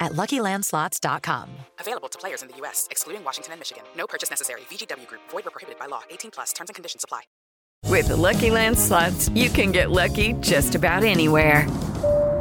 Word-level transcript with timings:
at 0.00 0.12
LuckyLandSlots.com. 0.12 1.48
Available 1.80 2.08
to 2.08 2.18
players 2.18 2.42
in 2.42 2.48
the 2.48 2.56
U.S., 2.58 2.86
excluding 2.90 3.24
Washington 3.24 3.52
and 3.52 3.60
Michigan. 3.60 3.84
No 3.96 4.06
purchase 4.06 4.30
necessary. 4.30 4.62
VGW 4.70 5.06
Group. 5.06 5.22
Void 5.30 5.44
where 5.44 5.52
prohibited 5.52 5.78
by 5.78 5.86
law. 5.86 6.02
18 6.10 6.30
plus. 6.30 6.52
Terms 6.52 6.70
and 6.70 6.74
conditions 6.74 7.02
apply. 7.02 7.22
With 7.88 8.08
the 8.08 8.16
Lucky 8.16 8.50
Land 8.50 8.78
Slots, 8.78 9.28
you 9.30 9.48
can 9.48 9.70
get 9.70 9.90
lucky 9.90 10.32
just 10.40 10.74
about 10.74 11.04
anywhere. 11.04 11.66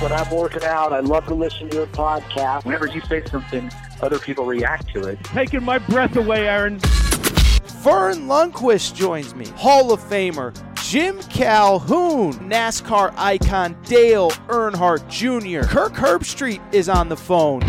When 0.00 0.12
I'm 0.12 0.28
working 0.30 0.64
out, 0.64 0.92
I 0.92 1.00
love 1.00 1.24
to 1.26 1.34
listen 1.34 1.70
to 1.70 1.76
your 1.76 1.86
podcast. 1.86 2.64
Whenever 2.64 2.86
you 2.86 3.00
say 3.02 3.24
something, 3.26 3.70
other 4.02 4.18
people 4.18 4.44
react 4.44 4.88
to 4.92 5.06
it. 5.06 5.22
Taking 5.24 5.62
my 5.62 5.78
breath 5.78 6.16
away, 6.16 6.48
Aaron. 6.48 6.78
Verne 6.78 8.26
Lundquist 8.26 8.94
joins 8.94 9.34
me, 9.34 9.46
Hall 9.50 9.92
of 9.92 10.00
Famer. 10.00 10.52
Jim 10.82 11.18
Calhoun, 11.22 12.32
NASCAR 12.50 13.14
icon 13.16 13.76
Dale 13.84 14.30
Earnhardt 14.48 15.08
Jr. 15.08 15.66
Kirk 15.66 15.94
Herbstreit 15.94 16.60
is 16.74 16.88
on 16.88 17.08
the 17.08 17.16
phone. 17.16 17.62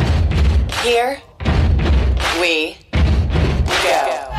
Here 0.84 1.22
we 2.42 2.78
go. 2.92 4.32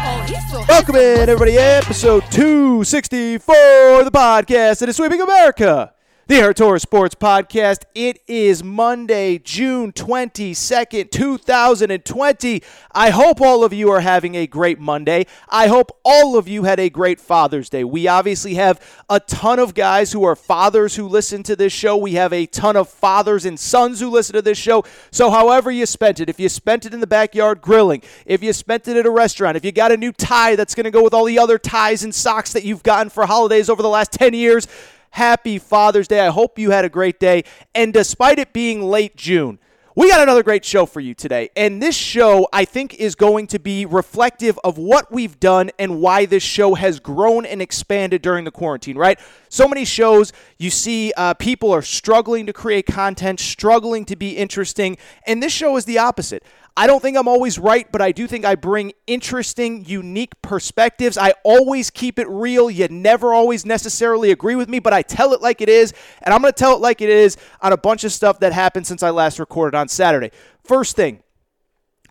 Welcome 0.69 0.97
in, 0.97 1.28
everybody. 1.28 1.56
Episode 1.56 2.25
264 2.31 4.00
of 4.00 4.05
the 4.05 4.11
podcast 4.11 4.81
that 4.81 4.89
is 4.89 4.97
sweeping 4.97 5.21
America. 5.21 5.93
The 6.29 6.53
Torres 6.53 6.83
Sports 6.83 7.15
Podcast. 7.15 7.85
It 7.95 8.21
is 8.27 8.65
Monday, 8.65 9.39
June 9.39 9.93
22nd, 9.93 11.13
2020. 11.13 12.63
I 12.91 13.11
hope 13.11 13.41
all 13.41 13.63
of 13.63 13.73
you 13.73 13.93
are 13.93 14.01
having 14.01 14.35
a 14.35 14.49
great 14.49 14.81
Monday. 14.81 15.27
I 15.49 15.69
hope 15.69 15.97
all 16.05 16.37
of 16.37 16.49
you 16.49 16.65
had 16.65 16.81
a 16.81 16.91
great 16.91 17.21
Father's 17.21 17.71
Day. 17.71 17.85
We 17.85 18.09
obviously 18.09 18.55
have 18.55 18.81
a 19.09 19.21
ton 19.21 19.61
of 19.61 19.75
guys 19.75 20.11
who 20.11 20.25
are 20.25 20.35
fathers 20.35 20.97
who 20.97 21.07
listen 21.07 21.45
to 21.45 21.55
this 21.55 21.73
show. 21.73 21.97
We 21.97 22.15
have 22.15 22.33
a 22.33 22.47
ton 22.47 22.75
of 22.75 22.89
fathers 22.89 23.45
and 23.45 23.59
sons 23.59 24.01
who 24.01 24.11
listen 24.11 24.35
to 24.35 24.43
this 24.43 24.59
show. 24.59 24.85
So, 25.13 25.31
however 25.31 25.71
you 25.71 25.87
spent 25.87 26.19
it, 26.19 26.29
if 26.29 26.41
you 26.41 26.49
spent 26.49 26.85
it 26.85 26.93
in 26.93 26.99
the 26.99 27.07
backyard 27.07 27.61
grilling, 27.61 28.03
if 28.25 28.43
you 28.43 28.53
spent 28.53 28.89
it 28.89 28.97
at 28.97 29.07
a 29.07 29.11
restaurant, 29.11 29.57
if 29.57 29.65
you 29.65 29.71
got 29.71 29.93
a 29.93 29.97
new 29.97 30.11
tie 30.11 30.57
that's 30.57 30.75
going 30.75 30.85
to 30.85 30.91
go 30.91 31.05
with 31.05 31.15
all 31.15 31.25
the 31.25 31.39
other 31.39 31.57
ties 31.57 32.03
and 32.03 32.13
socks 32.13 32.53
that 32.53 32.65
you've 32.65 32.83
gotten 32.83 33.11
for 33.11 33.27
holidays 33.27 33.71
over 33.71 33.81
the 33.81 33.89
last 33.89 34.11
10 34.11 34.35
years, 34.35 34.67
Happy 35.17 35.59
Father's 35.59 36.09
Day. 36.09 36.20
I 36.20 36.28
hope 36.28 36.59
you 36.59 36.72
had 36.72 36.84
a 36.84 36.91
great 36.91 37.19
day. 37.19 37.45
And 37.75 37.91
despite 37.95 38.38
it 38.38 38.53
being 38.53 38.82
late 38.82 39.16
June, 39.16 39.59
we 39.94 40.10
got 40.10 40.21
another 40.21 40.43
great 40.43 40.62
show 40.62 40.84
for 40.84 41.00
you 41.00 41.15
today. 41.15 41.49
And 41.56 41.82
this 41.82 41.97
show, 41.97 42.47
I 42.53 42.66
think, 42.66 42.93
is 42.97 43.15
going 43.15 43.47
to 43.47 43.59
be 43.59 43.87
reflective 43.87 44.60
of 44.62 44.76
what 44.76 45.10
we've 45.10 45.41
done 45.41 45.71
and 45.78 46.03
why 46.03 46.26
this 46.26 46.43
show 46.43 46.75
has 46.75 47.00
grown 47.00 47.47
and 47.47 47.62
expanded 47.62 48.21
during 48.21 48.44
the 48.44 48.50
quarantine, 48.50 48.99
right? 48.99 49.19
So 49.49 49.66
many 49.66 49.87
shows, 49.87 50.34
you 50.59 50.69
see 50.69 51.15
uh, 51.16 51.32
people 51.32 51.72
are 51.72 51.81
struggling 51.81 52.44
to 52.44 52.53
create 52.53 52.84
content, 52.84 53.41
struggling 53.41 54.05
to 54.05 54.16
be 54.16 54.37
interesting. 54.37 54.99
And 55.26 55.43
this 55.43 55.50
show 55.55 55.78
is 55.78 55.87
the 55.87 55.97
opposite. 55.97 56.43
I 56.78 56.87
don't 56.87 57.00
think 57.00 57.16
I'm 57.16 57.26
always 57.26 57.59
right, 57.59 57.91
but 57.91 58.03
I 58.03 58.12
do 58.12 58.26
think 58.26 58.44
I 58.44 58.54
bring 58.54 58.92
interesting, 59.06 59.87
unique 59.87 60.41
perspectives. 60.42 61.16
I 61.16 61.32
always 61.42 61.91
keep 61.91 62.19
it 62.19 62.28
real. 62.28 62.70
You 62.70 62.87
never 62.88 63.32
always 63.32 63.64
necessarily 63.64 64.31
agree 64.31 64.56
with 64.56 64.69
me, 64.69 64.78
but 64.78 64.92
I 64.92 65.00
tell 65.00 65.32
it 65.32 65.41
like 65.41 65.62
it 65.62 65.70
is. 65.70 65.94
And 66.20 66.34
I'm 66.34 66.42
going 66.42 66.53
to 66.53 66.59
tell 66.59 66.75
it 66.75 66.82
like 66.82 67.00
it 67.00 67.09
is 67.09 67.38
on 67.62 67.72
a 67.72 67.78
bunch 67.78 68.04
of 68.04 68.12
stuff 68.12 68.41
that 68.41 68.53
happened 68.53 68.87
since 68.87 69.03
I 69.03 69.09
last 69.09 69.38
recorded 69.38 69.75
on 69.75 69.88
Saturday. 69.88 70.32
First 70.64 70.97
thing, 70.97 71.22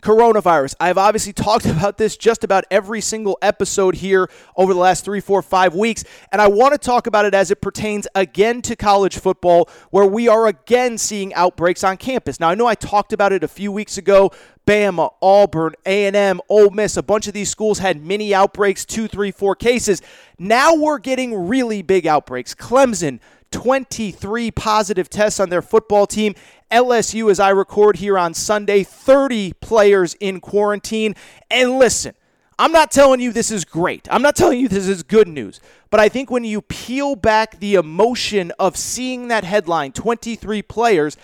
coronavirus. 0.05 0.75
I've 0.79 0.99
obviously 0.99 1.33
talked 1.47 1.65
about 1.65 1.97
this 1.97 2.15
just 2.15 2.43
about 2.43 2.65
every 2.69 3.01
single 3.01 3.37
episode 3.41 3.95
here 3.95 4.29
over 4.55 4.73
the 4.73 4.79
last 4.79 5.03
three, 5.03 5.19
four, 5.19 5.41
five 5.41 5.73
weeks. 5.73 6.03
And 6.31 6.41
I 6.41 6.47
want 6.47 6.73
to 6.73 6.77
talk 6.77 7.07
about 7.07 7.25
it 7.25 7.33
as 7.33 7.49
it 7.51 7.59
pertains 7.59 8.07
again 8.13 8.61
to 8.63 8.75
college 8.75 9.17
football, 9.17 9.67
where 9.89 10.05
we 10.05 10.27
are 10.27 10.47
again 10.47 10.97
seeing 10.97 11.33
outbreaks 11.33 11.83
on 11.83 11.97
campus. 11.97 12.39
Now, 12.39 12.49
I 12.49 12.55
know 12.55 12.67
I 12.67 12.75
talked 12.75 13.13
about 13.13 13.33
it 13.33 13.43
a 13.43 13.47
few 13.47 13.71
weeks 13.71 13.97
ago. 13.97 14.31
Bama, 14.65 15.13
Auburn, 15.21 15.73
A&M, 15.85 16.41
Ole 16.49 16.71
Miss, 16.71 16.97
a 16.97 17.03
bunch 17.03 17.27
of 17.27 17.33
these 17.33 17.49
schools 17.49 17.79
had 17.79 18.03
mini 18.03 18.33
outbreaks, 18.33 18.85
two, 18.85 19.07
three, 19.07 19.31
four 19.31 19.55
cases. 19.55 20.01
Now 20.39 20.73
we're 20.75 20.97
getting 20.97 21.47
really 21.47 21.81
big 21.81 22.07
outbreaks. 22.07 22.55
Clemson, 22.55 23.19
23 23.51 24.51
positive 24.51 25.09
tests 25.09 25.39
on 25.39 25.49
their 25.49 25.61
football 25.61 26.07
team. 26.07 26.35
LSU, 26.71 27.29
as 27.29 27.39
I 27.39 27.49
record 27.51 27.97
here 27.97 28.17
on 28.17 28.33
Sunday, 28.33 28.83
30 28.83 29.53
players 29.53 30.15
in 30.15 30.41
quarantine. 30.41 31.15
And 31.51 31.77
listen, 31.77 32.15
I'm 32.57 32.71
not 32.71 32.89
telling 32.89 33.19
you 33.19 33.31
this 33.31 33.51
is 33.51 33.65
great. 33.65 34.07
I'm 34.09 34.21
not 34.21 34.35
telling 34.35 34.59
you 34.59 34.67
this 34.67 34.87
is 34.87 35.03
good 35.03 35.27
news. 35.27 35.59
But 35.89 35.99
I 35.99 36.09
think 36.09 36.31
when 36.31 36.43
you 36.43 36.61
peel 36.61 37.15
back 37.15 37.59
the 37.59 37.75
emotion 37.75 38.51
of 38.57 38.75
seeing 38.77 39.27
that 39.27 39.43
headline, 39.43 39.91
23 39.91 40.61
players, 40.63 41.17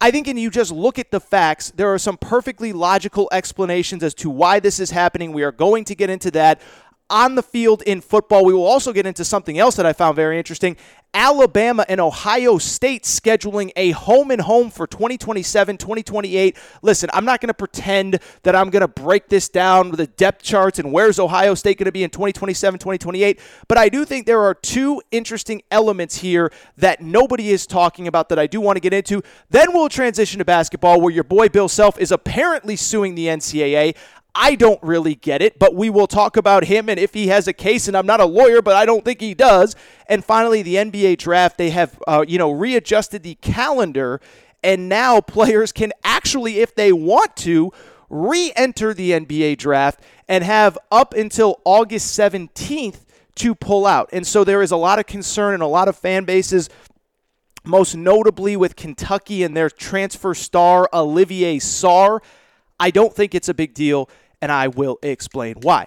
I 0.00 0.10
think, 0.10 0.28
and 0.28 0.38
you 0.38 0.50
just 0.50 0.70
look 0.70 0.98
at 0.98 1.10
the 1.10 1.20
facts, 1.20 1.72
there 1.76 1.92
are 1.92 1.98
some 1.98 2.16
perfectly 2.16 2.72
logical 2.72 3.28
explanations 3.32 4.02
as 4.02 4.14
to 4.14 4.28
why 4.28 4.60
this 4.60 4.78
is 4.80 4.90
happening. 4.90 5.32
We 5.32 5.44
are 5.44 5.52
going 5.52 5.84
to 5.84 5.94
get 5.94 6.10
into 6.10 6.30
that 6.32 6.60
on 7.10 7.34
the 7.34 7.42
field 7.42 7.82
in 7.82 8.00
football. 8.00 8.44
We 8.44 8.54
will 8.54 8.66
also 8.66 8.92
get 8.92 9.06
into 9.06 9.24
something 9.24 9.58
else 9.58 9.76
that 9.76 9.86
I 9.86 9.92
found 9.92 10.16
very 10.16 10.38
interesting. 10.38 10.76
Alabama 11.14 11.86
and 11.88 12.00
Ohio 12.00 12.58
State 12.58 13.04
scheduling 13.04 13.70
a 13.76 13.92
home 13.92 14.32
and 14.32 14.40
home 14.40 14.68
for 14.68 14.84
2027, 14.88 15.76
2028. 15.76 16.56
Listen, 16.82 17.08
I'm 17.12 17.24
not 17.24 17.40
going 17.40 17.48
to 17.48 17.54
pretend 17.54 18.18
that 18.42 18.56
I'm 18.56 18.68
going 18.68 18.80
to 18.80 18.88
break 18.88 19.28
this 19.28 19.48
down 19.48 19.90
with 19.90 19.98
the 19.98 20.08
depth 20.08 20.42
charts 20.42 20.80
and 20.80 20.92
where's 20.92 21.20
Ohio 21.20 21.54
State 21.54 21.78
going 21.78 21.86
to 21.86 21.92
be 21.92 22.02
in 22.02 22.10
2027, 22.10 22.80
2028, 22.80 23.40
but 23.68 23.78
I 23.78 23.88
do 23.88 24.04
think 24.04 24.26
there 24.26 24.40
are 24.40 24.54
two 24.54 25.00
interesting 25.12 25.62
elements 25.70 26.16
here 26.16 26.50
that 26.78 27.00
nobody 27.00 27.50
is 27.50 27.64
talking 27.64 28.08
about 28.08 28.28
that 28.30 28.40
I 28.40 28.48
do 28.48 28.60
want 28.60 28.76
to 28.76 28.80
get 28.80 28.92
into. 28.92 29.22
Then 29.50 29.72
we'll 29.72 29.88
transition 29.88 30.40
to 30.40 30.44
basketball 30.44 31.00
where 31.00 31.14
your 31.14 31.24
boy 31.24 31.48
Bill 31.48 31.68
Self 31.68 31.96
is 32.00 32.10
apparently 32.10 32.74
suing 32.74 33.14
the 33.14 33.26
NCAA. 33.26 33.94
I 34.34 34.56
don't 34.56 34.82
really 34.82 35.14
get 35.14 35.42
it, 35.42 35.58
but 35.58 35.74
we 35.74 35.90
will 35.90 36.08
talk 36.08 36.36
about 36.36 36.64
him 36.64 36.88
and 36.88 36.98
if 36.98 37.14
he 37.14 37.28
has 37.28 37.46
a 37.46 37.52
case. 37.52 37.86
And 37.86 37.96
I'm 37.96 38.06
not 38.06 38.20
a 38.20 38.24
lawyer, 38.24 38.60
but 38.62 38.74
I 38.74 38.84
don't 38.84 39.04
think 39.04 39.20
he 39.20 39.34
does. 39.34 39.76
And 40.08 40.24
finally, 40.24 40.62
the 40.62 40.74
NBA 40.74 41.18
draft. 41.18 41.56
They 41.56 41.70
have, 41.70 42.00
uh, 42.06 42.24
you 42.26 42.38
know, 42.38 42.50
readjusted 42.50 43.22
the 43.22 43.36
calendar, 43.36 44.20
and 44.62 44.88
now 44.88 45.20
players 45.20 45.70
can 45.70 45.92
actually, 46.02 46.58
if 46.58 46.74
they 46.74 46.92
want 46.92 47.36
to, 47.36 47.72
re-enter 48.10 48.92
the 48.94 49.12
NBA 49.12 49.58
draft 49.58 50.00
and 50.28 50.44
have 50.44 50.78
up 50.90 51.14
until 51.14 51.60
August 51.64 52.18
17th 52.18 53.00
to 53.36 53.54
pull 53.54 53.86
out. 53.86 54.08
And 54.12 54.26
so 54.26 54.44
there 54.44 54.62
is 54.62 54.70
a 54.70 54.76
lot 54.76 54.98
of 54.98 55.06
concern 55.06 55.54
and 55.54 55.62
a 55.62 55.66
lot 55.66 55.88
of 55.88 55.96
fan 55.96 56.24
bases 56.24 56.68
most 57.64 57.96
notably 57.96 58.56
with 58.56 58.76
Kentucky 58.76 59.42
and 59.42 59.56
their 59.56 59.70
transfer 59.70 60.34
star 60.34 60.88
Olivier 60.92 61.58
Sarr. 61.58 62.20
I 62.78 62.90
don't 62.90 63.14
think 63.14 63.34
it's 63.34 63.48
a 63.48 63.54
big 63.54 63.74
deal 63.74 64.08
and 64.44 64.52
I 64.52 64.68
will 64.68 64.98
explain 65.02 65.54
why. 65.62 65.86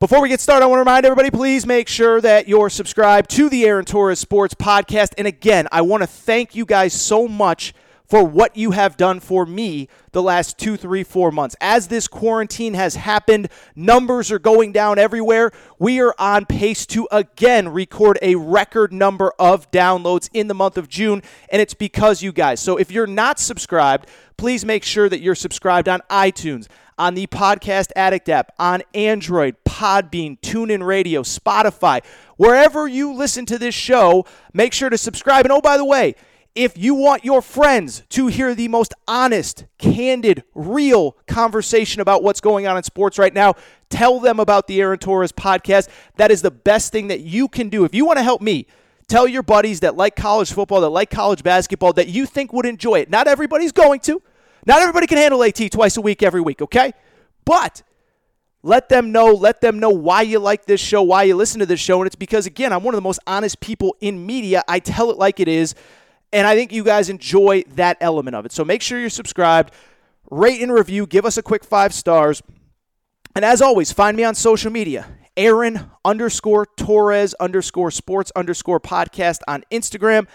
Before 0.00 0.20
we 0.20 0.28
get 0.28 0.38
started, 0.38 0.64
I 0.64 0.68
want 0.68 0.76
to 0.76 0.80
remind 0.80 1.06
everybody 1.06 1.30
please 1.30 1.64
make 1.64 1.88
sure 1.88 2.20
that 2.20 2.46
you're 2.46 2.68
subscribed 2.68 3.30
to 3.30 3.48
the 3.48 3.64
Aaron 3.64 3.86
Torres 3.86 4.18
Sports 4.18 4.52
Podcast. 4.52 5.14
And 5.16 5.26
again, 5.26 5.66
I 5.72 5.80
want 5.80 6.02
to 6.02 6.06
thank 6.06 6.54
you 6.54 6.66
guys 6.66 6.92
so 6.92 7.26
much 7.26 7.72
for 8.04 8.22
what 8.22 8.54
you 8.54 8.72
have 8.72 8.98
done 8.98 9.18
for 9.18 9.46
me 9.46 9.88
the 10.12 10.22
last 10.22 10.58
two, 10.58 10.76
three, 10.76 11.02
four 11.02 11.32
months. 11.32 11.56
As 11.58 11.88
this 11.88 12.06
quarantine 12.06 12.74
has 12.74 12.96
happened, 12.96 13.48
numbers 13.74 14.30
are 14.30 14.38
going 14.38 14.72
down 14.72 14.98
everywhere. 14.98 15.50
We 15.78 16.02
are 16.02 16.14
on 16.18 16.44
pace 16.44 16.84
to 16.86 17.08
again 17.10 17.70
record 17.70 18.18
a 18.20 18.34
record 18.34 18.92
number 18.92 19.32
of 19.38 19.70
downloads 19.70 20.28
in 20.34 20.48
the 20.48 20.54
month 20.54 20.76
of 20.76 20.86
June, 20.86 21.22
and 21.48 21.62
it's 21.62 21.72
because 21.72 22.22
you 22.22 22.32
guys. 22.32 22.60
So 22.60 22.76
if 22.76 22.90
you're 22.90 23.06
not 23.06 23.38
subscribed, 23.38 24.06
please 24.36 24.66
make 24.66 24.84
sure 24.84 25.08
that 25.08 25.20
you're 25.20 25.34
subscribed 25.34 25.88
on 25.88 26.02
iTunes 26.10 26.66
on 27.00 27.14
the 27.14 27.26
Podcast 27.28 27.92
Addict 27.96 28.28
app, 28.28 28.52
on 28.58 28.82
Android, 28.92 29.56
Podbean, 29.64 30.38
TuneIn 30.40 30.84
Radio, 30.84 31.22
Spotify, 31.22 32.04
wherever 32.36 32.86
you 32.86 33.14
listen 33.14 33.46
to 33.46 33.58
this 33.58 33.74
show, 33.74 34.26
make 34.52 34.74
sure 34.74 34.90
to 34.90 34.98
subscribe. 34.98 35.46
And 35.46 35.52
oh, 35.52 35.62
by 35.62 35.78
the 35.78 35.84
way, 35.84 36.14
if 36.54 36.76
you 36.76 36.94
want 36.94 37.24
your 37.24 37.40
friends 37.40 38.02
to 38.10 38.26
hear 38.26 38.54
the 38.54 38.68
most 38.68 38.92
honest, 39.08 39.64
candid, 39.78 40.44
real 40.54 41.12
conversation 41.26 42.02
about 42.02 42.22
what's 42.22 42.42
going 42.42 42.66
on 42.66 42.76
in 42.76 42.82
sports 42.82 43.18
right 43.18 43.32
now, 43.32 43.54
tell 43.88 44.20
them 44.20 44.38
about 44.38 44.66
the 44.66 44.78
Aaron 44.82 44.98
Torres 44.98 45.32
podcast. 45.32 45.88
That 46.16 46.30
is 46.30 46.42
the 46.42 46.50
best 46.50 46.92
thing 46.92 47.08
that 47.08 47.20
you 47.20 47.48
can 47.48 47.70
do. 47.70 47.86
If 47.86 47.94
you 47.94 48.04
want 48.04 48.18
to 48.18 48.22
help 48.22 48.42
me, 48.42 48.66
tell 49.08 49.26
your 49.26 49.42
buddies 49.42 49.80
that 49.80 49.96
like 49.96 50.16
college 50.16 50.52
football, 50.52 50.82
that 50.82 50.90
like 50.90 51.08
college 51.08 51.42
basketball, 51.42 51.94
that 51.94 52.08
you 52.08 52.26
think 52.26 52.52
would 52.52 52.66
enjoy 52.66 52.96
it. 52.98 53.08
Not 53.08 53.26
everybody's 53.26 53.72
going 53.72 54.00
to. 54.00 54.20
Not 54.66 54.80
everybody 54.80 55.06
can 55.06 55.18
handle 55.18 55.42
AT 55.42 55.60
twice 55.70 55.96
a 55.96 56.00
week, 56.00 56.22
every 56.22 56.40
week, 56.40 56.62
okay? 56.62 56.92
But 57.44 57.82
let 58.62 58.88
them 58.88 59.10
know, 59.10 59.32
let 59.32 59.60
them 59.60 59.78
know 59.78 59.90
why 59.90 60.22
you 60.22 60.38
like 60.38 60.66
this 60.66 60.80
show, 60.80 61.02
why 61.02 61.22
you 61.22 61.34
listen 61.34 61.60
to 61.60 61.66
this 61.66 61.80
show. 61.80 62.00
And 62.00 62.06
it's 62.06 62.16
because, 62.16 62.46
again, 62.46 62.72
I'm 62.72 62.82
one 62.82 62.94
of 62.94 62.98
the 62.98 63.02
most 63.02 63.20
honest 63.26 63.60
people 63.60 63.96
in 64.00 64.26
media. 64.26 64.62
I 64.68 64.80
tell 64.80 65.10
it 65.10 65.16
like 65.16 65.40
it 65.40 65.48
is. 65.48 65.74
And 66.32 66.46
I 66.46 66.54
think 66.54 66.72
you 66.72 66.84
guys 66.84 67.08
enjoy 67.08 67.64
that 67.74 67.96
element 68.00 68.36
of 68.36 68.46
it. 68.46 68.52
So 68.52 68.64
make 68.64 68.82
sure 68.82 69.00
you're 69.00 69.08
subscribed, 69.08 69.72
rate 70.30 70.60
and 70.60 70.72
review, 70.72 71.06
give 71.06 71.24
us 71.24 71.36
a 71.36 71.42
quick 71.42 71.64
five 71.64 71.92
stars. 71.94 72.42
And 73.34 73.44
as 73.44 73.62
always, 73.62 73.92
find 73.92 74.16
me 74.16 74.24
on 74.24 74.34
social 74.34 74.70
media. 74.70 75.06
Aaron 75.36 75.90
underscore 76.04 76.66
Torres 76.76 77.34
underscore 77.34 77.90
sports 77.90 78.30
underscore 78.36 78.80
podcast 78.80 79.38
on 79.48 79.64
Instagram. 79.72 80.26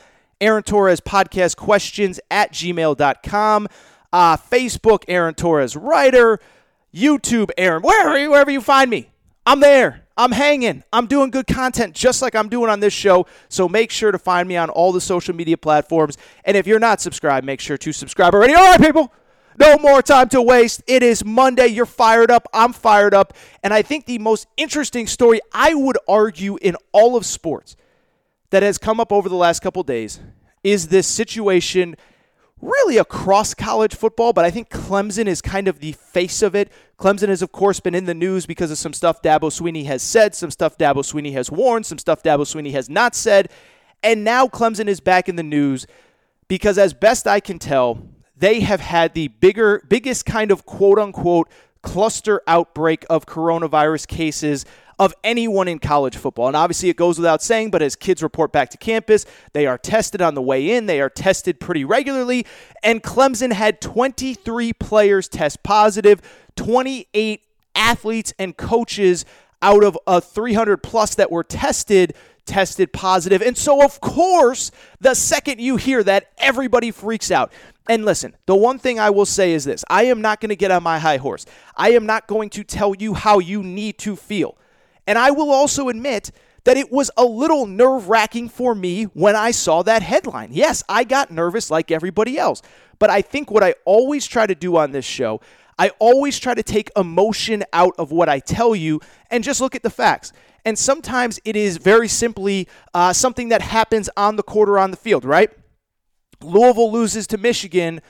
Aaron 0.42 0.64
Torres 0.64 1.00
podcast 1.00 1.58
questions 1.58 2.20
at 2.32 2.52
gmail.com 2.52 3.68
uh, 4.14 4.38
Facebook, 4.38 5.04
Aaron 5.08 5.36
Torres 5.36 5.76
Writer, 5.76 6.40
YouTube, 6.94 7.50
Aaron, 7.58 7.82
wherever, 7.82 8.30
wherever 8.30 8.52
you 8.52 8.62
find 8.62 8.90
me, 8.90 9.10
I'm 9.46 9.60
there. 9.60 10.02
I'm 10.18 10.32
hanging. 10.32 10.84
I'm 10.94 11.08
doing 11.08 11.30
good 11.30 11.46
content 11.46 11.94
just 11.94 12.22
like 12.22 12.36
I'm 12.36 12.48
doing 12.48 12.70
on 12.70 12.80
this 12.80 12.94
show. 12.94 13.28
So 13.50 13.68
make 13.68 13.92
sure 13.92 14.12
to 14.12 14.18
find 14.18 14.48
me 14.48 14.56
on 14.56 14.70
all 14.70 14.94
the 14.94 15.02
social 15.02 15.36
media 15.36 15.58
platforms. 15.58 16.18
And 16.46 16.56
if 16.56 16.66
you're 16.66 16.80
not 16.80 17.02
subscribed, 17.02 17.46
make 17.46 17.60
sure 17.60 17.78
to 17.78 17.92
subscribe 17.92 18.34
already. 18.34 18.54
All 18.54 18.64
right, 18.64 18.80
people. 18.80 19.12
No 19.58 19.78
more 19.78 20.02
time 20.02 20.30
to 20.30 20.42
waste. 20.42 20.84
It 20.88 21.04
is 21.04 21.24
Monday. 21.24 21.68
You're 21.68 21.86
fired 21.86 22.32
up. 22.32 22.48
I'm 22.54 22.74
fired 22.74 23.14
up. 23.14 23.34
And 23.64 23.74
I 23.74 23.82
think 23.82 24.06
the 24.06 24.20
most 24.20 24.48
interesting 24.58 25.08
story, 25.08 25.42
I 25.54 25.74
would 25.74 25.98
argue, 26.08 26.58
in 26.62 26.76
all 26.92 27.16
of 27.16 27.26
sports 27.26 27.76
that 28.52 28.64
has 28.64 28.78
come 28.78 29.00
up 29.00 29.12
over 29.12 29.30
the 29.30 29.36
last 29.36 29.62
couple 29.62 29.84
days 29.84 30.20
is 30.64 30.88
this 30.88 31.08
situation 31.08 31.96
really 32.66 32.98
across 32.98 33.54
college 33.54 33.96
football, 33.96 34.34
but 34.34 34.44
I 34.44 34.52
think 34.52 34.70
Clemson 34.70 35.28
is 35.28 35.42
kind 35.42 35.68
of 35.68 35.80
the 35.80 35.92
face 35.94 36.42
of 36.42 36.56
it. 36.56 36.72
Clemson 37.00 37.30
has, 37.30 37.42
of 37.42 37.52
course, 37.52 37.80
been 37.80 37.96
in 37.96 38.06
the 38.06 38.14
news 38.14 38.46
because 38.46 38.72
of 38.72 38.78
some 38.78 38.94
stuff 38.94 39.22
Dabo 39.22 39.52
Swinney 39.52 39.86
has 39.86 40.02
said, 40.02 40.36
some 40.36 40.52
stuff 40.52 40.78
Dabo 40.78 40.98
Swinney 40.98 41.34
has 41.34 41.52
warned, 41.52 41.86
some 41.86 41.98
stuff 41.98 42.24
Dabo 42.24 42.42
Swinney 42.42 42.72
has 42.72 42.90
not 42.90 43.16
said. 43.16 43.50
And 44.04 44.24
now 44.24 44.48
Clemson 44.48 44.88
is 44.88 45.00
back 45.00 45.30
in 45.30 45.36
the 45.36 45.44
news 45.44 45.88
because, 46.48 46.78
as 46.78 46.94
best 46.94 47.28
I 47.28 47.40
can 47.40 47.60
tell, 47.60 48.08
they 48.36 48.60
have 48.62 48.82
had 48.82 49.14
the 49.14 49.30
bigger, 49.30 49.84
biggest 49.88 50.26
kind 50.26 50.52
of 50.52 50.66
quote 50.66 51.00
unquote 51.00 51.50
cluster 51.82 52.42
outbreak 52.48 53.06
of 53.10 53.26
coronavirus 53.26 54.08
cases 54.08 54.66
of 54.98 55.14
anyone 55.24 55.68
in 55.68 55.80
college 55.80 56.16
football. 56.16 56.48
And 56.48 56.56
obviously, 56.56 56.90
it 56.90 56.96
goes 56.96 57.18
without 57.18 57.42
saying, 57.42 57.72
but 57.72 57.82
as 57.82 57.96
kids 57.96 58.24
report 58.24 58.52
back 58.52 58.70
to 58.70 58.78
campus, 58.78 59.26
they 59.54 59.68
are 59.68 59.78
tested 59.78 60.22
on 60.22 60.36
the 60.36 60.42
way 60.42 60.72
in, 60.72 60.86
they 60.86 61.02
are 61.02 61.10
tested 61.10 61.60
pretty 61.60 61.84
regularly. 61.84 62.46
And 62.84 63.04
Clemson 63.04 63.54
had 63.54 63.82
23 63.82 64.74
players 64.74 65.28
test 65.28 65.64
positive, 65.64 66.22
28 66.56 67.42
athletes 67.76 68.34
and 68.40 68.56
coaches 68.56 69.26
out 69.62 69.84
of 69.84 69.98
a 70.08 70.22
300 70.22 70.78
plus 70.78 71.16
that 71.16 71.32
were 71.32 71.44
tested 71.44 72.14
tested 72.46 72.94
positive. 72.94 73.42
And 73.42 73.58
so, 73.58 73.84
of 73.84 74.00
course, 74.00 74.72
the 75.00 75.16
second 75.16 75.60
you 75.60 75.78
hear 75.78 76.04
that, 76.04 76.32
everybody 76.38 76.92
freaks 76.92 77.32
out. 77.32 77.52
And 77.88 78.06
listen, 78.06 78.36
the 78.46 78.56
one 78.56 78.80
thing 78.80 79.00
I 79.00 79.10
will 79.10 79.26
say 79.26 79.54
is 79.54 79.64
this 79.64 79.84
I 79.90 80.04
am 80.06 80.22
not 80.22 80.42
going 80.42 80.50
to 80.50 80.56
get 80.56 80.72
on 80.72 80.84
my 80.84 81.00
high 81.00 81.18
horse. 81.18 81.46
I 81.76 81.92
am 81.92 82.06
not 82.06 82.28
going 82.28 82.50
to 82.52 82.64
tell 82.64 82.96
you 82.96 83.14
how 83.14 83.40
you 83.40 83.62
need 83.62 83.98
to 84.00 84.16
feel. 84.16 84.58
And 85.08 85.18
I 85.18 85.32
will 85.32 85.52
also 85.52 85.90
admit 85.90 86.32
that 86.64 86.78
it 86.78 86.92
was 86.92 87.12
a 87.16 87.24
little 87.24 87.68
nerve 87.68 88.10
wracking 88.10 88.50
for 88.50 88.74
me 88.74 89.04
when 89.06 89.36
I 89.36 89.52
saw 89.52 89.84
that 89.84 90.02
headline. 90.02 90.50
Yes, 90.52 90.84
I 90.90 91.04
got 91.04 91.32
nervous 91.32 91.70
like 91.70 91.92
everybody 91.92 92.38
else. 92.38 92.62
But 92.98 93.10
I 93.10 93.22
think 93.22 93.52
what 93.52 93.64
I 93.64 93.76
always 93.86 94.26
try 94.26 94.48
to 94.48 94.56
do 94.56 94.78
on 94.78 94.92
this 94.92 95.06
show, 95.06 95.42
I 95.78 95.90
always 96.00 96.40
try 96.40 96.54
to 96.54 96.64
take 96.64 96.90
emotion 96.96 97.64
out 97.72 97.94
of 98.00 98.12
what 98.12 98.30
I 98.30 98.40
tell 98.40 98.76
you 98.76 99.00
and 99.30 99.44
just 99.44 99.62
look 99.62 99.76
at 99.76 99.84
the 99.84 99.90
facts. 99.90 100.34
And 100.64 100.80
sometimes 100.80 101.40
it 101.46 101.56
is 101.56 101.78
very 101.78 102.08
simply 102.08 102.68
uh, 102.94 103.14
something 103.14 103.50
that 103.50 103.62
happens 103.62 104.10
on 104.18 104.36
the 104.36 104.44
court 104.44 104.68
or 104.68 104.80
on 104.80 104.90
the 104.90 104.98
field, 104.98 105.24
right? 105.24 105.52
Louisville 106.42 106.92
loses 106.92 107.28
to 107.28 107.38
Michigan 107.38 108.02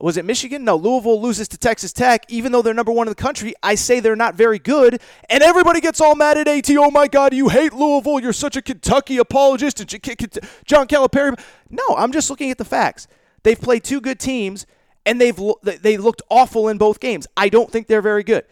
was 0.00 0.16
it 0.16 0.24
Michigan? 0.24 0.64
No, 0.64 0.76
Louisville 0.76 1.20
loses 1.20 1.48
to 1.48 1.58
Texas 1.58 1.92
Tech, 1.92 2.24
even 2.28 2.52
though 2.52 2.60
they're 2.60 2.74
number 2.74 2.92
one 2.92 3.06
in 3.06 3.10
the 3.10 3.14
country. 3.14 3.54
I 3.62 3.74
say 3.76 4.00
they're 4.00 4.14
not 4.16 4.34
very 4.34 4.58
good, 4.58 5.00
and 5.30 5.42
everybody 5.42 5.80
gets 5.80 6.00
all 6.00 6.14
mad 6.14 6.36
at 6.36 6.48
AT. 6.48 6.70
Oh 6.70 6.90
my 6.90 7.08
God, 7.08 7.32
you 7.32 7.48
hate 7.48 7.72
Louisville. 7.72 8.20
You're 8.20 8.32
such 8.32 8.56
a 8.56 8.62
Kentucky 8.62 9.16
apologist. 9.16 9.78
John 9.78 10.86
Calipari. 10.86 11.38
No, 11.70 11.96
I'm 11.96 12.12
just 12.12 12.28
looking 12.28 12.50
at 12.50 12.58
the 12.58 12.64
facts. 12.64 13.08
They've 13.42 13.60
played 13.60 13.84
two 13.84 14.00
good 14.00 14.20
teams, 14.20 14.66
and 15.06 15.20
they've 15.20 15.38
they 15.62 15.96
looked 15.96 16.22
awful 16.28 16.68
in 16.68 16.78
both 16.78 17.00
games. 17.00 17.26
I 17.36 17.48
don't 17.48 17.70
think 17.70 17.86
they're 17.86 18.02
very 18.02 18.22
good. 18.22 18.44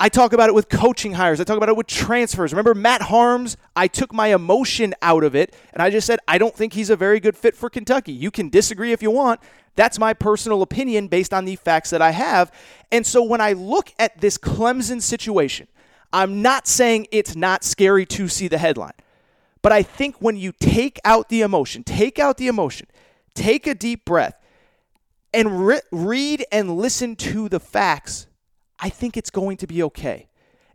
I 0.00 0.08
talk 0.08 0.32
about 0.32 0.48
it 0.48 0.54
with 0.54 0.68
coaching 0.68 1.14
hires. 1.14 1.40
I 1.40 1.44
talk 1.44 1.56
about 1.56 1.68
it 1.68 1.76
with 1.76 1.88
transfers. 1.88 2.52
Remember 2.52 2.74
Matt 2.74 3.02
Harms? 3.02 3.56
I 3.74 3.88
took 3.88 4.12
my 4.12 4.28
emotion 4.28 4.94
out 5.02 5.24
of 5.24 5.34
it 5.34 5.56
and 5.72 5.82
I 5.82 5.90
just 5.90 6.06
said, 6.06 6.20
I 6.28 6.38
don't 6.38 6.54
think 6.54 6.72
he's 6.72 6.88
a 6.90 6.96
very 6.96 7.18
good 7.18 7.36
fit 7.36 7.56
for 7.56 7.68
Kentucky. 7.68 8.12
You 8.12 8.30
can 8.30 8.48
disagree 8.48 8.92
if 8.92 9.02
you 9.02 9.10
want. 9.10 9.40
That's 9.74 9.98
my 9.98 10.14
personal 10.14 10.62
opinion 10.62 11.08
based 11.08 11.34
on 11.34 11.44
the 11.44 11.56
facts 11.56 11.90
that 11.90 12.00
I 12.00 12.12
have. 12.12 12.52
And 12.92 13.04
so 13.04 13.22
when 13.24 13.40
I 13.40 13.54
look 13.54 13.92
at 13.98 14.20
this 14.20 14.38
Clemson 14.38 15.02
situation, 15.02 15.66
I'm 16.12 16.42
not 16.42 16.68
saying 16.68 17.08
it's 17.10 17.34
not 17.34 17.64
scary 17.64 18.06
to 18.06 18.28
see 18.28 18.46
the 18.46 18.58
headline. 18.58 18.92
But 19.62 19.72
I 19.72 19.82
think 19.82 20.16
when 20.20 20.36
you 20.36 20.52
take 20.52 21.00
out 21.04 21.28
the 21.28 21.42
emotion, 21.42 21.82
take 21.82 22.20
out 22.20 22.36
the 22.38 22.46
emotion, 22.46 22.86
take 23.34 23.66
a 23.66 23.74
deep 23.74 24.04
breath, 24.04 24.40
and 25.34 25.66
re- 25.66 25.80
read 25.90 26.46
and 26.52 26.76
listen 26.76 27.16
to 27.16 27.48
the 27.48 27.60
facts 27.60 28.27
I 28.78 28.88
think 28.88 29.16
it's 29.16 29.30
going 29.30 29.56
to 29.58 29.66
be 29.66 29.82
okay. 29.84 30.28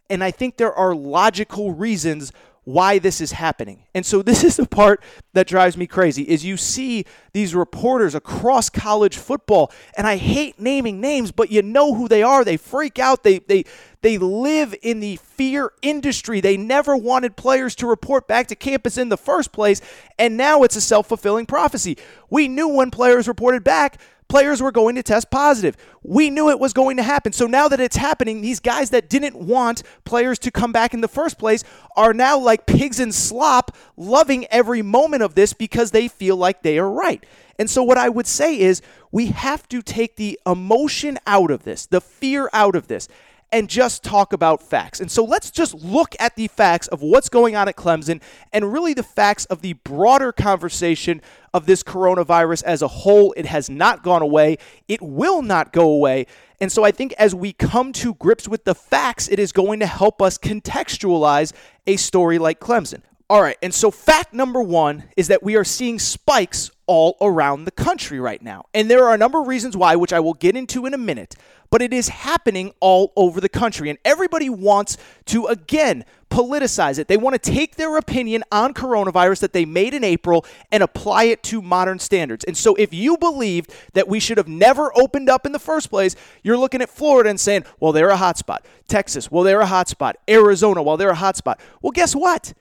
And 0.09 0.23
I 0.23 0.31
think 0.31 0.57
there 0.57 0.73
are 0.73 0.93
logical 0.93 1.71
reasons 1.71 2.31
why 2.65 2.97
this 2.97 3.19
is 3.19 3.33
happening. 3.33 3.83
And 3.93 4.05
so 4.05 4.21
this 4.23 4.43
is 4.43 4.57
the 4.57 4.65
part 4.65 5.01
that 5.33 5.47
drives 5.47 5.77
me 5.77 5.87
crazy 5.87 6.23
is 6.23 6.45
you 6.45 6.57
see 6.57 7.05
these 7.33 7.53
reporters 7.55 8.15
across 8.15 8.69
college 8.69 9.17
football 9.17 9.71
and 9.97 10.07
I 10.07 10.17
hate 10.17 10.59
naming 10.59 11.01
names 11.01 11.31
but 11.31 11.51
you 11.51 11.61
know 11.61 11.93
who 11.93 12.07
they 12.07 12.23
are. 12.23 12.43
They 12.43 12.57
freak 12.57 12.99
out. 12.99 13.23
They 13.23 13.39
they 13.39 13.65
they 14.01 14.17
live 14.17 14.75
in 14.81 14.99
the 14.99 15.15
fear 15.17 15.71
industry. 15.81 16.41
They 16.41 16.57
never 16.57 16.95
wanted 16.95 17.35
players 17.35 17.75
to 17.75 17.87
report 17.87 18.27
back 18.27 18.47
to 18.47 18.55
campus 18.55 18.97
in 18.97 19.09
the 19.09 19.17
first 19.17 19.51
place 19.51 19.81
and 20.17 20.37
now 20.37 20.63
it's 20.63 20.75
a 20.75 20.81
self-fulfilling 20.81 21.45
prophecy. 21.45 21.97
We 22.29 22.47
knew 22.47 22.67
when 22.67 22.91
players 22.91 23.27
reported 23.27 23.63
back 23.63 23.99
players 24.33 24.63
were 24.63 24.71
going 24.71 24.95
to 24.95 25.03
test 25.03 25.29
positive. 25.29 25.77
We 26.01 26.31
knew 26.31 26.49
it 26.49 26.59
was 26.59 26.73
going 26.73 26.97
to 26.97 27.03
happen. 27.03 27.33
So 27.33 27.45
now 27.45 27.67
that 27.67 27.79
it's 27.79 27.95
happening, 27.95 28.41
these 28.41 28.59
guys 28.59 28.89
that 28.89 29.07
didn't 29.07 29.35
want 29.35 29.83
players 30.05 30.39
to 30.39 30.49
come 30.49 30.71
back 30.71 30.95
in 30.95 31.01
the 31.01 31.07
first 31.07 31.37
place 31.37 31.63
are 31.95 32.15
now 32.15 32.39
like 32.39 32.65
pigs 32.65 32.99
in 32.99 33.11
slop, 33.11 33.77
loving 33.95 34.47
every 34.47 34.81
moment 34.81 35.21
of 35.21 35.35
this 35.35 35.53
because 35.53 35.91
they 35.91 36.07
feel 36.07 36.35
like 36.35 36.63
they 36.63 36.79
are 36.79 36.89
right. 36.89 37.23
And 37.59 37.69
so, 37.69 37.83
what 37.83 37.99
I 37.99 38.09
would 38.09 38.25
say 38.25 38.59
is, 38.59 38.81
we 39.11 39.27
have 39.27 39.69
to 39.69 39.83
take 39.83 40.15
the 40.15 40.39
emotion 40.47 41.19
out 41.27 41.51
of 41.51 41.63
this, 41.63 41.85
the 41.85 42.01
fear 42.01 42.49
out 42.53 42.75
of 42.75 42.87
this, 42.87 43.07
and 43.53 43.69
just 43.69 44.03
talk 44.03 44.33
about 44.33 44.63
facts. 44.63 44.99
And 44.99 45.11
so 45.11 45.23
let's 45.23 45.51
just 45.51 45.75
look 45.75 46.15
at 46.19 46.35
the 46.35 46.47
facts 46.47 46.87
of 46.87 47.03
what's 47.03 47.29
going 47.29 47.55
on 47.55 47.69
at 47.69 47.75
Clemson 47.75 48.19
and 48.51 48.73
really 48.73 48.95
the 48.95 49.03
facts 49.03 49.45
of 49.45 49.61
the 49.61 49.73
broader 49.73 50.31
conversation 50.31 51.21
of 51.53 51.67
this 51.67 51.83
coronavirus 51.83 52.63
as 52.63 52.81
a 52.81 52.87
whole. 52.87 53.31
It 53.37 53.45
has 53.45 53.69
not 53.69 54.01
gone 54.01 54.23
away, 54.23 54.57
it 54.87 55.03
will 55.03 55.43
not 55.43 55.71
go 55.71 55.87
away. 55.91 56.25
And 56.59 56.71
so 56.71 56.83
I 56.83 56.89
think 56.89 57.13
as 57.13 57.35
we 57.35 57.53
come 57.53 57.93
to 57.93 58.15
grips 58.15 58.47
with 58.47 58.63
the 58.63 58.73
facts, 58.73 59.29
it 59.29 59.37
is 59.37 59.51
going 59.51 59.79
to 59.81 59.85
help 59.85 60.19
us 60.19 60.39
contextualize 60.39 61.53
a 61.85 61.95
story 61.97 62.39
like 62.39 62.59
Clemson. 62.59 63.03
All 63.29 63.41
right, 63.41 63.57
and 63.61 63.73
so 63.73 63.91
fact 63.91 64.33
number 64.33 64.61
one 64.61 65.03
is 65.15 65.27
that 65.27 65.43
we 65.43 65.55
are 65.55 65.63
seeing 65.63 65.99
spikes 65.99 66.71
all 66.85 67.17
around 67.21 67.65
the 67.65 67.71
country 67.71 68.19
right 68.19 68.41
now. 68.41 68.65
And 68.73 68.89
there 68.89 69.05
are 69.05 69.13
a 69.13 69.17
number 69.17 69.39
of 69.39 69.47
reasons 69.47 69.77
why, 69.77 69.95
which 69.95 70.13
I 70.13 70.19
will 70.19 70.33
get 70.33 70.55
into 70.55 70.85
in 70.85 70.93
a 70.93 70.97
minute, 70.97 71.35
but 71.69 71.81
it 71.81 71.93
is 71.93 72.09
happening 72.09 72.73
all 72.79 73.13
over 73.15 73.41
the 73.41 73.49
country. 73.49 73.89
And 73.89 73.97
everybody 74.05 74.49
wants 74.49 74.97
to, 75.25 75.47
again, 75.47 76.05
politicize 76.29 76.99
it. 76.99 77.07
They 77.07 77.17
want 77.17 77.41
to 77.41 77.51
take 77.51 77.75
their 77.75 77.95
opinion 77.97 78.43
on 78.51 78.73
coronavirus 78.73 79.41
that 79.41 79.53
they 79.53 79.65
made 79.65 79.93
in 79.93 80.03
April 80.03 80.45
and 80.71 80.81
apply 80.83 81.25
it 81.25 81.43
to 81.43 81.61
modern 81.61 81.99
standards. 81.99 82.43
And 82.43 82.57
so 82.57 82.75
if 82.75 82.93
you 82.93 83.17
believe 83.17 83.67
that 83.93 84.07
we 84.07 84.19
should 84.19 84.37
have 84.37 84.47
never 84.47 84.91
opened 84.97 85.29
up 85.29 85.45
in 85.45 85.51
the 85.51 85.59
first 85.59 85.89
place, 85.89 86.15
you're 86.41 86.57
looking 86.57 86.81
at 86.81 86.89
Florida 86.89 87.29
and 87.29 87.39
saying, 87.39 87.65
well, 87.79 87.91
they're 87.91 88.09
a 88.09 88.17
hotspot. 88.17 88.59
Texas, 88.87 89.31
well, 89.31 89.43
they're 89.43 89.61
a 89.61 89.67
hotspot. 89.67 90.13
Arizona, 90.27 90.81
well, 90.81 90.97
they're 90.97 91.11
a 91.11 91.15
hotspot. 91.15 91.59
Well, 91.81 91.91
guess 91.91 92.15
what? 92.15 92.53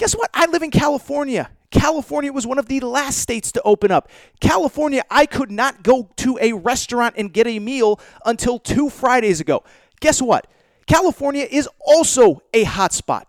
Guess 0.00 0.16
what? 0.16 0.30
I 0.32 0.46
live 0.46 0.62
in 0.62 0.70
California. 0.70 1.50
California 1.70 2.32
was 2.32 2.46
one 2.46 2.58
of 2.58 2.64
the 2.68 2.80
last 2.80 3.18
states 3.18 3.52
to 3.52 3.62
open 3.66 3.90
up. 3.90 4.08
California, 4.40 5.02
I 5.10 5.26
could 5.26 5.50
not 5.50 5.82
go 5.82 6.08
to 6.16 6.38
a 6.40 6.54
restaurant 6.54 7.16
and 7.18 7.30
get 7.30 7.46
a 7.46 7.58
meal 7.58 8.00
until 8.24 8.58
two 8.58 8.88
Fridays 8.88 9.40
ago. 9.40 9.62
Guess 10.00 10.22
what? 10.22 10.46
California 10.86 11.46
is 11.50 11.68
also 11.78 12.42
a 12.54 12.64
hotspot. 12.64 13.28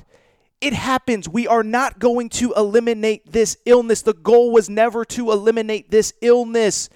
It 0.62 0.72
happens. 0.72 1.28
We 1.28 1.46
are 1.46 1.62
not 1.62 2.00
going 2.00 2.30
to 2.30 2.54
eliminate 2.54 3.30
this 3.30 3.58
illness. 3.66 4.04
The 4.04 4.13
goal 4.13 4.54
was 4.54 4.70
never 4.70 5.04
to 5.04 5.34
eliminate 5.34 5.92
this 5.92 6.13
illness. 6.22 6.88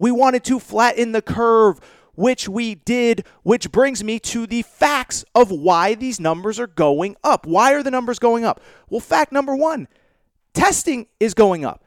We 0.00 0.10
wanted 0.10 0.42
to 0.46 0.58
flatten 0.58 1.12
the 1.12 1.22
curve, 1.22 1.78
which 2.18 2.48
we 2.48 2.74
did, 2.74 3.24
which 3.44 3.70
brings 3.70 4.02
me 4.02 4.18
to 4.18 4.44
the 4.44 4.62
facts 4.62 5.24
of 5.36 5.52
why 5.52 5.94
these 5.94 6.18
numbers 6.18 6.58
are 6.58 6.66
going 6.66 7.14
up. 7.22 7.46
Why 7.46 7.72
are 7.74 7.82
the 7.84 7.92
numbers 7.92 8.18
going 8.18 8.44
up? 8.44 8.60
Well, 8.90 8.98
fact 8.98 9.30
number 9.30 9.54
one 9.54 9.86
Testing 10.52 11.06
is 11.20 11.34
going 11.34 11.64
up. 11.64 11.84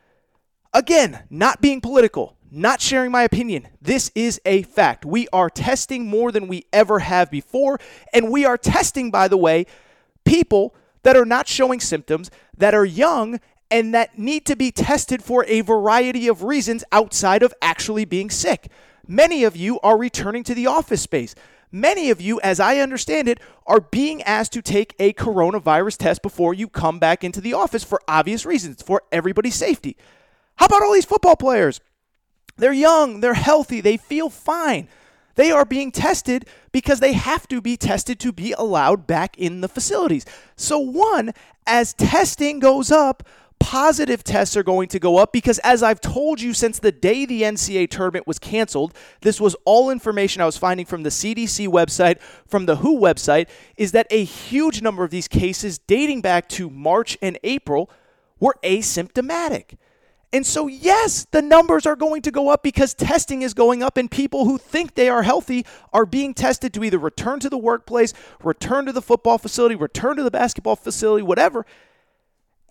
Again, 0.73 1.23
not 1.29 1.59
being 1.59 1.81
political, 1.81 2.37
not 2.49 2.79
sharing 2.79 3.11
my 3.11 3.23
opinion. 3.23 3.67
This 3.81 4.09
is 4.15 4.39
a 4.45 4.61
fact. 4.61 5.03
We 5.03 5.27
are 5.33 5.49
testing 5.49 6.07
more 6.07 6.31
than 6.31 6.47
we 6.47 6.65
ever 6.71 6.99
have 6.99 7.29
before. 7.29 7.77
And 8.13 8.31
we 8.31 8.45
are 8.45 8.57
testing, 8.57 9.11
by 9.11 9.27
the 9.27 9.35
way, 9.35 9.65
people 10.23 10.73
that 11.03 11.17
are 11.17 11.25
not 11.25 11.49
showing 11.49 11.81
symptoms, 11.81 12.31
that 12.55 12.73
are 12.73 12.85
young, 12.85 13.41
and 13.69 13.93
that 13.93 14.17
need 14.17 14.45
to 14.45 14.55
be 14.55 14.71
tested 14.71 15.21
for 15.21 15.43
a 15.49 15.59
variety 15.59 16.29
of 16.29 16.43
reasons 16.43 16.85
outside 16.93 17.43
of 17.43 17.53
actually 17.61 18.05
being 18.05 18.29
sick. 18.29 18.69
Many 19.11 19.43
of 19.43 19.57
you 19.57 19.77
are 19.81 19.97
returning 19.97 20.41
to 20.45 20.55
the 20.55 20.67
office 20.67 21.01
space. 21.01 21.35
Many 21.69 22.11
of 22.11 22.21
you, 22.21 22.39
as 22.39 22.61
I 22.61 22.77
understand 22.77 23.27
it, 23.27 23.41
are 23.67 23.81
being 23.81 24.21
asked 24.23 24.53
to 24.53 24.61
take 24.61 24.95
a 24.99 25.11
coronavirus 25.11 25.97
test 25.97 26.21
before 26.21 26.53
you 26.53 26.69
come 26.69 26.97
back 26.97 27.21
into 27.21 27.41
the 27.41 27.53
office 27.53 27.83
for 27.83 28.01
obvious 28.07 28.45
reasons, 28.45 28.81
for 28.81 29.03
everybody's 29.11 29.55
safety. 29.55 29.97
How 30.55 30.67
about 30.67 30.81
all 30.81 30.93
these 30.93 31.03
football 31.03 31.35
players? 31.35 31.81
They're 32.55 32.71
young, 32.71 33.19
they're 33.19 33.33
healthy, 33.33 33.81
they 33.81 33.97
feel 33.97 34.29
fine. 34.29 34.87
They 35.35 35.51
are 35.51 35.65
being 35.65 35.91
tested 35.91 36.45
because 36.71 37.01
they 37.01 37.11
have 37.11 37.49
to 37.49 37.59
be 37.59 37.75
tested 37.75 38.17
to 38.21 38.31
be 38.31 38.53
allowed 38.53 39.07
back 39.07 39.37
in 39.37 39.59
the 39.59 39.67
facilities. 39.67 40.25
So, 40.55 40.79
one, 40.79 41.33
as 41.67 41.93
testing 41.93 42.59
goes 42.59 42.91
up, 42.91 43.23
positive 43.61 44.23
tests 44.23 44.57
are 44.57 44.63
going 44.63 44.87
to 44.89 44.99
go 44.99 45.17
up 45.17 45.31
because, 45.31 45.59
as 45.59 45.83
I've 45.83 46.01
told 46.01 46.41
you 46.41 46.51
since 46.51 46.79
the 46.79 46.91
day 46.91 47.25
the 47.27 47.43
NCAA 47.43 47.89
tournament 47.91 48.25
was 48.25 48.39
canceled, 48.39 48.93
this 49.21 49.39
was 49.39 49.55
all 49.65 49.91
information 49.91 50.41
I 50.41 50.47
was 50.47 50.57
finding 50.57 50.85
from 50.85 51.03
the 51.03 51.09
CDC 51.09 51.67
website, 51.67 52.19
from 52.47 52.65
the 52.65 52.77
WHO 52.77 52.99
website, 52.99 53.47
is 53.77 53.91
that 53.91 54.07
a 54.09 54.23
huge 54.23 54.81
number 54.81 55.03
of 55.03 55.11
these 55.11 55.27
cases 55.27 55.77
dating 55.77 56.21
back 56.21 56.49
to 56.49 56.71
March 56.71 57.19
and 57.21 57.37
April 57.43 57.89
were 58.39 58.55
asymptomatic. 58.63 59.77
And 60.33 60.45
so, 60.45 60.65
yes, 60.65 61.27
the 61.29 61.41
numbers 61.41 61.85
are 61.85 61.95
going 61.95 62.23
to 62.23 62.31
go 62.31 62.49
up 62.49 62.63
because 62.63 62.95
testing 62.95 63.43
is 63.43 63.53
going 63.53 63.83
up, 63.83 63.95
and 63.95 64.09
people 64.09 64.45
who 64.45 64.57
think 64.57 64.95
they 64.95 65.07
are 65.07 65.21
healthy 65.21 65.67
are 65.93 66.07
being 66.07 66.33
tested 66.33 66.73
to 66.73 66.83
either 66.83 66.97
return 66.97 67.39
to 67.41 67.49
the 67.49 67.59
workplace, 67.59 68.13
return 68.43 68.87
to 68.87 68.91
the 68.91 69.03
football 69.03 69.37
facility, 69.37 69.75
return 69.75 70.17
to 70.17 70.23
the 70.23 70.31
basketball 70.31 70.75
facility, 70.75 71.21
whatever 71.21 71.63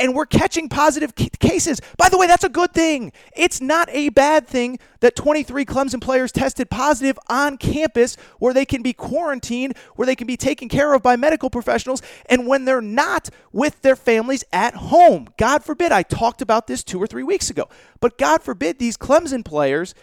and 0.00 0.14
we're 0.14 0.26
catching 0.26 0.69
positive 0.69 1.14
cases. 1.14 1.80
By 1.99 2.09
the 2.09 2.16
way, 2.16 2.26
that's 2.26 2.42
a 2.42 2.49
good 2.49 2.73
thing. 2.73 3.12
It's 3.37 3.61
not 3.61 3.88
a 3.90 4.09
bad 4.09 4.49
thing 4.49 4.78
that 5.00 5.14
23 5.14 5.66
Clemson 5.66 6.00
players 6.00 6.33
tested 6.33 6.71
positive 6.71 7.19
on 7.28 7.59
campus 7.59 8.16
where 8.38 8.54
they 8.54 8.64
can 8.64 8.83
be 8.83 8.95
quarantined, 8.95 9.76
where 9.97 10.07
they 10.07 10.16
can 10.16 10.26
be 10.26 10.38
taken 10.38 10.71
care 10.71 10.95
of 10.95 11.02
by 11.02 11.16
medical 11.16 11.50
professionals, 11.50 12.00
and 12.26 12.47
when 12.47 12.64
they're 12.64 12.80
not 12.80 13.28
with 13.52 13.83
their 13.83 13.95
families 13.95 14.42
at 14.52 14.75
home. 14.75 15.28
God 15.37 15.62
forbid, 15.62 15.92
I 15.92 16.02
talked 16.02 16.40
about 16.40 16.66
this 16.66 16.83
two 16.83 17.00
or 17.00 17.07
three 17.07 17.23
weeks 17.23 17.50
ago, 17.50 17.69
but 18.00 18.16
God 18.16 18.42
forbid 18.42 18.78
these 18.78 18.97
Clemson 18.97 19.45
players 19.45 19.95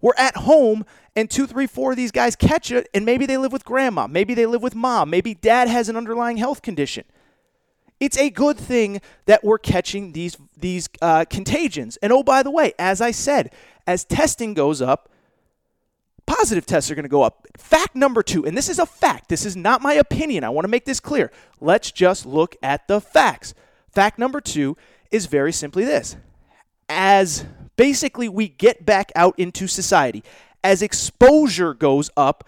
were 0.00 0.18
at 0.18 0.38
home 0.38 0.86
and 1.14 1.30
two, 1.30 1.46
three, 1.46 1.66
four 1.66 1.90
of 1.90 1.96
these 1.98 2.10
guys 2.10 2.34
catch 2.34 2.70
it, 2.70 2.88
and 2.94 3.04
maybe 3.04 3.26
they 3.26 3.36
live 3.36 3.52
with 3.52 3.64
grandma, 3.64 4.06
maybe 4.06 4.32
they 4.32 4.46
live 4.46 4.62
with 4.62 4.74
mom, 4.74 5.10
maybe 5.10 5.34
dad 5.34 5.68
has 5.68 5.90
an 5.90 5.96
underlying 5.96 6.38
health 6.38 6.62
condition. 6.62 7.04
It's 8.00 8.18
a 8.18 8.30
good 8.30 8.58
thing 8.58 9.00
that 9.26 9.44
we're 9.44 9.58
catching 9.58 10.12
these 10.12 10.36
these 10.56 10.88
uh, 11.00 11.24
contagions. 11.28 11.96
And 11.98 12.12
oh, 12.12 12.22
by 12.22 12.42
the 12.42 12.50
way, 12.50 12.72
as 12.78 13.00
I 13.00 13.12
said, 13.12 13.52
as 13.86 14.04
testing 14.04 14.54
goes 14.54 14.82
up, 14.82 15.08
positive 16.26 16.66
tests 16.66 16.90
are 16.90 16.94
going 16.94 17.04
to 17.04 17.08
go 17.08 17.22
up. 17.22 17.46
Fact 17.56 17.94
number 17.94 18.22
two, 18.22 18.44
and 18.44 18.56
this 18.56 18.68
is 18.68 18.78
a 18.78 18.86
fact. 18.86 19.28
This 19.28 19.46
is 19.46 19.56
not 19.56 19.80
my 19.80 19.94
opinion. 19.94 20.44
I 20.44 20.50
want 20.50 20.64
to 20.64 20.70
make 20.70 20.84
this 20.84 21.00
clear. 21.00 21.30
Let's 21.60 21.90
just 21.90 22.26
look 22.26 22.56
at 22.62 22.88
the 22.88 23.00
facts. 23.00 23.54
Fact 23.90 24.18
number 24.18 24.40
two 24.40 24.76
is 25.10 25.26
very 25.26 25.52
simply 25.52 25.84
this: 25.84 26.16
as 26.88 27.46
basically 27.76 28.28
we 28.28 28.48
get 28.48 28.84
back 28.84 29.12
out 29.14 29.38
into 29.38 29.66
society, 29.66 30.24
as 30.62 30.82
exposure 30.82 31.74
goes 31.74 32.10
up, 32.16 32.44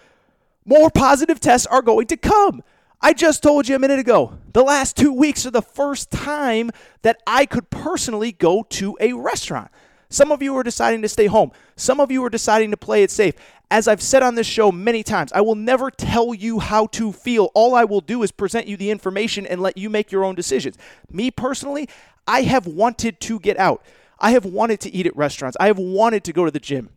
more 0.65 0.91
positive 0.91 1.39
tests 1.39 1.67
are 1.69 1.83
going 1.83 2.09
to 2.09 2.17
come. 2.17 2.63
I 3.01 3.13
just 3.13 3.43
told 3.43 3.69
you 3.69 3.77
a 3.77 3.79
minute 3.79 3.99
ago, 3.99 4.39
the 4.53 4.63
last 4.63 4.97
two 4.97 5.13
weeks 5.13 5.47
are 5.47 5.51
the 5.51 5.63
first 5.63 6.11
time 6.11 6.71
that 7.03 7.21
I 7.27 7.47
could 7.47 7.71
personally 7.71 8.33
go 8.33 8.63
to 8.71 8.97
a 9.01 9.13
restaurant. 9.13 9.71
Some 10.09 10.33
of 10.33 10.43
you 10.43 10.57
are 10.57 10.63
deciding 10.63 11.03
to 11.03 11.09
stay 11.09 11.27
home. 11.27 11.53
Some 11.77 12.01
of 12.01 12.11
you 12.11 12.25
are 12.25 12.31
deciding 12.31 12.71
to 12.71 12.77
play 12.77 13.03
it 13.03 13.11
safe. 13.11 13.35
As 13.71 13.89
I've 13.89 14.03
said 14.03 14.23
on 14.23 14.37
this 14.37 14.47
show 14.47 14.71
many 14.71 15.03
times, 15.03 15.33
I 15.33 15.41
will 15.41 15.57
never 15.57 15.91
tell 15.91 16.33
you 16.33 16.61
how 16.61 16.87
to 16.89 17.13
feel. 17.13 17.51
All 17.55 17.75
I 17.75 17.85
will 17.85 18.01
do 18.01 18.23
is 18.23 18.31
present 18.31 18.67
you 18.67 18.77
the 18.77 18.91
information 18.91 19.47
and 19.47 19.61
let 19.61 19.77
you 19.77 19.91
make 19.91 20.13
your 20.13 20.25
own 20.25 20.37
decisions. 20.37 20.79
Me 21.11 21.31
personally, 21.31 21.89
I 22.27 22.43
have 22.43 22.67
wanted 22.67 23.21
to 23.21 23.41
get 23.41 23.59
out. 23.59 23.85
I 24.19 24.31
have 24.31 24.45
wanted 24.45 24.81
to 24.81 24.95
eat 24.95 25.07
at 25.07 25.17
restaurants. 25.17 25.57
I 25.61 25.67
have 25.67 25.79
wanted 25.79 26.25
to 26.25 26.33
go 26.33 26.45
to 26.45 26.51
the 26.51 26.61
gym. 26.61 26.91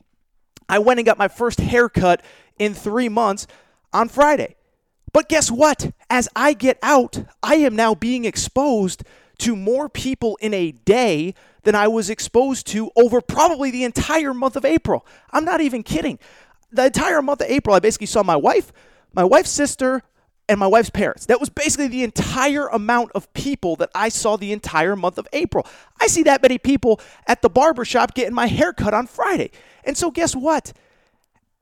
I 0.70 0.80
went 0.80 1.00
and 1.00 1.06
got 1.06 1.18
my 1.18 1.28
first 1.28 1.60
haircut 1.60 2.22
in 2.60 2.74
three 2.76 3.10
months 3.10 3.48
on 3.92 4.08
Friday. 4.08 4.56
But 5.12 5.30
guess 5.30 5.50
what? 5.50 5.92
As 6.10 6.30
I 6.36 6.54
get 6.54 6.78
out, 6.84 7.24
I 7.42 7.56
am 7.56 7.76
now 7.76 7.96
being 7.96 8.26
exposed 8.26 9.04
to 9.40 9.56
more 9.56 9.90
people 9.90 10.38
in 10.42 10.54
a 10.54 10.72
day 10.72 11.34
than 11.64 11.76
I 11.76 11.88
was 11.88 12.10
exposed 12.10 12.68
to 12.68 12.92
over 12.96 13.22
probably 13.22 13.72
the 13.72 13.84
entire 13.84 14.34
month 14.34 14.56
of 14.56 14.66
April. 14.66 15.06
I'm 15.32 15.46
not 15.46 15.62
even 15.62 15.84
kidding. 15.84 16.20
The 16.72 16.86
entire 16.86 17.22
month 17.22 17.42
of 17.42 17.48
April, 17.50 17.76
I 17.76 17.80
basically 17.80 18.08
saw 18.08 18.24
my 18.24 18.36
wife, 18.36 18.72
my 19.14 19.24
wife's 19.24 19.50
sister, 19.50 20.04
and 20.48 20.60
my 20.60 20.68
wife's 20.68 20.90
parents. 20.90 21.28
That 21.28 21.40
was 21.40 21.50
basically 21.50 21.88
the 21.88 22.04
entire 22.04 22.68
amount 22.68 23.12
of 23.14 23.32
people 23.34 23.76
that 23.78 23.92
I 23.94 24.10
saw 24.10 24.36
the 24.36 24.52
entire 24.52 24.96
month 24.96 25.18
of 25.18 25.28
April. 25.32 25.66
I 26.00 26.08
see 26.08 26.24
that 26.24 26.42
many 26.42 26.58
people 26.58 27.00
at 27.28 27.42
the 27.42 27.50
barbershop 27.50 28.16
getting 28.16 28.34
my 28.34 28.48
hair 28.48 28.74
cut 28.74 28.94
on 28.94 29.08
Friday. 29.08 29.52
And 29.84 29.96
so, 29.96 30.12
guess 30.12 30.36
what? 30.36 30.74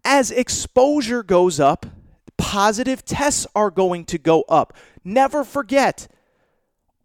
As 0.06 0.32
exposure 0.32 1.22
goes 1.22 1.60
up, 1.60 1.86
positive 2.38 3.04
tests 3.04 3.48
are 3.56 3.72
going 3.72 4.06
to 4.06 4.18
go 4.18 4.44
up. 4.44 4.74
Never 5.04 5.44
forget, 5.44 6.08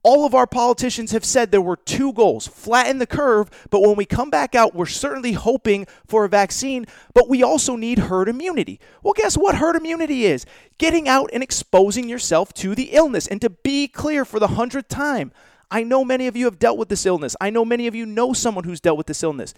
all 0.04 0.26
of 0.26 0.34
our 0.34 0.46
politicians 0.48 1.12
have 1.12 1.24
said 1.24 1.50
there 1.50 1.60
were 1.60 1.76
two 1.76 2.12
goals 2.12 2.48
flatten 2.48 2.98
the 2.98 3.06
curve, 3.06 3.48
but 3.70 3.82
when 3.82 3.94
we 3.94 4.04
come 4.04 4.30
back 4.30 4.54
out, 4.54 4.74
we're 4.74 4.86
certainly 4.86 5.32
hoping 5.32 5.86
for 6.06 6.24
a 6.24 6.28
vaccine, 6.28 6.86
but 7.14 7.28
we 7.28 7.42
also 7.42 7.76
need 7.76 7.98
herd 7.98 8.28
immunity. 8.28 8.80
Well, 9.02 9.14
guess 9.14 9.36
what 9.36 9.56
herd 9.56 9.76
immunity 9.76 10.26
is? 10.26 10.44
Getting 10.78 11.08
out 11.08 11.30
and 11.32 11.42
exposing 11.42 12.08
yourself 12.08 12.52
to 12.54 12.74
the 12.74 12.90
illness. 12.92 13.28
And 13.28 13.40
to 13.40 13.50
be 13.50 13.86
clear 13.86 14.24
for 14.24 14.40
the 14.40 14.48
hundredth 14.48 14.88
time, 14.88 15.30
I 15.70 15.84
know 15.84 16.04
many 16.04 16.26
of 16.26 16.36
you 16.36 16.46
have 16.46 16.58
dealt 16.58 16.78
with 16.78 16.88
this 16.88 17.06
illness. 17.06 17.36
I 17.40 17.50
know 17.50 17.64
many 17.64 17.86
of 17.86 17.94
you 17.94 18.04
know 18.04 18.32
someone 18.32 18.64
who's 18.64 18.80
dealt 18.80 18.98
with 18.98 19.06
this 19.06 19.22
illness. 19.22 19.54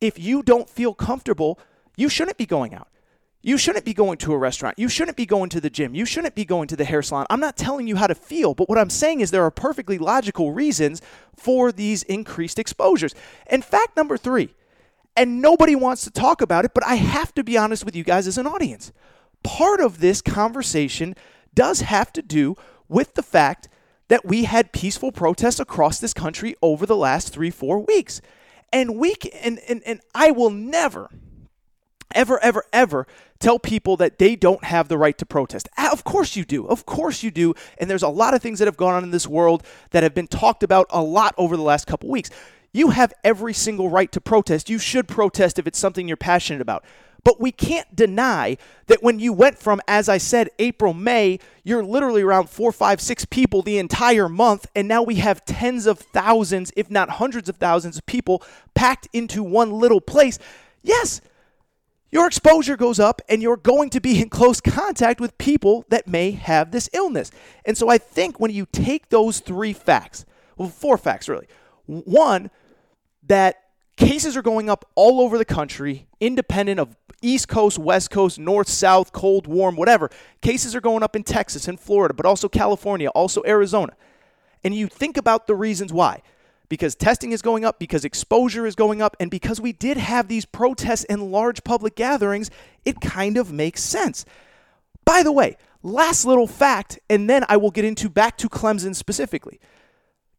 If 0.00 0.18
you 0.18 0.42
don't 0.42 0.68
feel 0.68 0.92
comfortable, 0.92 1.58
you 1.96 2.08
shouldn't 2.08 2.36
be 2.36 2.46
going 2.46 2.74
out. 2.74 2.88
You 3.48 3.56
shouldn't 3.56 3.86
be 3.86 3.94
going 3.94 4.18
to 4.18 4.34
a 4.34 4.36
restaurant. 4.36 4.78
You 4.78 4.90
shouldn't 4.90 5.16
be 5.16 5.24
going 5.24 5.48
to 5.48 5.60
the 5.62 5.70
gym. 5.70 5.94
You 5.94 6.04
shouldn't 6.04 6.34
be 6.34 6.44
going 6.44 6.68
to 6.68 6.76
the 6.76 6.84
hair 6.84 7.00
salon. 7.00 7.24
I'm 7.30 7.40
not 7.40 7.56
telling 7.56 7.86
you 7.86 7.96
how 7.96 8.06
to 8.06 8.14
feel, 8.14 8.52
but 8.52 8.68
what 8.68 8.76
I'm 8.76 8.90
saying 8.90 9.22
is 9.22 9.30
there 9.30 9.42
are 9.42 9.50
perfectly 9.50 9.96
logical 9.96 10.52
reasons 10.52 11.00
for 11.34 11.72
these 11.72 12.02
increased 12.02 12.58
exposures. 12.58 13.14
And 13.46 13.64
fact 13.64 13.96
number 13.96 14.18
three, 14.18 14.54
and 15.16 15.40
nobody 15.40 15.74
wants 15.74 16.04
to 16.04 16.10
talk 16.10 16.42
about 16.42 16.66
it, 16.66 16.72
but 16.74 16.84
I 16.84 16.96
have 16.96 17.34
to 17.36 17.42
be 17.42 17.56
honest 17.56 17.86
with 17.86 17.96
you 17.96 18.04
guys 18.04 18.26
as 18.26 18.36
an 18.36 18.46
audience. 18.46 18.92
Part 19.42 19.80
of 19.80 20.00
this 20.00 20.20
conversation 20.20 21.14
does 21.54 21.80
have 21.80 22.12
to 22.12 22.20
do 22.20 22.54
with 22.86 23.14
the 23.14 23.22
fact 23.22 23.70
that 24.08 24.26
we 24.26 24.44
had 24.44 24.74
peaceful 24.74 25.10
protests 25.10 25.58
across 25.58 26.00
this 26.00 26.12
country 26.12 26.54
over 26.60 26.84
the 26.84 26.96
last 26.96 27.32
three, 27.32 27.48
four 27.48 27.78
weeks. 27.78 28.20
And 28.74 28.98
we 28.98 29.14
can, 29.14 29.32
and, 29.42 29.58
and, 29.66 29.82
and 29.86 30.00
I 30.14 30.32
will 30.32 30.50
never, 30.50 31.08
ever, 32.14 32.42
ever, 32.42 32.64
ever 32.72 33.06
tell 33.38 33.58
people 33.58 33.96
that 33.98 34.18
they 34.18 34.36
don't 34.36 34.64
have 34.64 34.88
the 34.88 34.98
right 34.98 35.16
to 35.18 35.26
protest. 35.26 35.68
Ah, 35.76 35.92
Of 35.92 36.04
course 36.04 36.36
you 36.36 36.44
do. 36.44 36.66
Of 36.66 36.86
course 36.86 37.22
you 37.22 37.30
do. 37.30 37.54
And 37.78 37.88
there's 37.88 38.02
a 38.02 38.08
lot 38.08 38.34
of 38.34 38.42
things 38.42 38.58
that 38.58 38.66
have 38.66 38.76
gone 38.76 38.94
on 38.94 39.04
in 39.04 39.10
this 39.10 39.26
world 39.26 39.62
that 39.90 40.02
have 40.02 40.14
been 40.14 40.26
talked 40.26 40.62
about 40.62 40.86
a 40.90 41.02
lot 41.02 41.34
over 41.38 41.56
the 41.56 41.62
last 41.62 41.86
couple 41.86 42.08
weeks. 42.08 42.30
You 42.72 42.90
have 42.90 43.14
every 43.24 43.54
single 43.54 43.88
right 43.88 44.10
to 44.12 44.20
protest. 44.20 44.68
You 44.68 44.78
should 44.78 45.08
protest 45.08 45.58
if 45.58 45.66
it's 45.66 45.78
something 45.78 46.06
you're 46.06 46.16
passionate 46.16 46.60
about. 46.60 46.84
But 47.24 47.40
we 47.40 47.50
can't 47.50 47.94
deny 47.94 48.56
that 48.86 49.02
when 49.02 49.18
you 49.18 49.32
went 49.32 49.58
from, 49.58 49.80
as 49.88 50.08
I 50.08 50.18
said, 50.18 50.50
April, 50.58 50.94
May, 50.94 51.40
you're 51.64 51.84
literally 51.84 52.22
around 52.22 52.48
four, 52.48 52.70
five, 52.72 53.00
six 53.00 53.24
people 53.24 53.60
the 53.62 53.78
entire 53.78 54.28
month. 54.28 54.66
And 54.74 54.86
now 54.86 55.02
we 55.02 55.16
have 55.16 55.44
tens 55.44 55.86
of 55.86 55.98
thousands, 55.98 56.72
if 56.76 56.90
not 56.90 57.10
hundreds 57.10 57.48
of 57.48 57.56
thousands 57.56 57.98
of 57.98 58.06
people 58.06 58.42
packed 58.74 59.08
into 59.12 59.42
one 59.42 59.72
little 59.72 60.00
place. 60.00 60.38
Yes, 60.82 61.20
your 62.10 62.26
exposure 62.26 62.76
goes 62.76 62.98
up 62.98 63.20
and 63.28 63.42
you're 63.42 63.56
going 63.56 63.90
to 63.90 64.00
be 64.00 64.20
in 64.22 64.30
close 64.30 64.60
contact 64.60 65.20
with 65.20 65.36
people 65.38 65.84
that 65.88 66.06
may 66.08 66.30
have 66.30 66.70
this 66.70 66.88
illness. 66.92 67.30
And 67.64 67.76
so 67.76 67.88
I 67.88 67.98
think 67.98 68.40
when 68.40 68.50
you 68.50 68.66
take 68.72 69.10
those 69.10 69.40
three 69.40 69.72
facts, 69.72 70.24
well, 70.56 70.68
four 70.68 70.96
facts 70.96 71.28
really. 71.28 71.46
One, 71.86 72.50
that 73.26 73.56
cases 73.96 74.36
are 74.36 74.42
going 74.42 74.70
up 74.70 74.86
all 74.94 75.20
over 75.20 75.36
the 75.36 75.44
country, 75.44 76.06
independent 76.20 76.80
of 76.80 76.96
East 77.20 77.48
Coast, 77.48 77.78
West 77.78 78.10
Coast, 78.10 78.38
North, 78.38 78.68
South, 78.68 79.12
cold, 79.12 79.46
warm, 79.46 79.76
whatever. 79.76 80.10
Cases 80.40 80.74
are 80.74 80.80
going 80.80 81.02
up 81.02 81.16
in 81.16 81.24
Texas 81.24 81.68
and 81.68 81.78
Florida, 81.78 82.14
but 82.14 82.24
also 82.24 82.48
California, 82.48 83.08
also 83.10 83.42
Arizona. 83.46 83.92
And 84.64 84.74
you 84.74 84.86
think 84.86 85.16
about 85.16 85.46
the 85.46 85.54
reasons 85.54 85.92
why. 85.92 86.22
Because 86.68 86.94
testing 86.94 87.32
is 87.32 87.40
going 87.40 87.64
up, 87.64 87.78
because 87.78 88.04
exposure 88.04 88.66
is 88.66 88.74
going 88.74 89.00
up, 89.00 89.16
and 89.18 89.30
because 89.30 89.60
we 89.60 89.72
did 89.72 89.96
have 89.96 90.28
these 90.28 90.44
protests 90.44 91.04
and 91.04 91.32
large 91.32 91.64
public 91.64 91.96
gatherings, 91.96 92.50
it 92.84 93.00
kind 93.00 93.36
of 93.38 93.52
makes 93.52 93.82
sense. 93.82 94.24
By 95.04 95.22
the 95.22 95.32
way, 95.32 95.56
last 95.82 96.26
little 96.26 96.46
fact, 96.46 96.98
and 97.08 97.28
then 97.28 97.44
I 97.48 97.56
will 97.56 97.70
get 97.70 97.86
into 97.86 98.10
back 98.10 98.36
to 98.38 98.48
Clemson 98.48 98.94
specifically. 98.94 99.60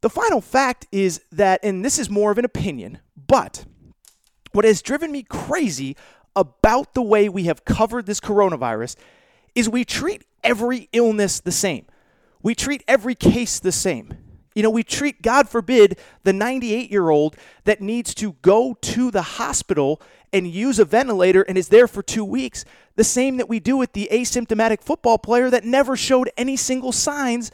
The 0.01 0.09
final 0.09 0.39
fact 0.39 0.87
is 0.91 1.21
that, 1.31 1.59
and 1.63 1.83
this 1.83 1.97
is 1.97 2.09
more 2.09 2.31
of 2.31 2.37
an 2.37 2.45
opinion, 2.45 2.99
but 3.27 3.65
what 4.51 4.65
has 4.65 4.81
driven 4.81 5.11
me 5.11 5.23
crazy 5.23 5.97
about 6.35 6.93
the 6.93 7.01
way 7.01 7.27
we 7.27 7.45
have 7.45 7.65
covered 7.65 8.05
this 8.05 8.19
coronavirus 8.19 8.95
is 9.55 9.67
we 9.67 9.83
treat 9.83 10.23
every 10.43 10.87
illness 10.93 11.39
the 11.39 11.51
same. 11.51 11.85
We 12.41 12.55
treat 12.55 12.83
every 12.87 13.15
case 13.15 13.59
the 13.59 13.71
same. 13.71 14.13
You 14.55 14.63
know, 14.63 14.69
we 14.69 14.83
treat, 14.83 15.21
God 15.21 15.47
forbid, 15.47 15.99
the 16.23 16.33
98 16.33 16.91
year 16.91 17.09
old 17.09 17.35
that 17.65 17.81
needs 17.81 18.13
to 18.15 18.33
go 18.41 18.75
to 18.81 19.11
the 19.11 19.21
hospital 19.21 20.01
and 20.33 20.47
use 20.47 20.79
a 20.79 20.85
ventilator 20.85 21.41
and 21.43 21.57
is 21.57 21.69
there 21.69 21.87
for 21.87 22.03
two 22.03 22.25
weeks, 22.25 22.65
the 22.95 23.03
same 23.03 23.37
that 23.37 23.49
we 23.49 23.59
do 23.59 23.77
with 23.77 23.93
the 23.93 24.09
asymptomatic 24.11 24.81
football 24.81 25.17
player 25.17 25.49
that 25.49 25.63
never 25.63 25.95
showed 25.95 26.29
any 26.37 26.55
single 26.55 26.91
signs 26.91 27.51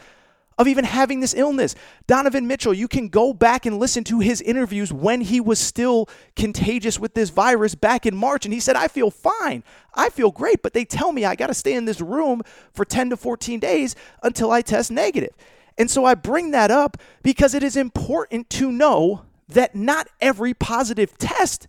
of 0.58 0.68
even 0.68 0.86
having 0.86 1.20
this 1.20 1.34
illness. 1.34 1.75
Donovan 2.08 2.48
Mitchell, 2.48 2.74
you 2.74 2.88
can 2.88 3.10
go 3.10 3.34
back 3.34 3.66
and 3.66 3.78
listen 3.78 4.04
to 4.06 4.20
his 4.20 4.42
interviews 4.42 4.92
when 4.92 5.22
he 5.22 5.42
was 5.42 5.60
still 5.60 6.08
contagious 6.36 6.98
with 6.98 7.14
this 7.14 7.30
virus 7.30 7.75
back 7.75 8.06
in 8.06 8.16
March. 8.16 8.46
And 8.46 8.54
he 8.54 8.60
said, 8.60 8.75
I 8.75 8.88
feel 8.88 9.12
fine. 9.12 9.64
I 9.94 10.10
feel 10.10 10.32
great. 10.32 10.62
But 10.62 10.74
they 10.74 10.86
tell 10.86 11.12
me 11.12 11.25
I 11.25 11.36
got 11.36 11.48
to 11.48 11.54
stay 11.54 11.74
in 11.74 11.86
this 11.86 12.00
room 12.00 12.42
for 12.74 12.86
10 12.86 13.10
to 13.10 13.18
14 13.18 13.60
days 13.60 13.96
until 14.24 14.52
I 14.52 14.62
test 14.62 14.92
negative. 14.92 15.34
And 15.77 15.91
so 15.91 16.05
I 16.05 16.15
bring 16.15 16.51
that 16.51 16.72
up 16.72 16.98
because 17.22 17.53
it 17.53 17.63
is 17.63 17.75
important 17.75 18.50
to 18.51 18.72
know 18.72 19.25
that 19.48 19.75
not 19.75 20.08
every 20.22 20.53
positive 20.53 21.17
test 21.17 21.67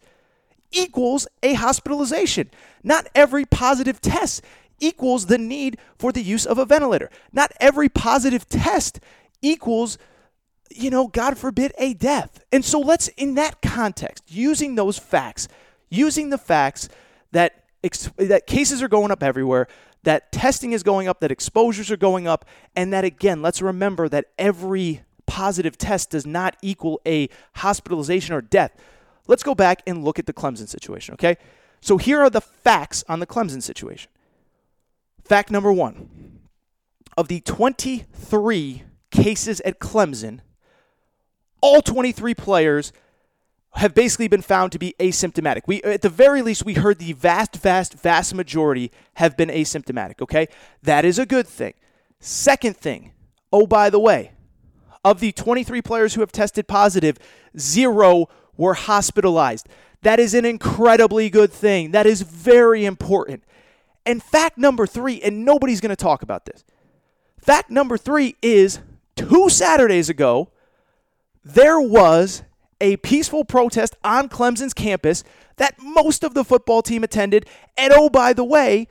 equals 0.70 1.26
a 1.42 1.54
hospitalization. 1.54 2.50
Not 2.82 3.08
every 3.14 3.44
positive 3.44 4.00
test 4.00 4.42
equals 4.78 5.26
the 5.26 5.38
need 5.38 5.78
for 5.98 6.12
the 6.12 6.22
use 6.22 6.46
of 6.46 6.58
a 6.58 6.64
ventilator. 6.64 7.10
Not 7.32 7.52
every 7.60 7.88
positive 7.88 8.48
test 8.48 9.00
equals, 9.42 9.98
you 10.70 10.90
know, 10.90 11.08
God 11.08 11.38
forbid, 11.38 11.72
a 11.78 11.94
death. 11.94 12.44
And 12.52 12.64
so 12.64 12.78
let's, 12.78 13.08
in 13.08 13.34
that 13.34 13.62
context, 13.62 14.24
using 14.28 14.74
those 14.74 14.98
facts, 14.98 15.48
using 15.88 16.30
the 16.30 16.38
facts 16.38 16.88
that 17.32 17.64
ex- 17.82 18.10
that 18.16 18.46
cases 18.46 18.82
are 18.82 18.88
going 18.88 19.10
up 19.10 19.22
everywhere, 19.22 19.68
that 20.06 20.30
testing 20.30 20.70
is 20.70 20.84
going 20.84 21.08
up, 21.08 21.18
that 21.18 21.32
exposures 21.32 21.90
are 21.90 21.96
going 21.96 22.28
up, 22.28 22.44
and 22.76 22.92
that 22.92 23.04
again, 23.04 23.42
let's 23.42 23.60
remember 23.60 24.08
that 24.08 24.26
every 24.38 25.02
positive 25.26 25.76
test 25.76 26.10
does 26.10 26.24
not 26.24 26.56
equal 26.62 27.00
a 27.04 27.28
hospitalization 27.56 28.32
or 28.32 28.40
death. 28.40 28.70
Let's 29.26 29.42
go 29.42 29.52
back 29.52 29.82
and 29.84 30.04
look 30.04 30.20
at 30.20 30.26
the 30.26 30.32
Clemson 30.32 30.68
situation, 30.68 31.14
okay? 31.14 31.36
So 31.80 31.96
here 31.96 32.20
are 32.20 32.30
the 32.30 32.40
facts 32.40 33.02
on 33.08 33.18
the 33.18 33.26
Clemson 33.26 33.60
situation. 33.60 34.08
Fact 35.24 35.50
number 35.50 35.72
one 35.72 36.38
of 37.16 37.26
the 37.26 37.40
23 37.40 38.84
cases 39.10 39.60
at 39.62 39.80
Clemson, 39.80 40.38
all 41.60 41.82
23 41.82 42.32
players 42.32 42.92
have 43.76 43.94
basically 43.94 44.28
been 44.28 44.42
found 44.42 44.72
to 44.72 44.78
be 44.78 44.94
asymptomatic. 44.98 45.62
We 45.66 45.82
at 45.82 46.02
the 46.02 46.08
very 46.08 46.42
least 46.42 46.64
we 46.64 46.74
heard 46.74 46.98
the 46.98 47.12
vast 47.12 47.56
vast 47.56 47.94
vast 47.94 48.34
majority 48.34 48.90
have 49.14 49.36
been 49.36 49.48
asymptomatic, 49.48 50.20
okay? 50.22 50.48
That 50.82 51.04
is 51.04 51.18
a 51.18 51.26
good 51.26 51.46
thing. 51.46 51.74
Second 52.18 52.76
thing, 52.76 53.12
oh 53.52 53.66
by 53.66 53.90
the 53.90 54.00
way, 54.00 54.32
of 55.04 55.20
the 55.20 55.32
23 55.32 55.82
players 55.82 56.14
who 56.14 56.20
have 56.20 56.32
tested 56.32 56.66
positive, 56.66 57.18
0 57.58 58.28
were 58.56 58.74
hospitalized. 58.74 59.68
That 60.02 60.18
is 60.18 60.34
an 60.34 60.44
incredibly 60.44 61.30
good 61.30 61.52
thing. 61.52 61.90
That 61.90 62.06
is 62.06 62.22
very 62.22 62.84
important. 62.84 63.42
And 64.04 64.22
fact 64.22 64.56
number 64.56 64.86
3, 64.86 65.20
and 65.22 65.44
nobody's 65.44 65.80
going 65.80 65.90
to 65.90 65.96
talk 65.96 66.22
about 66.22 66.46
this. 66.46 66.64
Fact 67.38 67.70
number 67.70 67.98
3 67.98 68.36
is 68.40 68.80
2 69.16 69.48
Saturdays 69.50 70.08
ago 70.08 70.50
there 71.46 71.80
was 71.80 72.42
a 72.80 72.96
peaceful 72.98 73.44
protest 73.44 73.96
on 74.04 74.28
Clemson's 74.28 74.74
campus 74.74 75.24
that 75.56 75.76
most 75.80 76.24
of 76.24 76.34
the 76.34 76.44
football 76.44 76.82
team 76.82 77.02
attended. 77.02 77.46
And 77.76 77.92
oh, 77.94 78.10
by 78.10 78.32
the 78.32 78.44
way, 78.44 78.88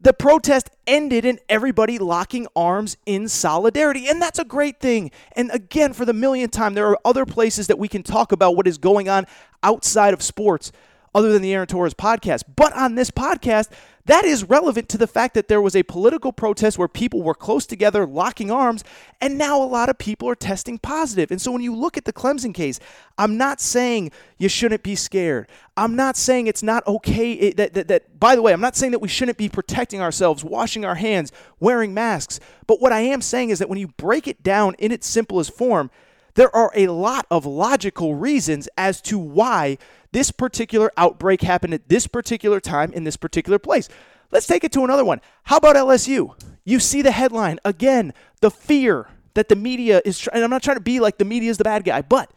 the 0.00 0.12
protest 0.12 0.70
ended 0.86 1.24
in 1.24 1.38
everybody 1.48 1.98
locking 1.98 2.46
arms 2.54 2.96
in 3.06 3.28
solidarity. 3.28 4.08
And 4.08 4.20
that's 4.20 4.38
a 4.38 4.44
great 4.44 4.78
thing. 4.78 5.10
And 5.32 5.50
again, 5.52 5.92
for 5.92 6.04
the 6.04 6.12
millionth 6.12 6.52
time, 6.52 6.74
there 6.74 6.86
are 6.88 6.98
other 7.04 7.24
places 7.24 7.66
that 7.68 7.78
we 7.78 7.88
can 7.88 8.02
talk 8.02 8.30
about 8.30 8.56
what 8.56 8.66
is 8.66 8.78
going 8.78 9.08
on 9.08 9.26
outside 9.62 10.14
of 10.14 10.22
sports 10.22 10.70
other 11.16 11.32
than 11.32 11.40
the 11.40 11.54
Aaron 11.54 11.66
Torres 11.66 11.94
podcast. 11.94 12.42
But 12.54 12.74
on 12.74 12.94
this 12.94 13.10
podcast, 13.10 13.70
that 14.04 14.26
is 14.26 14.44
relevant 14.44 14.90
to 14.90 14.98
the 14.98 15.06
fact 15.06 15.32
that 15.32 15.48
there 15.48 15.62
was 15.62 15.74
a 15.74 15.82
political 15.82 16.30
protest 16.30 16.76
where 16.76 16.88
people 16.88 17.22
were 17.22 17.34
close 17.34 17.64
together, 17.64 18.06
locking 18.06 18.50
arms, 18.50 18.84
and 19.18 19.38
now 19.38 19.60
a 19.60 19.64
lot 19.64 19.88
of 19.88 19.96
people 19.96 20.28
are 20.28 20.34
testing 20.34 20.78
positive. 20.78 21.30
And 21.30 21.40
so 21.40 21.50
when 21.50 21.62
you 21.62 21.74
look 21.74 21.96
at 21.96 22.04
the 22.04 22.12
Clemson 22.12 22.52
case, 22.52 22.78
I'm 23.16 23.38
not 23.38 23.62
saying 23.62 24.12
you 24.36 24.50
shouldn't 24.50 24.82
be 24.82 24.94
scared. 24.94 25.48
I'm 25.74 25.96
not 25.96 26.18
saying 26.18 26.48
it's 26.48 26.62
not 26.62 26.86
okay. 26.86 27.50
That, 27.50 27.72
that, 27.72 27.88
that, 27.88 28.20
by 28.20 28.36
the 28.36 28.42
way, 28.42 28.52
I'm 28.52 28.60
not 28.60 28.76
saying 28.76 28.92
that 28.92 29.00
we 29.00 29.08
shouldn't 29.08 29.38
be 29.38 29.48
protecting 29.48 30.02
ourselves, 30.02 30.44
washing 30.44 30.84
our 30.84 30.96
hands, 30.96 31.32
wearing 31.58 31.94
masks. 31.94 32.40
But 32.66 32.82
what 32.82 32.92
I 32.92 33.00
am 33.00 33.22
saying 33.22 33.48
is 33.48 33.58
that 33.60 33.70
when 33.70 33.78
you 33.78 33.88
break 33.96 34.28
it 34.28 34.42
down 34.42 34.74
in 34.78 34.92
its 34.92 35.06
simplest 35.06 35.54
form, 35.54 35.90
there 36.34 36.54
are 36.54 36.70
a 36.74 36.88
lot 36.88 37.26
of 37.30 37.46
logical 37.46 38.14
reasons 38.14 38.68
as 38.76 39.00
to 39.00 39.18
why 39.18 39.78
this 40.16 40.30
particular 40.30 40.90
outbreak 40.96 41.42
happened 41.42 41.74
at 41.74 41.90
this 41.90 42.06
particular 42.06 42.58
time 42.58 42.90
in 42.94 43.04
this 43.04 43.18
particular 43.18 43.58
place. 43.58 43.86
Let's 44.30 44.46
take 44.46 44.64
it 44.64 44.72
to 44.72 44.82
another 44.82 45.04
one. 45.04 45.20
How 45.42 45.58
about 45.58 45.76
LSU? 45.76 46.34
You 46.64 46.80
see 46.80 47.02
the 47.02 47.10
headline 47.10 47.60
again, 47.66 48.14
the 48.40 48.50
fear 48.50 49.08
that 49.34 49.50
the 49.50 49.56
media 49.56 50.00
is 50.06 50.18
trying. 50.18 50.42
I'm 50.42 50.48
not 50.48 50.62
trying 50.62 50.78
to 50.78 50.82
be 50.82 51.00
like 51.00 51.18
the 51.18 51.26
media 51.26 51.50
is 51.50 51.58
the 51.58 51.64
bad 51.64 51.84
guy, 51.84 52.00
but 52.00 52.30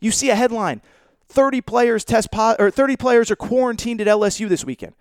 you 0.00 0.10
see 0.10 0.28
a 0.28 0.34
headline: 0.34 0.82
30 1.30 1.62
players 1.62 2.04
test 2.04 2.28
or 2.36 2.70
30 2.70 2.96
players 2.98 3.30
are 3.30 3.36
quarantined 3.36 4.02
at 4.02 4.06
LSU 4.06 4.46
this 4.46 4.66
weekend. 4.66 4.92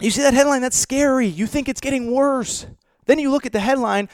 You 0.00 0.12
see 0.12 0.22
that 0.22 0.34
headline? 0.34 0.62
That's 0.62 0.76
scary. 0.76 1.26
You 1.26 1.48
think 1.48 1.68
it's 1.68 1.80
getting 1.80 2.12
worse. 2.12 2.64
Then 3.06 3.18
you 3.18 3.32
look 3.32 3.44
at 3.44 3.52
the 3.52 3.58
headline 3.58 4.08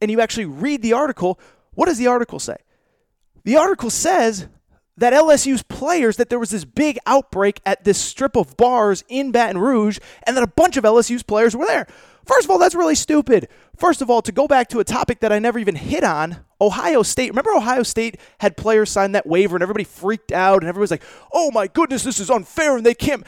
and 0.00 0.10
you 0.10 0.22
actually 0.22 0.46
read 0.46 0.80
the 0.80 0.94
article. 0.94 1.38
What 1.74 1.84
does 1.84 1.98
the 1.98 2.06
article 2.06 2.38
say? 2.38 2.56
The 3.44 3.56
article 3.56 3.90
says 3.90 4.48
that 4.96 5.12
LSU's 5.12 5.62
players, 5.62 6.16
that 6.16 6.28
there 6.28 6.38
was 6.38 6.50
this 6.50 6.64
big 6.64 6.98
outbreak 7.06 7.60
at 7.66 7.84
this 7.84 7.98
strip 7.98 8.36
of 8.36 8.56
bars 8.56 9.02
in 9.08 9.32
Baton 9.32 9.58
Rouge, 9.58 9.98
and 10.24 10.36
that 10.36 10.44
a 10.44 10.48
bunch 10.48 10.76
of 10.76 10.84
LSU's 10.84 11.22
players 11.22 11.56
were 11.56 11.66
there. 11.66 11.86
First 12.24 12.44
of 12.44 12.50
all, 12.50 12.58
that's 12.58 12.74
really 12.74 12.94
stupid. 12.94 13.48
First 13.76 14.00
of 14.00 14.08
all, 14.08 14.22
to 14.22 14.32
go 14.32 14.46
back 14.46 14.68
to 14.68 14.80
a 14.80 14.84
topic 14.84 15.20
that 15.20 15.32
I 15.32 15.38
never 15.38 15.58
even 15.58 15.74
hit 15.74 16.04
on, 16.04 16.38
Ohio 16.60 17.02
State. 17.02 17.30
Remember, 17.30 17.52
Ohio 17.52 17.82
State 17.82 18.18
had 18.38 18.56
players 18.56 18.90
sign 18.90 19.12
that 19.12 19.26
waiver, 19.26 19.56
and 19.56 19.62
everybody 19.62 19.84
freaked 19.84 20.32
out, 20.32 20.62
and 20.62 20.68
everybody 20.68 20.82
was 20.82 20.90
like, 20.90 21.02
oh 21.32 21.50
my 21.50 21.66
goodness, 21.66 22.04
this 22.04 22.20
is 22.20 22.30
unfair, 22.30 22.76
and 22.76 22.86
they 22.86 22.94
can't. 22.94 23.26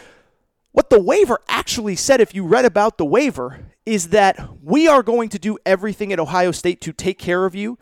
What 0.73 0.91
the 0.91 1.01
waiver 1.01 1.41
actually 1.49 1.97
said, 1.97 2.21
if 2.21 2.35
you 2.35 2.47
read 2.47 2.65
about 2.65 2.97
the 2.99 3.05
waiver, 3.05 3.67
is 3.85 4.11
that 4.11 4.39
we 4.63 4.87
are 4.89 5.03
going 5.03 5.31
to 5.31 5.39
do 5.39 5.59
everything 5.67 6.13
at 6.13 6.21
Ohio 6.21 6.53
State 6.53 6.81
to 6.83 6.93
take 6.93 7.19
care 7.19 7.45
of 7.45 7.55
you 7.55 7.79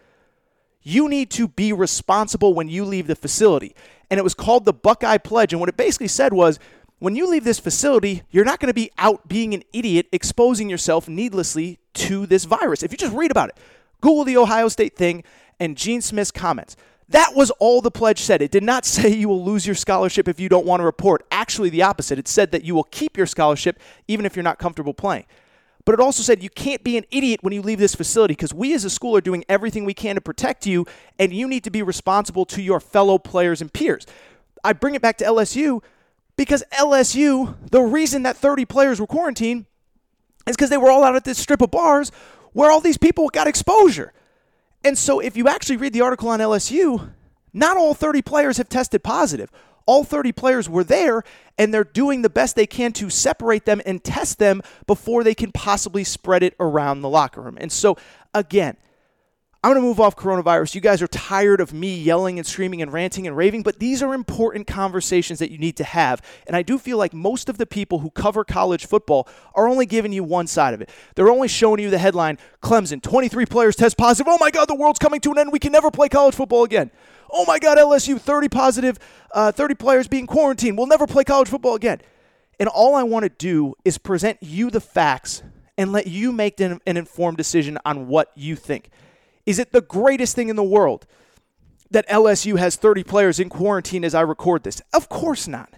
you 0.85 1.09
need 1.09 1.31
to 1.31 1.49
be 1.49 1.73
responsible 1.73 2.55
when 2.55 2.69
you 2.69 2.85
leave 2.85 3.09
the 3.09 3.17
facility. 3.17 3.75
And 4.11 4.21
it 4.21 4.23
was 4.23 4.35
called 4.35 4.67
the 4.67 4.73
Buckeye 4.73 5.19
Pledge. 5.19 5.53
And 5.53 5.59
what 5.59 5.69
it 5.69 5.77
basically 5.77 6.09
said 6.09 6.33
was 6.33 6.61
when 6.99 7.17
you 7.17 7.29
leave 7.29 7.43
this 7.43 7.59
facility, 7.59 8.23
you're 8.31 8.45
not 8.45 8.61
going 8.61 8.69
to 8.69 8.75
be 8.75 8.93
out 8.99 9.27
being 9.27 9.55
an 9.55 9.65
idiot, 9.73 10.07
exposing 10.13 10.71
yourself 10.71 11.09
needlessly 11.09 11.79
to 11.95 12.27
this 12.27 12.45
virus. 12.45 12.83
If 12.83 12.93
you 12.93 12.99
just 12.99 13.15
read 13.15 13.31
about 13.31 13.49
it, 13.49 13.57
Google 14.01 14.25
the 14.25 14.37
Ohio 14.37 14.69
State 14.69 14.95
thing 14.95 15.25
and 15.59 15.77
Gene 15.77 16.03
Smith's 16.03 16.31
comments. 16.31 16.77
That 17.09 17.35
was 17.35 17.51
all 17.53 17.81
the 17.81 17.91
pledge 17.91 18.21
said. 18.21 18.43
It 18.43 18.51
did 18.51 18.63
not 18.63 18.85
say 18.85 19.09
you 19.09 19.29
will 19.29 19.45
lose 19.45 19.67
your 19.67 19.75
scholarship 19.75 20.29
if 20.29 20.39
you 20.39 20.51
don't 20.51 20.67
want 20.67 20.81
to 20.81 20.85
report. 20.85 21.27
Actually, 21.31 21.71
the 21.71 21.83
opposite. 21.83 22.19
It 22.19 22.29
said 22.29 22.51
that 22.53 22.65
you 22.65 22.75
will 22.75 22.85
keep 22.85 23.17
your 23.17 23.27
scholarship 23.27 23.79
even 24.07 24.27
if 24.27 24.37
you're 24.37 24.43
not 24.43 24.59
comfortable 24.59 24.95
playing. 24.95 25.25
But 25.85 25.93
it 25.93 26.01
also 26.01 26.23
said 26.23 26.43
you 26.43 26.51
can't 26.51 26.83
be 26.83 26.97
an 26.97 27.05
idiot 27.11 27.41
when 27.43 27.53
you 27.53 27.61
leave 27.61 27.79
this 27.79 27.95
facility 27.95 28.33
because 28.33 28.55
we 28.55 28.75
as 28.75 28.85
a 28.85 28.91
school 28.91 29.17
are 29.17 29.21
doing 29.21 29.45
everything 29.49 29.85
we 29.85 29.95
can 29.95 30.15
to 30.15 30.21
protect 30.21 30.67
you, 30.67 30.87
and 31.19 31.33
you 31.33 31.47
need 31.47 31.65
to 31.65 31.71
be 31.71 31.83
responsible 31.83 32.47
to 32.47 32.63
your 32.63 32.81
fellow 32.81 33.19
players 33.19 33.61
and 33.61 33.73
peers. 33.73 34.07
I 34.63 34.73
bring 34.73 34.95
it 34.95 35.03
back 35.03 35.19
to 35.19 35.25
LSU 35.25 35.83
because 36.37 36.65
LSU, 36.73 37.55
the 37.71 37.83
reason 37.83 38.23
that 38.23 38.37
30 38.37 38.65
players 38.65 38.99
were 38.99 39.07
quarantined 39.07 39.67
is 40.47 40.57
because 40.57 40.71
they 40.71 40.79
were 40.79 40.91
all 40.91 41.05
out 41.05 41.17
at 41.17 41.25
this 41.25 41.39
strip 41.39 41.61
of 41.61 41.71
bars 41.71 42.11
where 42.53 42.71
all 42.71 42.81
these 42.81 42.99
people 42.99 43.29
got 43.29 43.47
exposure. 43.47 44.13
And 44.83 44.97
so 44.97 45.21
if 45.21 45.37
you 45.37 45.49
actually 45.49 45.77
read 45.77 45.93
the 45.93 46.01
article 46.01 46.29
on 46.29 46.41
LSU, 46.41 47.11
not 47.53 47.77
all 47.77 47.95
30 47.95 48.23
players 48.23 48.57
have 48.57 48.69
tested 48.69 49.03
positive. 49.03 49.51
All 49.87 50.05
30 50.05 50.33
players 50.33 50.69
were 50.69 50.85
there, 50.85 51.23
and 51.59 51.73
they're 51.73 51.85
doing 51.85 52.23
the 52.23 52.31
best 52.31 52.57
they 52.57 52.67
can 52.67 52.93
to 52.95 53.11
separate 53.11 53.65
them 53.65 53.81
and 53.85 54.03
test 54.03 54.39
them 54.39 54.63
before 54.87 55.25
they 55.25 55.35
can 55.35 55.53
possibly 55.53 56.05
spread 56.05 56.43
it 56.43 56.55
around 56.59 57.03
the 57.03 57.09
locker 57.09 57.41
room. 57.41 57.59
And 57.61 57.71
so, 57.71 57.97
again, 58.33 58.77
I'm 59.65 59.71
going 59.71 59.81
to 59.81 59.89
move 59.89 59.99
off 59.99 60.15
coronavirus. 60.15 60.75
You 60.75 60.83
guys 60.83 61.01
are 61.01 61.07
tired 61.07 61.59
of 61.59 61.73
me 61.73 61.97
yelling 61.97 62.39
and 62.39 62.47
screaming 62.47 62.83
and 62.83 62.93
ranting 62.93 63.27
and 63.27 63.35
raving, 63.35 63.63
but 63.63 63.79
these 63.79 64.03
are 64.03 64.13
important 64.13 64.67
conversations 64.67 65.39
that 65.39 65.51
you 65.51 65.57
need 65.57 65.79
to 65.79 65.85
have. 65.85 66.21
And 66.47 66.55
I 66.55 66.61
do 66.61 66.77
feel 66.77 66.99
like 66.99 67.15
most 67.15 67.49
of 67.49 67.57
the 67.57 67.65
people 67.65 68.01
who 68.01 68.11
cover 68.11 68.45
college 68.45 68.85
football 68.85 69.27
are 69.55 69.67
only 69.67 69.87
giving 69.87 70.13
you 70.13 70.23
one 70.23 70.49
side 70.49 70.75
of 70.75 70.83
it. 70.83 70.91
They're 71.15 71.31
only 71.31 71.49
showing 71.49 71.81
you 71.81 71.89
the 71.89 71.97
headline 71.97 72.37
Clemson, 72.63 73.01
23 73.01 73.47
players 73.47 73.75
test 73.75 73.97
positive. 73.97 74.31
Oh 74.31 74.37
my 74.39 74.51
God, 74.51 74.69
the 74.69 74.75
world's 74.75 74.99
coming 74.99 75.21
to 75.23 75.33
an 75.33 75.39
end. 75.39 75.51
We 75.51 75.59
can 75.59 75.73
never 75.73 75.91
play 75.91 76.11
college 76.11 76.35
football 76.35 76.65
again. 76.65 76.91
Oh 77.31 77.45
my 77.47 77.59
God, 77.59 77.79
LSU, 77.79 78.21
30 78.21 78.49
positive, 78.49 78.99
uh, 79.33 79.53
30 79.53 79.75
players 79.75 80.09
being 80.09 80.27
quarantined. 80.27 80.79
We'll 80.79 80.87
never 80.87 81.07
play 81.07 81.25
college 81.25 81.49
football 81.49 81.75
again. 81.75 82.01
And 82.59 82.69
all 82.69 82.95
I 82.95 83.03
want 83.03 83.25
to 83.25 83.29
do 83.29 83.75
is 83.85 83.99
present 83.99 84.39
you 84.41 84.71
the 84.71 84.81
facts 84.81 85.43
and 85.77 85.93
let 85.93 86.07
you 86.07 86.33
make 86.33 86.61
an, 86.61 86.81
an 86.87 86.97
informed 86.97 87.37
decision 87.37 87.79
on 87.85 88.07
what 88.07 88.31
you 88.37 88.57
think. 88.57 88.91
Is 89.47 89.59
it 89.59 89.73
the 89.73 89.81
greatest 89.81 90.35
thing 90.35 90.49
in 90.49 90.57
the 90.57 90.63
world 90.63 91.07
that 91.91 92.09
LSU 92.09 92.59
has 92.59 92.77
30 92.77 93.05
players 93.05 93.41
in 93.41 93.49
quarantine 93.49 94.05
as 94.05 94.15
I 94.15 94.21
record 94.21 94.63
this? 94.63 94.81
Of 94.93 95.09
course 95.09 95.49
not. 95.49 95.75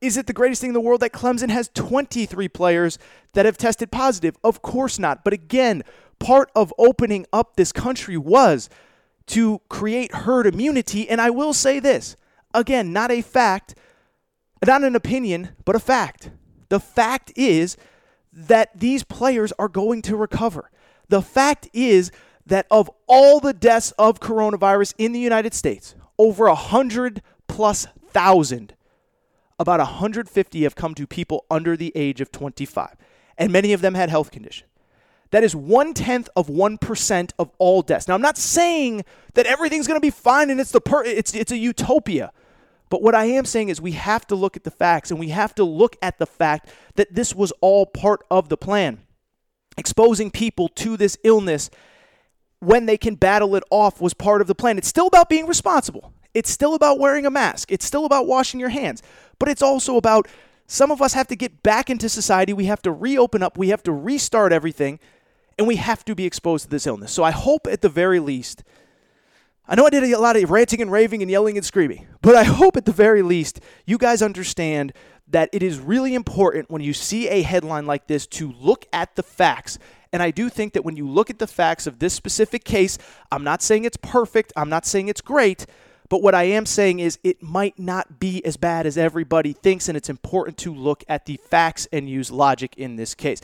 Is 0.00 0.16
it 0.16 0.26
the 0.26 0.32
greatest 0.32 0.60
thing 0.60 0.70
in 0.70 0.74
the 0.74 0.80
world 0.80 1.00
that 1.00 1.12
Clemson 1.12 1.50
has 1.50 1.68
23 1.74 2.48
players 2.48 2.98
that 3.34 3.44
have 3.44 3.58
tested 3.58 3.90
positive? 3.90 4.36
Of 4.42 4.62
course 4.62 4.98
not. 4.98 5.24
But 5.24 5.34
again, 5.34 5.82
part 6.18 6.50
of 6.54 6.72
opening 6.78 7.26
up 7.32 7.56
this 7.56 7.70
country 7.70 8.16
was 8.16 8.70
to 9.26 9.60
create 9.68 10.14
herd 10.14 10.46
immunity. 10.46 11.08
And 11.08 11.20
I 11.20 11.30
will 11.30 11.52
say 11.52 11.80
this 11.80 12.16
again, 12.52 12.92
not 12.92 13.10
a 13.10 13.22
fact, 13.22 13.74
not 14.66 14.84
an 14.84 14.96
opinion, 14.96 15.50
but 15.64 15.76
a 15.76 15.80
fact. 15.80 16.30
The 16.68 16.80
fact 16.80 17.32
is 17.36 17.76
that 18.32 18.78
these 18.78 19.02
players 19.02 19.52
are 19.58 19.68
going 19.68 20.02
to 20.02 20.16
recover. 20.16 20.70
The 21.08 21.22
fact 21.22 21.68
is 21.72 22.12
that 22.46 22.66
of 22.70 22.90
all 23.06 23.40
the 23.40 23.52
deaths 23.52 23.92
of 23.92 24.20
coronavirus 24.20 24.94
in 24.98 25.12
the 25.12 25.20
United 25.20 25.54
States, 25.54 25.94
over 26.18 26.46
a 26.46 26.54
hundred 26.54 27.22
plus 27.48 27.86
thousand, 28.08 28.74
about 29.58 29.80
150 29.80 30.62
have 30.62 30.74
come 30.74 30.94
to 30.94 31.06
people 31.06 31.44
under 31.50 31.76
the 31.76 31.92
age 31.94 32.20
of 32.20 32.32
25, 32.32 32.96
and 33.36 33.52
many 33.52 33.72
of 33.72 33.80
them 33.80 33.94
had 33.94 34.10
health 34.10 34.30
conditions. 34.30 34.68
That 35.30 35.44
is 35.44 35.54
one 35.54 35.94
tenth 35.94 36.28
of 36.34 36.48
one 36.48 36.76
percent 36.76 37.32
of 37.38 37.50
all 37.58 37.82
deaths. 37.82 38.08
Now, 38.08 38.14
I'm 38.14 38.22
not 38.22 38.36
saying 38.36 39.04
that 39.34 39.46
everything's 39.46 39.86
going 39.86 40.00
to 40.00 40.04
be 40.04 40.10
fine 40.10 40.50
and 40.50 40.60
it's 40.60 40.72
the 40.72 40.80
per- 40.80 41.04
it's 41.04 41.34
it's 41.34 41.52
a 41.52 41.56
utopia, 41.56 42.32
but 42.88 43.02
what 43.02 43.14
I 43.14 43.26
am 43.26 43.44
saying 43.44 43.68
is 43.68 43.80
we 43.80 43.92
have 43.92 44.26
to 44.26 44.34
look 44.34 44.56
at 44.56 44.64
the 44.64 44.70
facts 44.70 45.10
and 45.10 45.20
we 45.20 45.28
have 45.28 45.54
to 45.54 45.64
look 45.64 45.96
at 46.02 46.18
the 46.18 46.26
fact 46.26 46.68
that 46.96 47.14
this 47.14 47.34
was 47.34 47.52
all 47.60 47.86
part 47.86 48.24
of 48.30 48.48
the 48.48 48.56
plan, 48.56 49.00
exposing 49.78 50.30
people 50.30 50.68
to 50.68 50.96
this 50.96 51.16
illness 51.22 51.70
when 52.58 52.86
they 52.86 52.98
can 52.98 53.14
battle 53.14 53.54
it 53.56 53.64
off 53.70 54.00
was 54.00 54.12
part 54.12 54.40
of 54.40 54.46
the 54.46 54.54
plan. 54.54 54.78
It's 54.78 54.88
still 54.88 55.06
about 55.06 55.28
being 55.28 55.46
responsible. 55.46 56.12
It's 56.34 56.50
still 56.50 56.74
about 56.74 56.98
wearing 56.98 57.24
a 57.24 57.30
mask. 57.30 57.72
It's 57.72 57.84
still 57.84 58.04
about 58.04 58.26
washing 58.26 58.60
your 58.60 58.68
hands. 58.68 59.02
But 59.38 59.48
it's 59.48 59.62
also 59.62 59.96
about 59.96 60.28
some 60.66 60.90
of 60.90 61.00
us 61.00 61.14
have 61.14 61.26
to 61.28 61.36
get 61.36 61.62
back 61.62 61.90
into 61.90 62.08
society. 62.08 62.52
We 62.52 62.66
have 62.66 62.82
to 62.82 62.92
reopen 62.92 63.42
up. 63.42 63.56
We 63.56 63.70
have 63.70 63.82
to 63.84 63.92
restart 63.92 64.52
everything. 64.52 65.00
And 65.60 65.68
we 65.68 65.76
have 65.76 66.04
to 66.06 66.14
be 66.14 66.24
exposed 66.24 66.64
to 66.64 66.70
this 66.70 66.86
illness. 66.86 67.12
So 67.12 67.22
I 67.22 67.30
hope 67.30 67.66
at 67.66 67.82
the 67.82 67.88
very 67.88 68.18
least, 68.18 68.64
I 69.68 69.74
know 69.76 69.84
I 69.84 69.90
did 69.90 70.02
a 70.02 70.18
lot 70.18 70.34
of 70.36 70.50
ranting 70.50 70.80
and 70.80 70.90
raving 70.90 71.20
and 71.20 71.30
yelling 71.30 71.56
and 71.56 71.64
screaming, 71.64 72.08
but 72.22 72.34
I 72.34 72.44
hope 72.44 72.76
at 72.76 72.86
the 72.86 72.92
very 72.92 73.22
least 73.22 73.60
you 73.86 73.98
guys 73.98 74.22
understand 74.22 74.92
that 75.28 75.50
it 75.52 75.62
is 75.62 75.78
really 75.78 76.14
important 76.14 76.70
when 76.70 76.82
you 76.82 76.92
see 76.92 77.28
a 77.28 77.42
headline 77.42 77.86
like 77.86 78.08
this 78.08 78.26
to 78.26 78.52
look 78.58 78.86
at 78.92 79.14
the 79.14 79.22
facts 79.22 79.78
and 80.12 80.22
I 80.22 80.30
do 80.30 80.48
think 80.48 80.72
that 80.72 80.84
when 80.84 80.96
you 80.96 81.08
look 81.08 81.30
at 81.30 81.38
the 81.38 81.46
facts 81.46 81.86
of 81.86 81.98
this 81.98 82.14
specific 82.14 82.64
case, 82.64 82.98
I'm 83.30 83.44
not 83.44 83.62
saying 83.62 83.84
it's 83.84 83.96
perfect, 83.96 84.52
I'm 84.56 84.68
not 84.68 84.84
saying 84.84 85.08
it's 85.08 85.20
great, 85.20 85.66
but 86.08 86.22
what 86.22 86.34
I 86.34 86.44
am 86.44 86.66
saying 86.66 86.98
is 86.98 87.18
it 87.22 87.42
might 87.42 87.78
not 87.78 88.18
be 88.18 88.44
as 88.44 88.56
bad 88.56 88.86
as 88.86 88.98
everybody 88.98 89.52
thinks, 89.52 89.88
and 89.88 89.96
it's 89.96 90.10
important 90.10 90.56
to 90.58 90.74
look 90.74 91.04
at 91.08 91.26
the 91.26 91.38
facts 91.48 91.86
and 91.92 92.10
use 92.10 92.32
logic 92.32 92.76
in 92.76 92.96
this 92.96 93.14
case. 93.14 93.40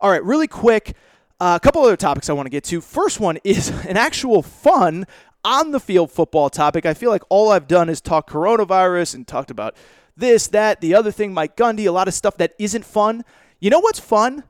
All 0.00 0.10
right, 0.10 0.24
really 0.24 0.48
quick, 0.48 0.96
uh, 1.40 1.58
a 1.60 1.64
couple 1.64 1.82
other 1.82 1.96
topics 1.96 2.28
I 2.28 2.32
want 2.32 2.46
to 2.46 2.50
get 2.50 2.64
to. 2.64 2.80
First 2.80 3.20
one 3.20 3.38
is 3.44 3.68
an 3.88 3.96
actual 3.96 4.42
fun 4.42 5.06
on 5.44 5.70
the 5.70 5.80
field 5.80 6.10
football 6.10 6.50
topic. 6.50 6.84
I 6.84 6.94
feel 6.94 7.10
like 7.10 7.22
all 7.28 7.50
I've 7.50 7.68
done 7.68 7.88
is 7.88 8.00
talk 8.00 8.28
coronavirus 8.28 9.14
and 9.14 9.26
talked 9.26 9.50
about 9.50 9.76
this, 10.16 10.48
that, 10.48 10.80
the 10.80 10.94
other 10.94 11.12
thing, 11.12 11.32
Mike 11.32 11.56
Gundy, 11.56 11.86
a 11.86 11.92
lot 11.92 12.08
of 12.08 12.14
stuff 12.14 12.36
that 12.38 12.54
isn't 12.58 12.84
fun. 12.84 13.24
You 13.60 13.70
know 13.70 13.78
what's 13.78 14.00
fun? 14.00 14.42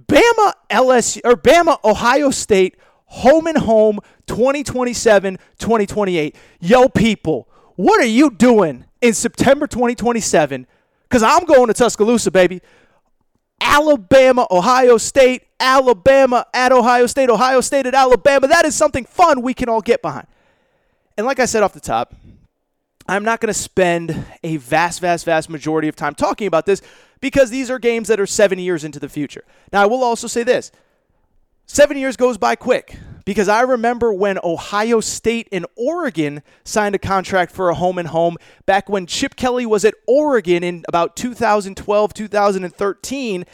Bama 0.00 0.52
LSU 0.70 1.20
or 1.24 1.36
Bama 1.36 1.78
Ohio 1.84 2.30
State 2.30 2.76
home 3.06 3.46
and 3.46 3.58
home 3.58 4.00
2027 4.26 5.38
2028. 5.58 6.36
Yo, 6.60 6.88
people, 6.88 7.48
what 7.76 8.00
are 8.00 8.06
you 8.06 8.30
doing 8.30 8.84
in 9.00 9.14
September 9.14 9.68
2027? 9.68 10.66
Because 11.08 11.22
I'm 11.22 11.44
going 11.44 11.68
to 11.68 11.74
Tuscaloosa, 11.74 12.32
baby. 12.32 12.60
Alabama, 13.64 14.46
Ohio 14.50 14.98
State, 14.98 15.44
Alabama 15.58 16.46
at 16.52 16.70
Ohio 16.70 17.06
State, 17.06 17.30
Ohio 17.30 17.60
State 17.60 17.86
at 17.86 17.94
Alabama. 17.94 18.46
That 18.46 18.64
is 18.66 18.74
something 18.74 19.04
fun 19.04 19.42
we 19.42 19.54
can 19.54 19.68
all 19.68 19.80
get 19.80 20.02
behind. 20.02 20.26
And 21.16 21.26
like 21.26 21.40
I 21.40 21.46
said 21.46 21.62
off 21.62 21.72
the 21.72 21.80
top, 21.80 22.14
I'm 23.08 23.24
not 23.24 23.40
going 23.40 23.52
to 23.52 23.58
spend 23.58 24.24
a 24.42 24.58
vast, 24.58 25.00
vast, 25.00 25.24
vast 25.24 25.48
majority 25.48 25.88
of 25.88 25.96
time 25.96 26.14
talking 26.14 26.46
about 26.46 26.66
this 26.66 26.82
because 27.20 27.50
these 27.50 27.70
are 27.70 27.78
games 27.78 28.08
that 28.08 28.20
are 28.20 28.26
seven 28.26 28.58
years 28.58 28.84
into 28.84 28.98
the 28.98 29.08
future. 29.08 29.44
Now, 29.72 29.82
I 29.82 29.86
will 29.86 30.04
also 30.04 30.26
say 30.26 30.42
this 30.42 30.70
seven 31.66 31.96
years 31.96 32.16
goes 32.16 32.36
by 32.38 32.56
quick 32.56 32.98
because 33.24 33.48
I 33.48 33.62
remember 33.62 34.12
when 34.12 34.38
Ohio 34.44 35.00
State 35.00 35.48
and 35.50 35.66
Oregon 35.76 36.42
signed 36.64 36.94
a 36.94 36.98
contract 36.98 37.52
for 37.52 37.70
a 37.70 37.74
home 37.74 37.98
and 37.98 38.08
home 38.08 38.36
back 38.66 38.88
when 38.88 39.06
Chip 39.06 39.36
Kelly 39.36 39.66
was 39.66 39.84
at 39.84 39.94
Oregon 40.06 40.62
in 40.62 40.84
about 40.88 41.16
2012, 41.16 42.14
2013. 42.14 43.44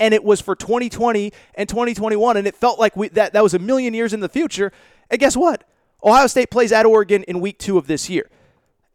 And 0.00 0.14
it 0.14 0.24
was 0.24 0.40
for 0.40 0.56
2020 0.56 1.32
and 1.54 1.68
2021, 1.68 2.38
and 2.38 2.46
it 2.46 2.56
felt 2.56 2.78
like 2.78 2.96
we, 2.96 3.08
that, 3.10 3.34
that 3.34 3.42
was 3.42 3.52
a 3.52 3.58
million 3.58 3.92
years 3.92 4.14
in 4.14 4.20
the 4.20 4.30
future. 4.30 4.72
And 5.10 5.20
guess 5.20 5.36
what? 5.36 5.64
Ohio 6.02 6.26
State 6.26 6.50
plays 6.50 6.72
at 6.72 6.86
Oregon 6.86 7.22
in 7.24 7.40
week 7.40 7.58
two 7.58 7.76
of 7.76 7.86
this 7.86 8.08
year. 8.08 8.30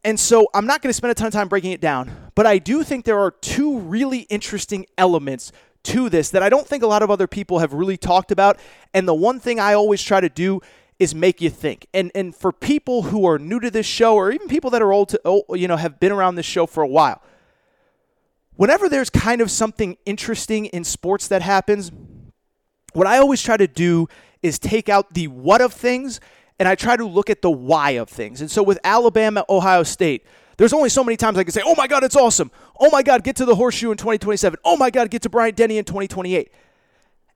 And 0.04 0.20
so 0.20 0.48
I'm 0.54 0.66
not 0.66 0.82
going 0.82 0.90
to 0.90 0.94
spend 0.94 1.12
a 1.12 1.16
ton 1.16 1.28
of 1.28 1.34
time 1.34 1.48
breaking 1.48 1.72
it 1.72 1.82
down, 1.82 2.12
but 2.36 2.46
I 2.46 2.58
do 2.60 2.84
think 2.84 3.06
there 3.06 3.20
are 3.20 3.32
two 3.32 3.80
really 3.80 4.20
interesting 4.22 4.86
elements 4.98 5.52
to 5.86 6.10
this 6.10 6.30
that 6.32 6.44
I 6.44 6.50
don't 6.50 6.68
think 6.68 6.84
a 6.84 6.88
lot 6.88 7.02
of 7.02 7.10
other 7.10 7.28
people 7.28 7.60
have 7.60 7.74
really 7.74 7.98
talked 7.98 8.32
about. 8.32 8.60
And 8.94 9.08
the 9.08 9.14
one 9.14 9.40
thing 9.40 9.60
I 9.60 9.74
always 9.74 10.02
try 10.02 10.22
to 10.22 10.30
do 10.30 10.62
is 11.00 11.14
make 11.14 11.42
you 11.42 11.50
think. 11.50 11.88
And 11.94 12.12
and 12.16 12.36
for 12.36 12.52
people 12.52 13.04
who 13.04 13.26
are 13.26 13.38
new 13.38 13.60
to 13.60 13.72
this 13.72 13.86
show 13.86 14.16
or 14.16 14.32
even 14.32 14.48
people 14.48 14.70
that 14.72 14.82
are 14.82 14.92
old 14.92 15.10
to 15.10 15.22
oh, 15.26 15.44
you 15.54 15.68
know 15.68 15.78
have 15.78 16.00
been 16.00 16.12
around 16.12 16.36
this 16.36 16.46
show 16.46 16.66
for 16.66 16.84
a 16.84 16.88
while. 16.88 17.22
Whenever 18.56 18.88
there's 18.88 19.10
kind 19.10 19.42
of 19.42 19.52
something 19.52 19.98
interesting 20.06 20.68
in 20.68 20.86
sports 20.86 21.28
that 21.28 21.42
happens, 21.42 21.92
what 22.94 23.06
I 23.06 23.18
always 23.18 23.42
try 23.42 23.58
to 23.58 23.68
do 23.68 24.08
is 24.42 24.58
take 24.60 24.88
out 24.88 25.14
the 25.14 25.28
what 25.28 25.60
of 25.60 25.74
things 25.74 26.22
and 26.58 26.70
I 26.70 26.76
try 26.76 26.96
to 26.96 27.06
look 27.06 27.30
at 27.30 27.42
the 27.42 27.52
why 27.52 27.92
of 27.92 28.10
things. 28.10 28.40
And 28.40 28.50
so 28.50 28.64
with 28.64 28.80
Alabama, 28.84 29.44
Ohio 29.50 29.84
State, 29.84 30.26
there's 30.58 30.74
only 30.74 30.90
so 30.90 31.04
many 31.04 31.18
times 31.18 31.38
I 31.38 31.44
can 31.44 31.52
say, 31.52 31.62
oh 31.66 31.76
my 31.76 31.88
God, 31.88 32.04
it's 32.04 32.16
awesome. 32.16 32.52
Oh 32.80 32.90
my 32.92 33.04
God, 33.04 33.24
get 33.24 33.36
to 33.38 33.46
the 33.46 33.56
horseshoe 33.56 33.92
in 33.92 33.98
2027. 33.98 34.60
Oh 34.64 34.78
my 34.78 34.90
God, 34.90 35.10
get 35.10 35.22
to 35.24 35.30
Bryant 35.30 35.56
Denny 35.56 35.78
in 35.78 35.86
2028. 35.86 36.52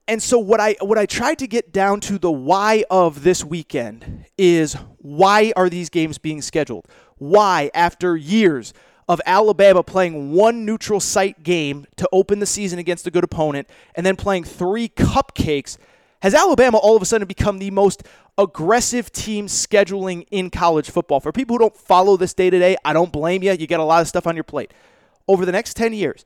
And 0.08 0.22
so 0.22 0.38
what 0.38 0.58
I 0.58 0.74
what 0.80 0.98
I 0.98 1.06
tried 1.06 1.38
to 1.38 1.46
get 1.46 1.72
down 1.72 2.00
to 2.00 2.18
the 2.18 2.32
why 2.32 2.84
of 2.90 3.22
this 3.22 3.44
weekend 3.44 4.26
is 4.36 4.74
why 4.98 5.52
are 5.54 5.68
these 5.68 5.88
games 5.88 6.18
being 6.18 6.42
scheduled? 6.42 6.88
Why 7.18 7.70
after 7.74 8.16
years 8.16 8.74
of 9.08 9.20
Alabama 9.26 9.82
playing 9.82 10.32
one 10.32 10.64
neutral 10.64 11.00
site 11.00 11.42
game 11.42 11.86
to 11.96 12.08
open 12.12 12.38
the 12.38 12.46
season 12.46 12.78
against 12.78 13.06
a 13.06 13.10
good 13.10 13.24
opponent 13.24 13.68
and 13.94 14.04
then 14.04 14.16
playing 14.16 14.44
three 14.44 14.88
cupcakes 14.88 15.78
has 16.22 16.34
Alabama 16.34 16.78
all 16.78 16.96
of 16.96 17.02
a 17.02 17.06
sudden 17.06 17.26
become 17.26 17.58
the 17.58 17.70
most 17.70 18.02
aggressive 18.36 19.10
team 19.10 19.46
scheduling 19.46 20.26
in 20.30 20.50
college 20.50 20.90
football? 20.90 21.20
For 21.20 21.32
people 21.32 21.54
who 21.54 21.60
don't 21.60 21.76
follow 21.76 22.16
this 22.16 22.34
day 22.34 22.50
to 22.50 22.58
day, 22.58 22.76
I 22.84 22.92
don't 22.92 23.12
blame 23.12 23.42
you. 23.42 23.52
You 23.52 23.66
get 23.66 23.80
a 23.80 23.84
lot 23.84 24.02
of 24.02 24.08
stuff 24.08 24.26
on 24.26 24.36
your 24.36 24.44
plate. 24.44 24.72
Over 25.26 25.46
the 25.46 25.52
next 25.52 25.74
10 25.74 25.92
years, 25.92 26.24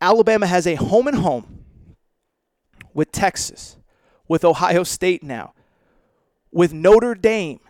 Alabama 0.00 0.46
has 0.46 0.66
a 0.66 0.74
home 0.74 1.06
and 1.06 1.18
home 1.18 1.64
with 2.94 3.12
Texas, 3.12 3.76
with 4.26 4.44
Ohio 4.44 4.82
State 4.82 5.22
now, 5.22 5.54
with 6.50 6.72
Notre 6.72 7.14
Dame, 7.14 7.60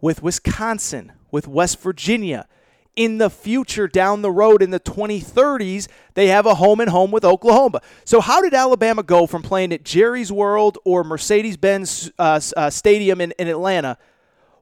with 0.00 0.22
Wisconsin, 0.22 1.12
with 1.30 1.48
West 1.48 1.80
Virginia. 1.80 2.46
In 2.94 3.16
the 3.18 3.30
future, 3.30 3.88
down 3.88 4.20
the 4.20 4.30
road 4.30 4.62
in 4.62 4.70
the 4.70 4.80
2030s, 4.80 5.88
they 6.14 6.28
have 6.28 6.44
a 6.44 6.56
home 6.56 6.78
and 6.80 6.90
home 6.90 7.10
with 7.10 7.24
Oklahoma. 7.24 7.80
So, 8.04 8.20
how 8.20 8.42
did 8.42 8.52
Alabama 8.52 9.02
go 9.02 9.26
from 9.26 9.42
playing 9.42 9.72
at 9.72 9.82
Jerry's 9.82 10.30
World 10.30 10.78
or 10.84 11.02
Mercedes 11.02 11.56
Benz 11.56 12.10
uh, 12.18 12.38
uh, 12.56 12.68
Stadium 12.68 13.20
in, 13.22 13.32
in 13.38 13.48
Atlanta? 13.48 13.96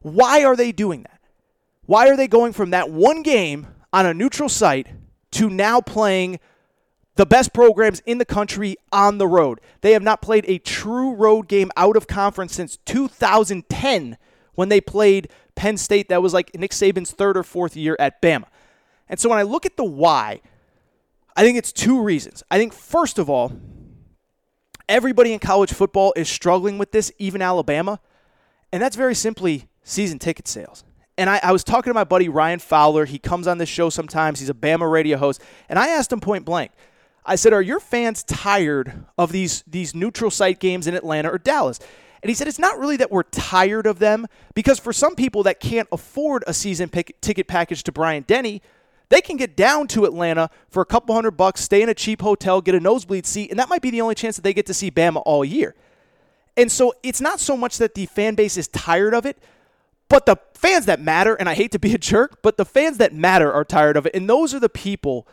Why 0.02 0.44
are 0.44 0.54
they 0.54 0.70
doing 0.70 1.02
that? 1.02 1.20
Why 1.86 2.08
are 2.08 2.16
they 2.16 2.28
going 2.28 2.52
from 2.52 2.70
that 2.70 2.90
one 2.90 3.22
game 3.22 3.66
on 3.92 4.06
a 4.06 4.14
neutral 4.14 4.48
site 4.48 4.86
to 5.32 5.50
now 5.50 5.80
playing 5.80 6.38
the 7.16 7.26
best 7.26 7.52
programs 7.52 8.00
in 8.06 8.18
the 8.18 8.24
country 8.24 8.76
on 8.92 9.18
the 9.18 9.26
road. 9.26 9.60
They 9.82 9.92
have 9.92 10.02
not 10.02 10.22
played 10.22 10.44
a 10.48 10.58
true 10.58 11.14
road 11.14 11.48
game 11.48 11.70
out 11.76 11.96
of 11.96 12.06
conference 12.06 12.54
since 12.54 12.78
2010 12.86 14.16
when 14.54 14.68
they 14.68 14.80
played 14.80 15.28
Penn 15.54 15.76
State. 15.76 16.08
That 16.08 16.22
was 16.22 16.32
like 16.32 16.54
Nick 16.54 16.72
Saban's 16.72 17.10
third 17.10 17.36
or 17.36 17.42
fourth 17.42 17.76
year 17.76 17.96
at 17.98 18.20
Bama. 18.22 18.44
And 19.08 19.18
so 19.18 19.28
when 19.28 19.38
I 19.38 19.42
look 19.42 19.66
at 19.66 19.76
the 19.76 19.84
why, 19.84 20.40
I 21.36 21.42
think 21.42 21.58
it's 21.58 21.72
two 21.72 22.02
reasons. 22.02 22.42
I 22.50 22.58
think, 22.58 22.72
first 22.72 23.18
of 23.18 23.28
all, 23.28 23.52
everybody 24.88 25.32
in 25.32 25.38
college 25.38 25.72
football 25.72 26.12
is 26.16 26.28
struggling 26.28 26.78
with 26.78 26.92
this, 26.92 27.12
even 27.18 27.42
Alabama. 27.42 28.00
And 28.72 28.82
that's 28.82 28.96
very 28.96 29.14
simply 29.14 29.68
season 29.82 30.18
ticket 30.18 30.46
sales. 30.46 30.84
And 31.18 31.28
I, 31.28 31.40
I, 31.42 31.52
was 31.52 31.64
talking 31.64 31.90
to 31.90 31.94
my 31.94 32.04
buddy 32.04 32.28
Ryan 32.28 32.60
Fowler. 32.60 33.04
He 33.04 33.18
comes 33.18 33.46
on 33.46 33.58
this 33.58 33.68
show 33.68 33.90
sometimes. 33.90 34.40
He's 34.40 34.48
a 34.48 34.54
Bama 34.54 34.90
radio 34.90 35.18
host. 35.18 35.42
And 35.68 35.78
I 35.78 35.88
asked 35.88 36.12
him 36.12 36.20
point 36.20 36.44
blank 36.44 36.72
I 37.24 37.36
said, 37.36 37.52
Are 37.52 37.62
your 37.62 37.80
fans 37.80 38.22
tired 38.22 39.04
of 39.18 39.32
these, 39.32 39.62
these 39.66 39.94
neutral 39.94 40.30
site 40.30 40.58
games 40.58 40.86
in 40.86 40.94
Atlanta 40.94 41.30
or 41.30 41.38
Dallas? 41.38 41.78
And 42.22 42.28
he 42.28 42.34
said, 42.34 42.48
It's 42.48 42.58
not 42.58 42.78
really 42.78 42.96
that 42.96 43.10
we're 43.10 43.22
tired 43.22 43.86
of 43.86 43.98
them, 43.98 44.26
because 44.54 44.78
for 44.78 44.92
some 44.92 45.14
people 45.14 45.42
that 45.44 45.60
can't 45.60 45.88
afford 45.92 46.44
a 46.46 46.54
season 46.54 46.88
pick, 46.88 47.20
ticket 47.20 47.46
package 47.46 47.82
to 47.84 47.92
Bryant 47.92 48.26
Denny, 48.26 48.62
they 49.08 49.20
can 49.20 49.36
get 49.36 49.56
down 49.56 49.88
to 49.88 50.04
Atlanta 50.04 50.50
for 50.68 50.82
a 50.82 50.86
couple 50.86 51.14
hundred 51.14 51.32
bucks, 51.32 51.62
stay 51.62 51.82
in 51.82 51.88
a 51.88 51.94
cheap 51.94 52.22
hotel, 52.22 52.60
get 52.60 52.74
a 52.74 52.80
nosebleed 52.80 53.26
seat, 53.26 53.50
and 53.50 53.58
that 53.58 53.68
might 53.68 53.82
be 53.82 53.90
the 53.90 54.00
only 54.00 54.14
chance 54.14 54.36
that 54.36 54.42
they 54.42 54.54
get 54.54 54.66
to 54.66 54.74
see 54.74 54.90
Bama 54.90 55.22
all 55.24 55.44
year. 55.44 55.74
And 56.56 56.70
so 56.70 56.94
it's 57.02 57.20
not 57.20 57.40
so 57.40 57.56
much 57.56 57.78
that 57.78 57.94
the 57.94 58.06
fan 58.06 58.34
base 58.34 58.56
is 58.56 58.68
tired 58.68 59.14
of 59.14 59.26
it, 59.26 59.38
but 60.08 60.26
the 60.26 60.36
fans 60.54 60.86
that 60.86 61.00
matter, 61.00 61.34
and 61.34 61.48
I 61.48 61.54
hate 61.54 61.72
to 61.72 61.78
be 61.78 61.94
a 61.94 61.98
jerk, 61.98 62.42
but 62.42 62.56
the 62.56 62.64
fans 62.64 62.98
that 62.98 63.12
matter 63.12 63.52
are 63.52 63.64
tired 63.64 63.96
of 63.96 64.06
it. 64.06 64.14
And 64.14 64.28
those 64.28 64.54
are 64.54 64.60
the 64.60 64.68
people 64.68 65.26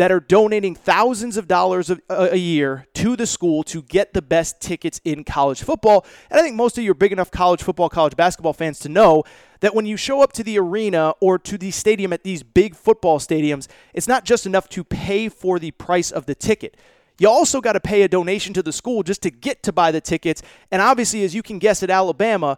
that 0.00 0.10
are 0.10 0.18
donating 0.18 0.74
thousands 0.74 1.36
of 1.36 1.46
dollars 1.46 1.90
a, 1.90 2.00
a, 2.08 2.36
year 2.36 2.86
to 2.94 3.16
the 3.16 3.26
school 3.26 3.62
to 3.62 3.82
get 3.82 4.14
the 4.14 4.22
best 4.22 4.58
tickets 4.58 4.98
in 5.04 5.24
college 5.24 5.62
football. 5.62 6.06
And 6.30 6.40
I 6.40 6.42
think 6.42 6.56
most 6.56 6.78
of 6.78 6.84
you 6.84 6.92
are 6.92 6.94
big 6.94 7.12
enough 7.12 7.30
college 7.30 7.62
football, 7.62 7.90
college 7.90 8.16
basketball 8.16 8.54
fans 8.54 8.78
to 8.78 8.88
know 8.88 9.24
that 9.60 9.74
when 9.74 9.84
you 9.84 9.98
show 9.98 10.22
up 10.22 10.32
to 10.32 10.42
the 10.42 10.58
arena 10.58 11.12
or 11.20 11.38
to 11.40 11.58
the 11.58 11.70
stadium 11.70 12.14
at 12.14 12.24
these 12.24 12.42
big 12.42 12.74
football 12.74 13.18
stadiums, 13.18 13.68
it's 13.92 14.08
not 14.08 14.24
just 14.24 14.46
enough 14.46 14.70
to 14.70 14.84
pay 14.84 15.28
for 15.28 15.58
the 15.58 15.72
price 15.72 16.10
of 16.10 16.24
the 16.24 16.34
ticket. 16.34 16.78
You 17.18 17.28
also 17.28 17.60
got 17.60 17.74
to 17.74 17.80
pay 17.80 18.00
a 18.00 18.08
donation 18.08 18.54
to 18.54 18.62
the 18.62 18.72
school 18.72 19.02
just 19.02 19.20
to 19.24 19.30
get 19.30 19.62
to 19.64 19.70
buy 19.70 19.90
the 19.90 20.00
tickets. 20.00 20.40
And 20.70 20.80
obviously, 20.80 21.24
as 21.24 21.34
you 21.34 21.42
can 21.42 21.58
guess 21.58 21.82
at 21.82 21.90
Alabama, 21.90 22.56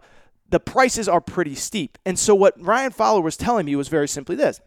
the 0.49 0.61
prices 0.61 1.09
are 1.09 1.19
pretty 1.19 1.55
steep. 1.55 1.97
And 2.05 2.17
so, 2.17 2.35
what 2.35 2.53
Ryan 2.57 2.91
Fowler 2.91 3.19
was 3.19 3.35
telling 3.35 3.65
me 3.65 3.75
was 3.75 3.89
very 3.89 4.07
simply 4.07 4.37
this 4.37 4.61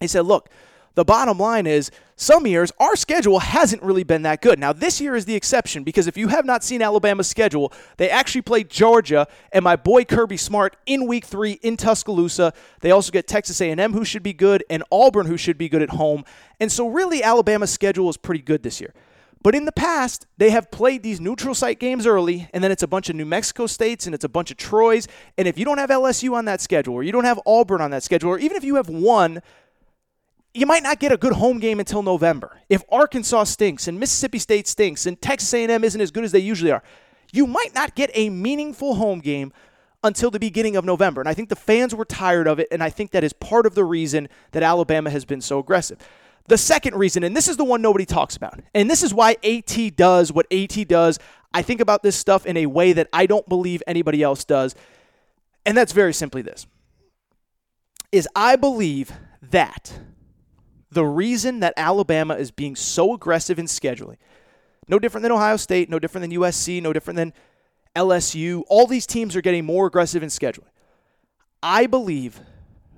He 0.00 0.06
said, 0.06 0.26
Look, 0.26 0.50
the 0.94 1.04
bottom 1.04 1.38
line 1.38 1.66
is 1.66 1.90
some 2.16 2.46
years 2.46 2.72
our 2.80 2.96
schedule 2.96 3.38
hasn't 3.38 3.82
really 3.82 4.02
been 4.02 4.22
that 4.22 4.42
good. 4.42 4.58
Now 4.58 4.72
this 4.72 5.00
year 5.00 5.14
is 5.14 5.24
the 5.24 5.34
exception 5.34 5.84
because 5.84 6.06
if 6.06 6.16
you 6.16 6.28
have 6.28 6.44
not 6.44 6.64
seen 6.64 6.82
Alabama's 6.82 7.28
schedule, 7.28 7.72
they 7.96 8.10
actually 8.10 8.42
play 8.42 8.64
Georgia 8.64 9.26
and 9.52 9.62
my 9.62 9.76
boy 9.76 10.04
Kirby 10.04 10.36
Smart 10.36 10.76
in 10.86 11.06
week 11.06 11.24
3 11.24 11.52
in 11.62 11.76
Tuscaloosa. 11.76 12.52
They 12.80 12.90
also 12.90 13.12
get 13.12 13.26
Texas 13.26 13.60
A&M 13.60 13.92
who 13.92 14.04
should 14.04 14.22
be 14.22 14.32
good 14.32 14.64
and 14.68 14.82
Auburn 14.90 15.26
who 15.26 15.36
should 15.36 15.58
be 15.58 15.68
good 15.68 15.82
at 15.82 15.90
home. 15.90 16.24
And 16.58 16.72
so 16.72 16.88
really 16.88 17.22
Alabama's 17.22 17.70
schedule 17.70 18.08
is 18.10 18.16
pretty 18.16 18.42
good 18.42 18.62
this 18.62 18.80
year. 18.80 18.92
But 19.42 19.54
in 19.54 19.64
the 19.64 19.72
past, 19.72 20.26
they 20.36 20.50
have 20.50 20.70
played 20.70 21.02
these 21.02 21.20
neutral 21.20 21.54
site 21.54 21.78
games 21.78 22.06
early, 22.06 22.48
and 22.52 22.62
then 22.62 22.72
it's 22.72 22.82
a 22.82 22.88
bunch 22.88 23.08
of 23.08 23.14
New 23.14 23.24
Mexico 23.24 23.66
states 23.66 24.06
and 24.06 24.14
it's 24.14 24.24
a 24.24 24.28
bunch 24.28 24.50
of 24.50 24.56
Troy's. 24.56 25.06
And 25.36 25.46
if 25.46 25.56
you 25.56 25.64
don't 25.64 25.78
have 25.78 25.90
LSU 25.90 26.32
on 26.32 26.46
that 26.46 26.60
schedule, 26.60 26.94
or 26.94 27.02
you 27.02 27.12
don't 27.12 27.24
have 27.24 27.40
Auburn 27.46 27.80
on 27.80 27.92
that 27.92 28.02
schedule, 28.02 28.30
or 28.30 28.38
even 28.38 28.56
if 28.56 28.64
you 28.64 28.74
have 28.74 28.88
one, 28.88 29.40
you 30.54 30.66
might 30.66 30.82
not 30.82 30.98
get 30.98 31.12
a 31.12 31.16
good 31.16 31.34
home 31.34 31.58
game 31.58 31.78
until 31.78 32.02
November. 32.02 32.60
If 32.68 32.82
Arkansas 32.90 33.44
stinks 33.44 33.86
and 33.86 34.00
Mississippi 34.00 34.38
State 34.38 34.66
stinks 34.66 35.06
and 35.06 35.20
Texas 35.20 35.52
A&M 35.54 35.84
isn't 35.84 36.00
as 36.00 36.10
good 36.10 36.24
as 36.24 36.32
they 36.32 36.38
usually 36.38 36.72
are, 36.72 36.82
you 37.32 37.46
might 37.46 37.74
not 37.74 37.94
get 37.94 38.10
a 38.14 38.30
meaningful 38.30 38.94
home 38.94 39.20
game 39.20 39.52
until 40.02 40.30
the 40.30 40.38
beginning 40.38 40.76
of 40.76 40.84
November. 40.84 41.20
And 41.20 41.28
I 41.28 41.34
think 41.34 41.48
the 41.48 41.56
fans 41.56 41.94
were 41.94 42.04
tired 42.04 42.46
of 42.46 42.58
it, 42.58 42.68
and 42.70 42.82
I 42.82 42.90
think 42.90 43.10
that 43.10 43.24
is 43.24 43.32
part 43.32 43.66
of 43.66 43.74
the 43.74 43.84
reason 43.84 44.28
that 44.52 44.62
Alabama 44.62 45.10
has 45.10 45.24
been 45.24 45.40
so 45.40 45.58
aggressive. 45.58 45.98
The 46.46 46.58
second 46.58 46.94
reason, 46.94 47.24
and 47.24 47.36
this 47.36 47.48
is 47.48 47.56
the 47.56 47.64
one 47.64 47.82
nobody 47.82 48.06
talks 48.06 48.36
about, 48.36 48.60
and 48.74 48.88
this 48.88 49.02
is 49.02 49.12
why 49.12 49.36
AT 49.44 49.96
does 49.96 50.32
what 50.32 50.50
AT 50.52 50.88
does. 50.88 51.18
I 51.52 51.62
think 51.62 51.80
about 51.80 52.02
this 52.02 52.16
stuff 52.16 52.46
in 52.46 52.56
a 52.56 52.66
way 52.66 52.92
that 52.94 53.08
I 53.12 53.26
don't 53.26 53.46
believe 53.48 53.82
anybody 53.86 54.22
else 54.22 54.44
does. 54.44 54.74
And 55.66 55.76
that's 55.76 55.92
very 55.92 56.14
simply 56.14 56.40
this. 56.40 56.66
Is 58.12 58.26
I 58.34 58.56
believe 58.56 59.12
that 59.42 59.92
the 60.90 61.04
reason 61.04 61.60
that 61.60 61.74
Alabama 61.76 62.34
is 62.34 62.50
being 62.50 62.76
so 62.76 63.14
aggressive 63.14 63.58
in 63.58 63.66
scheduling, 63.66 64.16
no 64.88 64.98
different 64.98 65.22
than 65.22 65.32
Ohio 65.32 65.56
State, 65.56 65.90
no 65.90 65.98
different 65.98 66.28
than 66.28 66.38
USC, 66.38 66.82
no 66.82 66.92
different 66.92 67.16
than 67.16 67.32
LSU, 67.94 68.62
all 68.68 68.86
these 68.86 69.06
teams 69.06 69.36
are 69.36 69.42
getting 69.42 69.64
more 69.64 69.86
aggressive 69.86 70.22
in 70.22 70.28
scheduling. 70.28 70.70
I 71.62 71.86
believe 71.86 72.40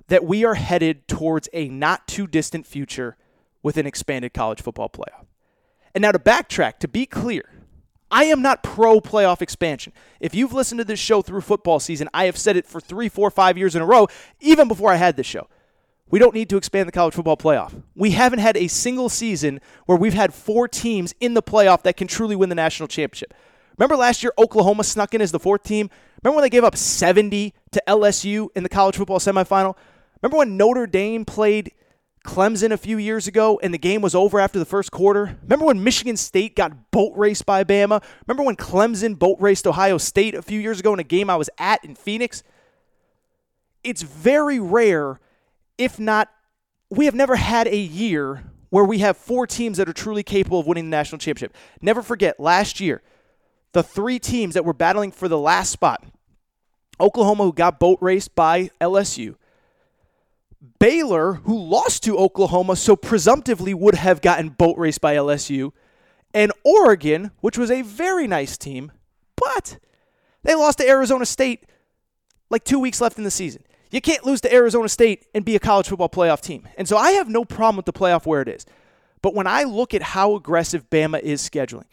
that 0.07 0.23
we 0.23 0.45
are 0.45 0.53
headed 0.53 1.07
towards 1.07 1.49
a 1.53 1.67
not 1.69 2.07
too 2.07 2.27
distant 2.27 2.65
future 2.65 3.17
with 3.63 3.77
an 3.77 3.85
expanded 3.85 4.33
college 4.33 4.61
football 4.61 4.89
playoff. 4.89 5.25
And 5.93 6.01
now 6.01 6.11
to 6.11 6.19
backtrack, 6.19 6.79
to 6.79 6.87
be 6.87 7.05
clear, 7.05 7.43
I 8.09 8.25
am 8.25 8.41
not 8.41 8.61
pro 8.61 8.99
playoff 8.99 9.41
expansion. 9.41 9.93
If 10.19 10.35
you've 10.35 10.53
listened 10.53 10.79
to 10.79 10.85
this 10.85 10.99
show 10.99 11.21
through 11.21 11.41
football 11.41 11.79
season, 11.79 12.09
I 12.13 12.25
have 12.25 12.37
said 12.37 12.57
it 12.57 12.67
for 12.67 12.81
three, 12.81 13.09
four, 13.09 13.31
five 13.31 13.57
years 13.57 13.75
in 13.75 13.81
a 13.81 13.85
row, 13.85 14.07
even 14.39 14.67
before 14.67 14.91
I 14.91 14.97
had 14.97 15.15
this 15.15 15.27
show. 15.27 15.47
We 16.11 16.19
don't 16.19 16.35
need 16.35 16.49
to 16.49 16.57
expand 16.57 16.89
the 16.89 16.91
college 16.91 17.13
football 17.13 17.37
playoff. 17.37 17.81
We 17.95 18.11
haven't 18.11 18.39
had 18.39 18.57
a 18.57 18.67
single 18.67 19.07
season 19.07 19.61
where 19.85 19.97
we've 19.97 20.13
had 20.13 20.33
four 20.33 20.67
teams 20.67 21.15
in 21.21 21.33
the 21.33 21.41
playoff 21.41 21.83
that 21.83 21.95
can 21.95 22.07
truly 22.07 22.35
win 22.35 22.49
the 22.49 22.55
national 22.55 22.89
championship. 22.89 23.33
Remember 23.77 23.95
last 23.95 24.21
year, 24.21 24.33
Oklahoma 24.37 24.83
snuck 24.83 25.13
in 25.13 25.21
as 25.21 25.31
the 25.31 25.39
fourth 25.39 25.63
team? 25.63 25.89
Remember 26.21 26.35
when 26.35 26.43
they 26.43 26.49
gave 26.49 26.65
up 26.65 26.75
70 26.75 27.53
to 27.71 27.83
LSU 27.87 28.49
in 28.55 28.63
the 28.63 28.69
college 28.69 28.97
football 28.97 29.19
semifinal? 29.19 29.75
Remember 30.21 30.37
when 30.37 30.57
Notre 30.57 30.85
Dame 30.85 31.23
played 31.23 31.71
Clemson 32.25 32.71
a 32.71 32.77
few 32.77 32.97
years 32.97 33.25
ago 33.25 33.59
and 33.63 33.73
the 33.73 33.79
game 33.79 34.01
was 34.01 34.13
over 34.13 34.39
after 34.39 34.59
the 34.59 34.65
first 34.65 34.91
quarter? 34.91 35.39
Remember 35.43 35.65
when 35.65 35.81
Michigan 35.81 36.17
State 36.17 36.57
got 36.57 36.91
boat 36.91 37.13
raced 37.15 37.45
by 37.45 37.63
Bama? 37.63 38.03
Remember 38.27 38.43
when 38.43 38.57
Clemson 38.57 39.17
boat 39.17 39.37
raced 39.39 39.65
Ohio 39.65 39.97
State 39.97 40.35
a 40.35 40.41
few 40.41 40.59
years 40.59 40.81
ago 40.81 40.93
in 40.93 40.99
a 40.99 41.03
game 41.03 41.29
I 41.29 41.37
was 41.37 41.49
at 41.57 41.83
in 41.85 41.95
Phoenix? 41.95 42.43
It's 43.83 44.01
very 44.01 44.59
rare 44.59 45.19
if 45.81 45.99
not, 45.99 46.29
we 46.91 47.05
have 47.05 47.15
never 47.15 47.35
had 47.35 47.67
a 47.67 47.75
year 47.75 48.43
where 48.69 48.85
we 48.85 48.99
have 48.99 49.17
four 49.17 49.47
teams 49.47 49.77
that 49.77 49.89
are 49.89 49.93
truly 49.93 50.21
capable 50.21 50.59
of 50.59 50.67
winning 50.67 50.85
the 50.85 50.95
national 50.95 51.17
championship. 51.17 51.55
Never 51.81 52.03
forget, 52.03 52.39
last 52.39 52.79
year, 52.79 53.01
the 53.71 53.81
three 53.81 54.19
teams 54.19 54.53
that 54.53 54.63
were 54.63 54.73
battling 54.73 55.11
for 55.11 55.27
the 55.27 55.39
last 55.39 55.71
spot 55.71 56.05
Oklahoma, 56.99 57.45
who 57.45 57.53
got 57.53 57.79
boat 57.79 57.97
raced 57.99 58.35
by 58.35 58.69
LSU, 58.79 59.35
Baylor, 60.77 61.33
who 61.33 61.57
lost 61.57 62.03
to 62.03 62.15
Oklahoma, 62.15 62.75
so 62.75 62.95
presumptively 62.95 63.73
would 63.73 63.95
have 63.95 64.21
gotten 64.21 64.49
boat 64.49 64.77
raced 64.77 65.01
by 65.01 65.15
LSU, 65.15 65.71
and 66.31 66.51
Oregon, 66.63 67.31
which 67.39 67.57
was 67.57 67.71
a 67.71 67.81
very 67.81 68.27
nice 68.27 68.55
team, 68.55 68.91
but 69.35 69.79
they 70.43 70.53
lost 70.53 70.77
to 70.77 70.87
Arizona 70.87 71.25
State 71.25 71.65
like 72.51 72.63
two 72.63 72.77
weeks 72.77 73.01
left 73.01 73.17
in 73.17 73.23
the 73.23 73.31
season. 73.31 73.63
You 73.91 73.99
can't 73.99 74.25
lose 74.25 74.41
to 74.41 74.53
Arizona 74.53 74.87
State 74.87 75.27
and 75.35 75.43
be 75.43 75.55
a 75.55 75.59
college 75.59 75.89
football 75.89 76.09
playoff 76.09 76.41
team. 76.41 76.67
And 76.77 76.87
so 76.87 76.97
I 76.97 77.11
have 77.11 77.27
no 77.27 77.43
problem 77.43 77.75
with 77.75 77.85
the 77.85 77.93
playoff 77.93 78.25
where 78.25 78.41
it 78.41 78.47
is. 78.47 78.65
But 79.21 79.35
when 79.35 79.47
I 79.47 79.63
look 79.63 79.93
at 79.93 80.01
how 80.01 80.35
aggressive 80.35 80.89
Bama 80.89 81.19
is 81.19 81.47
scheduling, 81.47 81.85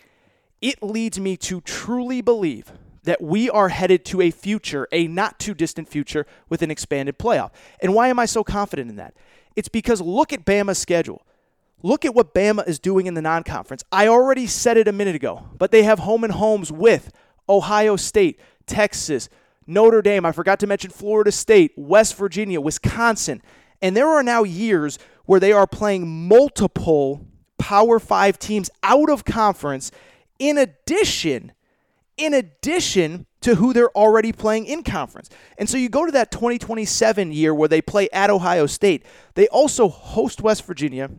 it 0.63 0.83
leads 0.83 1.19
me 1.19 1.37
to 1.39 1.61
truly 1.61 2.21
believe 2.21 2.73
that 3.03 3.21
we 3.21 3.51
are 3.51 3.69
headed 3.69 4.05
to 4.05 4.21
a 4.21 4.31
future, 4.31 4.87
a 4.93 5.09
not 5.09 5.39
too 5.39 5.55
distant 5.55 5.89
future, 5.89 6.27
with 6.49 6.63
an 6.63 6.71
expanded 6.71 7.19
playoff. 7.19 7.51
And 7.81 7.95
why 7.95 8.09
am 8.09 8.19
I 8.19 8.27
so 8.27 8.45
confident 8.45 8.91
in 8.91 8.97
that? 8.97 9.15
It's 9.57 9.69
because 9.69 10.01
look 10.01 10.33
at 10.33 10.45
Bama's 10.45 10.79
schedule. 10.79 11.23
Look 11.83 12.05
at 12.05 12.15
what 12.15 12.35
Bama 12.35 12.67
is 12.67 12.79
doing 12.79 13.07
in 13.07 13.15
the 13.15 13.23
non 13.23 13.45
conference. 13.45 13.85
I 13.91 14.09
already 14.09 14.47
said 14.47 14.77
it 14.77 14.89
a 14.89 14.93
minute 14.93 15.15
ago, 15.15 15.49
but 15.57 15.71
they 15.71 15.85
have 15.85 16.01
home 16.01 16.25
and 16.25 16.33
homes 16.33 16.73
with 16.73 17.13
Ohio 17.49 17.97
State, 17.97 18.39
Texas, 18.67 19.29
Notre 19.69 20.03
Dame. 20.03 20.25
I 20.25 20.33
forgot 20.33 20.59
to 20.61 20.67
mention 20.67 20.91
Florida 20.91 21.31
State, 21.31 21.73
West 21.77 22.17
Virginia, 22.17 22.61
Wisconsin. 22.61 23.43
And 23.81 23.97
there 23.97 24.09
are 24.09 24.23
now 24.23 24.43
years 24.43 24.99
where 25.27 25.39
they 25.39 25.53
are 25.53 25.67
playing 25.67 26.27
multiple 26.27 27.27
Power 27.59 27.99
Five 27.99 28.39
teams 28.39 28.71
out 28.83 29.11
of 29.11 29.25
conference, 29.25 29.91
in 30.39 30.57
addition, 30.57 31.53
in 32.17 32.33
addition 32.33 33.27
to 33.43 33.57
who 33.57 33.73
they're 33.73 33.91
already 33.91 34.33
playing 34.33 34.67
in 34.67 34.83
conference. 34.83 35.29
And 35.59 35.69
so 35.69 35.77
you 35.77 35.89
go 35.89 36.07
to 36.07 36.13
that 36.13 36.31
2027 36.31 37.31
year 37.31 37.55
where 37.55 37.69
they 37.69 37.83
play 37.83 38.09
at 38.11 38.31
Ohio 38.31 38.67
State. 38.67 39.05
They 39.35 39.49
also 39.49 39.89
host 39.89 40.41
West 40.41 40.65
Virginia, 40.65 41.11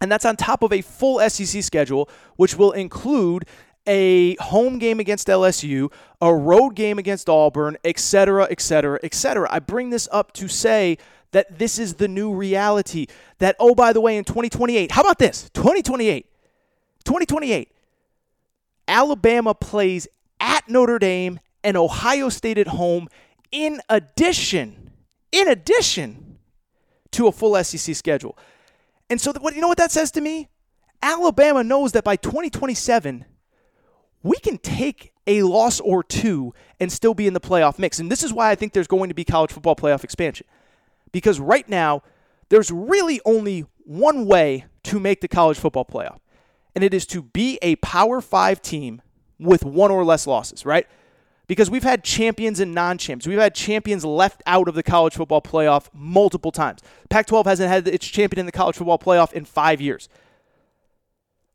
and 0.00 0.10
that's 0.10 0.24
on 0.24 0.36
top 0.36 0.62
of 0.62 0.72
a 0.72 0.80
full 0.80 1.20
SEC 1.28 1.62
schedule, 1.62 2.08
which 2.36 2.56
will 2.56 2.72
include 2.72 3.44
a 3.90 4.36
home 4.36 4.78
game 4.78 5.00
against 5.00 5.26
LSU, 5.26 5.92
a 6.20 6.32
road 6.32 6.76
game 6.76 6.96
against 6.96 7.28
Auburn, 7.28 7.76
etc., 7.84 8.46
etc., 8.48 9.00
etc. 9.02 9.48
I 9.50 9.58
bring 9.58 9.90
this 9.90 10.08
up 10.12 10.32
to 10.34 10.46
say 10.46 10.96
that 11.32 11.58
this 11.58 11.76
is 11.76 11.94
the 11.94 12.06
new 12.06 12.32
reality. 12.32 13.08
That, 13.38 13.56
oh, 13.58 13.74
by 13.74 13.92
the 13.92 14.00
way, 14.00 14.16
in 14.16 14.22
2028, 14.22 14.92
how 14.92 15.00
about 15.00 15.18
this? 15.18 15.50
2028. 15.54 16.24
2028. 17.04 17.72
Alabama 18.86 19.54
plays 19.54 20.06
at 20.38 20.68
Notre 20.68 21.00
Dame 21.00 21.40
and 21.64 21.76
Ohio 21.76 22.28
State 22.28 22.58
at 22.58 22.68
home 22.68 23.08
in 23.50 23.80
addition, 23.88 24.92
in 25.32 25.48
addition 25.48 26.38
to 27.10 27.26
a 27.26 27.32
full 27.32 27.62
SEC 27.64 27.96
schedule. 27.96 28.38
And 29.08 29.20
so, 29.20 29.32
what 29.40 29.56
you 29.56 29.60
know 29.60 29.68
what 29.68 29.78
that 29.78 29.90
says 29.90 30.12
to 30.12 30.20
me? 30.20 30.48
Alabama 31.02 31.64
knows 31.64 31.90
that 31.92 32.04
by 32.04 32.14
2027, 32.14 33.24
we 34.22 34.36
can 34.38 34.58
take 34.58 35.12
a 35.26 35.42
loss 35.42 35.80
or 35.80 36.02
two 36.02 36.52
and 36.78 36.90
still 36.90 37.14
be 37.14 37.26
in 37.26 37.34
the 37.34 37.40
playoff 37.40 37.78
mix. 37.78 37.98
And 37.98 38.10
this 38.10 38.22
is 38.22 38.32
why 38.32 38.50
I 38.50 38.54
think 38.54 38.72
there's 38.72 38.86
going 38.86 39.08
to 39.08 39.14
be 39.14 39.24
college 39.24 39.52
football 39.52 39.76
playoff 39.76 40.04
expansion. 40.04 40.46
Because 41.12 41.40
right 41.40 41.68
now, 41.68 42.02
there's 42.48 42.70
really 42.70 43.20
only 43.24 43.66
one 43.84 44.26
way 44.26 44.66
to 44.84 45.00
make 45.00 45.20
the 45.20 45.28
college 45.28 45.58
football 45.58 45.84
playoff, 45.84 46.18
and 46.74 46.84
it 46.84 46.94
is 46.94 47.06
to 47.06 47.22
be 47.22 47.58
a 47.62 47.76
Power 47.76 48.20
Five 48.20 48.62
team 48.62 49.02
with 49.38 49.64
one 49.64 49.90
or 49.90 50.04
less 50.04 50.26
losses, 50.26 50.64
right? 50.64 50.86
Because 51.46 51.70
we've 51.70 51.82
had 51.82 52.04
champions 52.04 52.60
and 52.60 52.72
non 52.72 52.98
champs. 52.98 53.26
We've 53.26 53.38
had 53.38 53.54
champions 53.54 54.04
left 54.04 54.42
out 54.46 54.68
of 54.68 54.74
the 54.74 54.82
college 54.82 55.14
football 55.14 55.42
playoff 55.42 55.88
multiple 55.92 56.52
times. 56.52 56.80
Pac 57.08 57.26
12 57.26 57.46
hasn't 57.46 57.68
had 57.68 57.88
its 57.88 58.06
champion 58.06 58.40
in 58.40 58.46
the 58.46 58.52
college 58.52 58.76
football 58.76 58.98
playoff 58.98 59.32
in 59.32 59.44
five 59.44 59.80
years. 59.80 60.08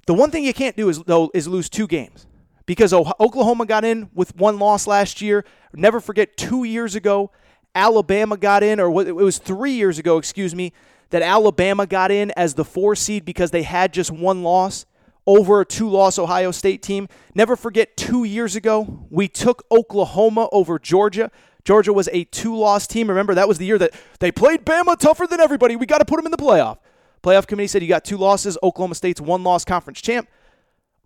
The 0.05 0.13
one 0.13 0.31
thing 0.31 0.43
you 0.43 0.53
can't 0.53 0.75
do 0.75 0.89
is, 0.89 1.01
though, 1.03 1.31
is 1.33 1.47
lose 1.47 1.69
two 1.69 1.87
games 1.87 2.27
because 2.65 2.93
Oklahoma 2.93 3.65
got 3.65 3.85
in 3.85 4.09
with 4.13 4.35
one 4.35 4.59
loss 4.59 4.87
last 4.87 5.21
year. 5.21 5.45
Never 5.73 5.99
forget, 5.99 6.37
two 6.37 6.63
years 6.63 6.95
ago, 6.95 7.31
Alabama 7.73 8.37
got 8.37 8.63
in, 8.63 8.79
or 8.79 9.05
it 9.05 9.15
was 9.15 9.37
three 9.37 9.73
years 9.73 9.99
ago, 9.99 10.17
excuse 10.17 10.55
me, 10.55 10.73
that 11.09 11.21
Alabama 11.21 11.85
got 11.85 12.11
in 12.11 12.31
as 12.31 12.53
the 12.53 12.65
four 12.65 12.95
seed 12.95 13.25
because 13.25 13.51
they 13.51 13.63
had 13.63 13.93
just 13.93 14.11
one 14.11 14.43
loss 14.43 14.85
over 15.27 15.61
a 15.61 15.65
two 15.65 15.89
loss 15.89 16.17
Ohio 16.17 16.51
State 16.51 16.81
team. 16.81 17.07
Never 17.33 17.55
forget, 17.55 17.97
two 17.97 18.23
years 18.23 18.55
ago, 18.55 19.07
we 19.09 19.27
took 19.27 19.65
Oklahoma 19.71 20.47
over 20.51 20.79
Georgia. 20.79 21.31
Georgia 21.63 21.91
was 21.93 22.07
a 22.13 22.25
two 22.25 22.55
loss 22.55 22.87
team. 22.87 23.09
Remember, 23.09 23.33
that 23.33 23.47
was 23.47 23.57
the 23.57 23.65
year 23.65 23.77
that 23.79 23.91
they 24.19 24.31
played 24.31 24.65
Bama 24.65 24.97
tougher 24.97 25.27
than 25.27 25.39
everybody. 25.39 25.75
We 25.75 25.85
got 25.85 25.97
to 25.97 26.05
put 26.05 26.17
them 26.17 26.25
in 26.25 26.31
the 26.31 26.37
playoff. 26.37 26.77
Playoff 27.23 27.47
committee 27.47 27.67
said 27.67 27.81
you 27.81 27.87
got 27.87 28.05
two 28.05 28.17
losses. 28.17 28.57
Oklahoma 28.61 28.93
State's 28.95 29.19
one 29.19 29.43
loss 29.43 29.65
conference 29.65 29.99
champ. 29.99 30.29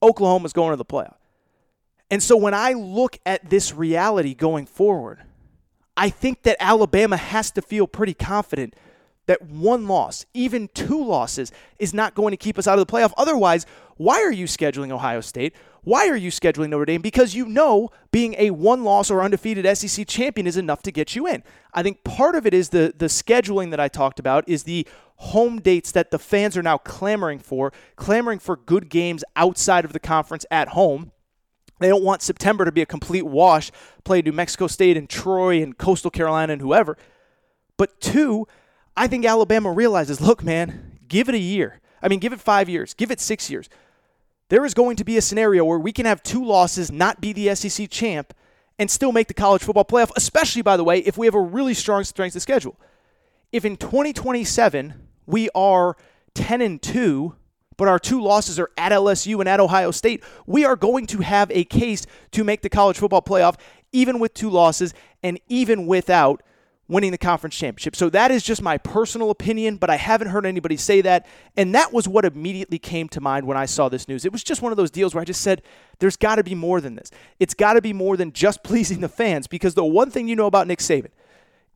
Oklahoma's 0.03 0.53
going 0.53 0.71
to 0.71 0.75
the 0.75 0.85
playoff. 0.85 1.15
And 2.11 2.21
so 2.23 2.35
when 2.35 2.53
I 2.53 2.73
look 2.73 3.17
at 3.25 3.49
this 3.49 3.73
reality 3.73 4.33
going 4.33 4.65
forward, 4.65 5.19
I 5.95 6.09
think 6.09 6.43
that 6.43 6.57
Alabama 6.59 7.17
has 7.17 7.51
to 7.51 7.61
feel 7.61 7.85
pretty 7.85 8.13
confident 8.13 8.75
that 9.27 9.43
one 9.43 9.87
loss, 9.87 10.25
even 10.33 10.69
two 10.73 11.03
losses, 11.03 11.51
is 11.77 11.93
not 11.93 12.15
going 12.15 12.31
to 12.31 12.37
keep 12.37 12.57
us 12.57 12.67
out 12.67 12.79
of 12.79 12.87
the 12.87 12.91
playoff. 12.91 13.13
Otherwise, 13.15 13.67
why 13.97 14.23
are 14.23 14.31
you 14.31 14.45
scheduling 14.45 14.91
Ohio 14.91 15.21
State? 15.21 15.53
Why 15.83 16.07
are 16.07 16.15
you 16.15 16.31
scheduling 16.31 16.69
Notre 16.69 16.85
Dame? 16.85 17.01
Because 17.01 17.35
you 17.35 17.45
know 17.45 17.89
being 18.11 18.33
a 18.37 18.49
one 18.49 18.83
loss 18.83 19.11
or 19.11 19.21
undefeated 19.21 19.77
SEC 19.77 20.07
champion 20.07 20.47
is 20.47 20.57
enough 20.57 20.81
to 20.83 20.91
get 20.91 21.15
you 21.15 21.27
in. 21.27 21.43
I 21.73 21.83
think 21.83 22.03
part 22.03 22.35
of 22.35 22.47
it 22.47 22.53
is 22.53 22.69
the, 22.69 22.93
the 22.97 23.05
scheduling 23.05 23.69
that 23.71 23.79
I 23.79 23.87
talked 23.87 24.19
about, 24.19 24.47
is 24.47 24.63
the 24.63 24.87
home 25.17 25.59
dates 25.59 25.91
that 25.91 26.11
the 26.11 26.19
fans 26.19 26.57
are 26.57 26.63
now 26.63 26.77
clamoring 26.77 27.39
for, 27.39 27.71
clamoring 27.97 28.39
for 28.39 28.55
good 28.55 28.89
games 28.89 29.23
outside 29.35 29.85
of 29.85 29.93
the 29.93 29.99
conference 29.99 30.45
at 30.49 30.69
home. 30.69 31.11
They 31.79 31.87
don't 31.87 32.03
want 32.03 32.21
September 32.21 32.65
to 32.65 32.71
be 32.71 32.81
a 32.81 32.85
complete 32.85 33.25
wash, 33.25 33.71
play 34.03 34.21
New 34.21 34.31
Mexico 34.31 34.67
State 34.67 34.97
and 34.97 35.09
Troy 35.09 35.61
and 35.61 35.77
Coastal 35.77 36.11
Carolina 36.11 36.53
and 36.53 36.61
whoever. 36.61 36.97
But 37.77 37.99
two, 38.01 38.47
I 38.95 39.07
think 39.07 39.25
Alabama 39.25 39.71
realizes 39.71 40.19
look, 40.19 40.43
man, 40.43 40.99
give 41.07 41.29
it 41.29 41.35
a 41.35 41.39
year. 41.39 41.79
I 42.01 42.07
mean, 42.07 42.19
give 42.19 42.33
it 42.33 42.39
five 42.39 42.69
years, 42.69 42.93
give 42.93 43.11
it 43.11 43.19
six 43.19 43.49
years. 43.49 43.69
There 44.49 44.65
is 44.65 44.73
going 44.73 44.95
to 44.97 45.03
be 45.03 45.17
a 45.17 45.21
scenario 45.21 45.63
where 45.63 45.79
we 45.79 45.91
can 45.91 46.05
have 46.05 46.23
two 46.23 46.43
losses, 46.43 46.91
not 46.91 47.21
be 47.21 47.33
the 47.33 47.53
SEC 47.55 47.89
champ, 47.89 48.33
and 48.79 48.89
still 48.89 49.11
make 49.11 49.27
the 49.27 49.33
college 49.33 49.61
football 49.61 49.85
playoff, 49.85 50.11
especially, 50.15 50.61
by 50.61 50.75
the 50.75 50.83
way, 50.83 50.99
if 50.99 51.17
we 51.17 51.27
have 51.27 51.35
a 51.35 51.41
really 51.41 51.73
strong 51.73 52.03
strength 52.03 52.35
of 52.35 52.41
schedule. 52.41 52.77
If 53.51 53.65
in 53.65 53.77
2027 53.77 54.93
we 55.25 55.49
are 55.53 55.97
10 56.33 56.61
and 56.61 56.81
2 56.81 57.35
but 57.79 57.87
our 57.87 57.97
two 57.97 58.21
losses 58.21 58.59
are 58.59 58.69
at 58.77 58.91
LSU 58.91 59.39
and 59.39 59.47
at 59.47 59.61
Ohio 59.61 59.91
State, 59.91 60.21
we 60.45 60.65
are 60.65 60.75
going 60.75 61.07
to 61.07 61.19
have 61.19 61.49
a 61.49 61.63
case 61.63 62.05
to 62.31 62.43
make 62.43 62.61
the 62.61 62.67
college 62.67 62.97
football 62.97 63.21
playoff, 63.21 63.55
even 63.93 64.19
with 64.19 64.33
two 64.33 64.49
losses 64.49 64.93
and 65.23 65.39
even 65.47 65.87
without 65.87 66.43
winning 66.89 67.11
the 67.11 67.17
conference 67.17 67.55
championship. 67.55 67.95
So 67.95 68.09
that 68.09 68.31
is 68.31 68.43
just 68.43 68.61
my 68.61 68.77
personal 68.77 69.29
opinion, 69.29 69.77
but 69.77 69.89
I 69.89 69.95
haven't 69.95 70.27
heard 70.27 70.45
anybody 70.45 70.75
say 70.75 70.99
that. 71.01 71.25
And 71.55 71.73
that 71.73 71.93
was 71.93 72.05
what 72.05 72.25
immediately 72.25 72.79
came 72.79 73.07
to 73.09 73.21
mind 73.21 73.47
when 73.47 73.55
I 73.55 73.65
saw 73.65 73.87
this 73.87 74.09
news. 74.09 74.25
It 74.25 74.33
was 74.33 74.43
just 74.43 74.61
one 74.61 74.73
of 74.73 74.77
those 74.77 74.91
deals 74.91 75.15
where 75.15 75.21
I 75.21 75.25
just 75.25 75.39
said, 75.39 75.61
there's 75.99 76.17
got 76.17 76.35
to 76.35 76.43
be 76.43 76.55
more 76.55 76.81
than 76.81 76.95
this. 76.95 77.11
It's 77.39 77.53
got 77.53 77.73
to 77.73 77.81
be 77.81 77.93
more 77.93 78.17
than 78.17 78.33
just 78.33 78.61
pleasing 78.63 78.99
the 78.99 79.07
fans 79.07 79.47
because 79.47 79.75
the 79.75 79.85
one 79.85 80.11
thing 80.11 80.27
you 80.27 80.35
know 80.35 80.47
about 80.47 80.67
Nick 80.67 80.79
Saban, 80.79 81.11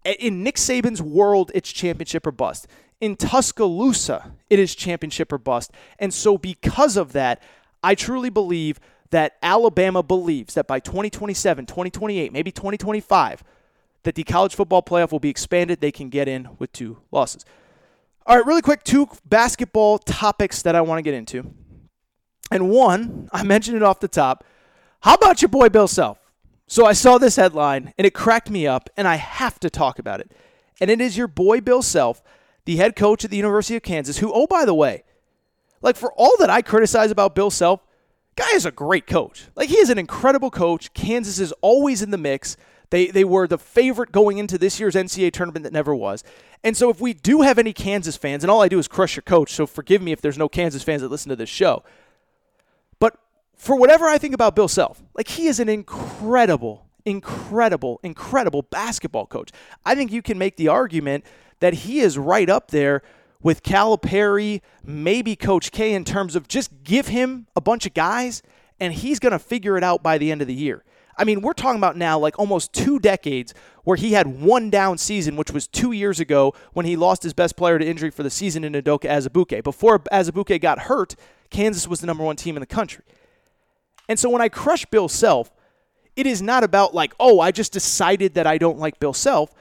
in 0.03 0.43
Nick 0.43 0.57
Saban's 0.57 1.01
world, 1.01 1.49
it's 1.55 1.71
championship 1.71 2.27
or 2.27 2.33
bust 2.33 2.67
in 3.03 3.17
Tuscaloosa, 3.17 4.31
it 4.49 4.59
is 4.59 4.73
championship 4.73 5.33
or 5.33 5.37
bust. 5.37 5.73
And 5.99 6.13
so, 6.13 6.37
because 6.37 6.95
of 6.95 7.11
that, 7.11 7.43
I 7.83 7.95
truly 7.95 8.29
believe 8.29 8.79
that 9.09 9.35
Alabama 9.43 10.01
believes 10.01 10.53
that 10.53 10.67
by 10.67 10.79
2027, 10.79 11.65
2028, 11.65 12.31
maybe 12.31 12.49
2025, 12.49 13.43
that 14.03 14.15
the 14.15 14.23
college 14.23 14.55
football 14.55 14.81
playoff 14.81 15.11
will 15.11 15.19
be 15.19 15.27
expanded. 15.27 15.81
They 15.81 15.91
can 15.91 16.07
get 16.07 16.29
in 16.29 16.47
with 16.59 16.71
two 16.71 16.99
losses. 17.11 17.43
All 18.25 18.37
right, 18.37 18.45
really 18.45 18.61
quick, 18.61 18.85
two 18.85 19.09
basketball 19.25 19.97
topics 19.97 20.61
that 20.61 20.73
I 20.73 20.79
want 20.79 20.99
to 20.99 21.01
get 21.01 21.13
into. 21.13 21.53
And 22.51 22.69
one, 22.69 23.27
I 23.33 23.43
mentioned 23.43 23.75
it 23.75 23.83
off 23.83 23.99
the 23.99 24.07
top. 24.07 24.45
How 25.01 25.15
about 25.15 25.41
your 25.41 25.49
boy 25.49 25.67
Bill 25.67 25.89
Self? 25.89 26.19
So 26.67 26.85
I 26.85 26.93
saw 26.93 27.17
this 27.17 27.35
headline 27.35 27.93
and 27.97 28.07
it 28.07 28.13
cracked 28.13 28.49
me 28.49 28.65
up, 28.65 28.89
and 28.95 29.09
I 29.09 29.15
have 29.15 29.59
to 29.59 29.69
talk 29.69 29.99
about 29.99 30.21
it. 30.21 30.31
And 30.79 30.89
it 30.89 31.01
is 31.01 31.17
your 31.17 31.27
boy 31.27 31.59
Bill 31.59 31.81
Self 31.81 32.23
the 32.65 32.77
head 32.77 32.95
coach 32.95 33.25
at 33.25 33.31
the 33.31 33.37
University 33.37 33.75
of 33.75 33.83
Kansas, 33.83 34.19
who, 34.19 34.31
oh, 34.33 34.47
by 34.47 34.65
the 34.65 34.73
way, 34.73 35.03
like 35.81 35.95
for 35.95 36.13
all 36.13 36.35
that 36.39 36.49
I 36.49 36.61
criticize 36.61 37.11
about 37.11 37.35
Bill 37.35 37.51
Self, 37.51 37.81
guy 38.35 38.49
is 38.53 38.65
a 38.65 38.71
great 38.71 39.05
coach. 39.05 39.47
Like 39.55 39.69
he 39.69 39.77
is 39.77 39.89
an 39.89 39.97
incredible 39.97 40.49
coach. 40.49 40.93
Kansas 40.93 41.39
is 41.39 41.51
always 41.61 42.01
in 42.01 42.11
the 42.11 42.17
mix. 42.17 42.57
They, 42.89 43.07
they 43.07 43.23
were 43.23 43.47
the 43.47 43.57
favorite 43.57 44.11
going 44.11 44.37
into 44.37 44.57
this 44.57 44.79
year's 44.79 44.95
NCAA 44.95 45.33
tournament 45.33 45.63
that 45.63 45.73
never 45.73 45.95
was. 45.95 46.23
And 46.63 46.77
so 46.77 46.89
if 46.89 47.01
we 47.01 47.13
do 47.13 47.41
have 47.41 47.59
any 47.59 47.73
Kansas 47.73 48.15
fans, 48.15 48.43
and 48.43 48.51
all 48.51 48.61
I 48.61 48.69
do 48.69 48.79
is 48.79 48.87
crush 48.87 49.15
your 49.15 49.23
coach, 49.23 49.51
so 49.51 49.65
forgive 49.65 50.01
me 50.01 50.11
if 50.11 50.21
there's 50.21 50.37
no 50.37 50.47
Kansas 50.47 50.83
fans 50.83 51.01
that 51.01 51.09
listen 51.09 51.29
to 51.29 51.35
this 51.35 51.49
show. 51.49 51.83
But 52.99 53.17
for 53.55 53.75
whatever 53.75 54.05
I 54.05 54.17
think 54.17 54.33
about 54.33 54.55
Bill 54.55 54.67
Self, 54.67 55.03
like 55.15 55.27
he 55.27 55.47
is 55.47 55.59
an 55.59 55.69
incredible, 55.69 56.85
incredible, 57.03 57.99
incredible 58.03 58.61
basketball 58.61 59.25
coach. 59.25 59.49
I 59.85 59.95
think 59.95 60.11
you 60.11 60.21
can 60.21 60.37
make 60.37 60.55
the 60.55 60.69
argument 60.69 61.25
that 61.63 61.73
he 61.73 62.01
is 62.01 62.17
right 62.17 62.49
up 62.49 62.71
there 62.71 63.01
with 63.41 63.63
Calipari, 63.63 64.59
maybe 64.83 65.33
Coach 65.33 65.71
K, 65.71 65.93
in 65.93 66.03
terms 66.03 66.35
of 66.35 66.49
just 66.49 66.83
give 66.83 67.07
him 67.07 67.47
a 67.55 67.61
bunch 67.61 67.85
of 67.85 67.93
guys 67.93 68.43
and 68.81 68.91
he's 68.91 69.17
going 69.17 69.31
to 69.31 69.39
figure 69.39 69.77
it 69.77 69.83
out 69.83 70.03
by 70.03 70.17
the 70.17 70.29
end 70.29 70.41
of 70.41 70.47
the 70.49 70.53
year. 70.53 70.83
I 71.17 71.23
mean, 71.23 71.39
we're 71.39 71.53
talking 71.53 71.77
about 71.77 71.95
now 71.95 72.19
like 72.19 72.37
almost 72.37 72.73
two 72.73 72.99
decades 72.99 73.53
where 73.85 73.95
he 73.95 74.11
had 74.11 74.41
one 74.41 74.69
down 74.71 74.97
season, 74.97 75.37
which 75.37 75.51
was 75.51 75.65
two 75.65 75.93
years 75.93 76.19
ago 76.19 76.53
when 76.73 76.85
he 76.85 76.97
lost 76.97 77.23
his 77.23 77.31
best 77.33 77.55
player 77.55 77.79
to 77.79 77.87
injury 77.87 78.09
for 78.09 78.23
the 78.23 78.29
season 78.29 78.65
in 78.65 78.73
Udoka 78.73 79.05
Azubuike. 79.05 79.63
Before 79.63 79.99
Azubuike 79.99 80.59
got 80.59 80.79
hurt, 80.79 81.15
Kansas 81.49 81.87
was 81.87 82.01
the 82.01 82.07
number 82.07 82.25
one 82.25 82.35
team 82.35 82.57
in 82.57 82.59
the 82.59 82.65
country. 82.65 83.05
And 84.09 84.19
so 84.19 84.29
when 84.29 84.41
I 84.41 84.49
crush 84.49 84.85
Bill 84.87 85.07
Self, 85.07 85.49
it 86.17 86.27
is 86.27 86.41
not 86.41 86.65
about 86.65 86.93
like, 86.93 87.13
oh, 87.21 87.39
I 87.39 87.51
just 87.51 87.71
decided 87.71 88.33
that 88.33 88.45
I 88.45 88.57
don't 88.57 88.79
like 88.79 88.99
Bill 88.99 89.13
Self. 89.13 89.53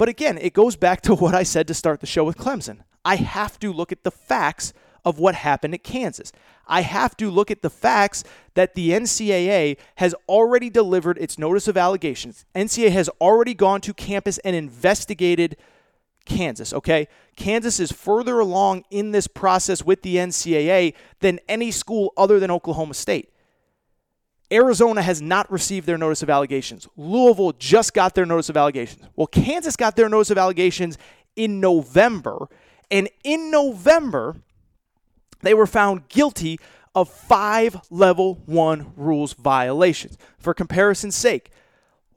But 0.00 0.08
again, 0.08 0.38
it 0.38 0.54
goes 0.54 0.76
back 0.76 1.02
to 1.02 1.14
what 1.22 1.34
I 1.34 1.42
said 1.42 1.68
to 1.68 1.74
start 1.74 2.00
the 2.00 2.06
show 2.06 2.24
with 2.24 2.38
Clemson. 2.38 2.78
I 3.04 3.16
have 3.16 3.58
to 3.58 3.70
look 3.70 3.92
at 3.92 4.02
the 4.02 4.10
facts 4.10 4.72
of 5.04 5.18
what 5.18 5.34
happened 5.34 5.74
at 5.74 5.84
Kansas. 5.84 6.32
I 6.66 6.80
have 6.80 7.18
to 7.18 7.30
look 7.30 7.50
at 7.50 7.60
the 7.60 7.68
facts 7.68 8.24
that 8.54 8.74
the 8.74 8.92
NCAA 8.92 9.76
has 9.96 10.14
already 10.26 10.70
delivered 10.70 11.18
its 11.18 11.38
notice 11.38 11.68
of 11.68 11.76
allegations. 11.76 12.46
NCAA 12.54 12.92
has 12.92 13.10
already 13.20 13.52
gone 13.52 13.82
to 13.82 13.92
campus 13.92 14.38
and 14.38 14.56
investigated 14.56 15.58
Kansas, 16.24 16.72
okay? 16.72 17.06
Kansas 17.36 17.78
is 17.78 17.92
further 17.92 18.38
along 18.38 18.84
in 18.90 19.10
this 19.10 19.26
process 19.26 19.84
with 19.84 20.00
the 20.00 20.16
NCAA 20.16 20.94
than 21.20 21.40
any 21.46 21.70
school 21.70 22.14
other 22.16 22.40
than 22.40 22.50
Oklahoma 22.50 22.94
State. 22.94 23.34
Arizona 24.52 25.02
has 25.02 25.22
not 25.22 25.50
received 25.50 25.86
their 25.86 25.98
notice 25.98 26.22
of 26.22 26.30
allegations. 26.30 26.88
Louisville 26.96 27.52
just 27.52 27.94
got 27.94 28.14
their 28.14 28.26
notice 28.26 28.48
of 28.48 28.56
allegations. 28.56 29.02
Well, 29.14 29.28
Kansas 29.28 29.76
got 29.76 29.96
their 29.96 30.08
notice 30.08 30.30
of 30.30 30.38
allegations 30.38 30.98
in 31.36 31.60
November. 31.60 32.48
And 32.90 33.08
in 33.22 33.50
November, 33.50 34.36
they 35.42 35.54
were 35.54 35.66
found 35.66 36.08
guilty 36.08 36.58
of 36.94 37.08
five 37.08 37.80
level 37.90 38.42
one 38.46 38.92
rules 38.96 39.32
violations. 39.34 40.18
For 40.38 40.52
comparison's 40.52 41.14
sake, 41.14 41.50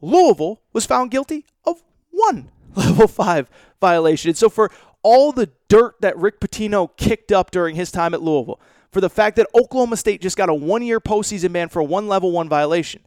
Louisville 0.02 0.62
was 0.74 0.86
found 0.86 1.12
guilty 1.12 1.46
of 1.66 1.84
one 2.10 2.50
level 2.76 3.08
five 3.08 3.50
violation. 3.80 4.30
And 4.30 4.38
so, 4.38 4.50
for 4.50 4.72
all 5.04 5.32
the 5.32 5.52
dirt 5.68 5.96
that 6.02 6.18
Rick 6.18 6.40
Pitino 6.40 6.90
kicked 6.98 7.32
up 7.32 7.52
during 7.52 7.76
his 7.76 7.92
time 7.92 8.14
at 8.14 8.22
Louisville, 8.22 8.60
for 8.94 9.02
the 9.02 9.10
fact 9.10 9.36
that 9.38 9.48
Oklahoma 9.56 9.98
State 9.98 10.22
just 10.22 10.38
got 10.38 10.50
a 10.50 10.54
one 10.54 10.84
year 10.84 11.00
postseason 11.00 11.52
ban 11.52 11.70
for 11.70 11.82
one 11.84 12.08
level 12.08 12.32
one 12.32 12.48
violation. 12.48 13.02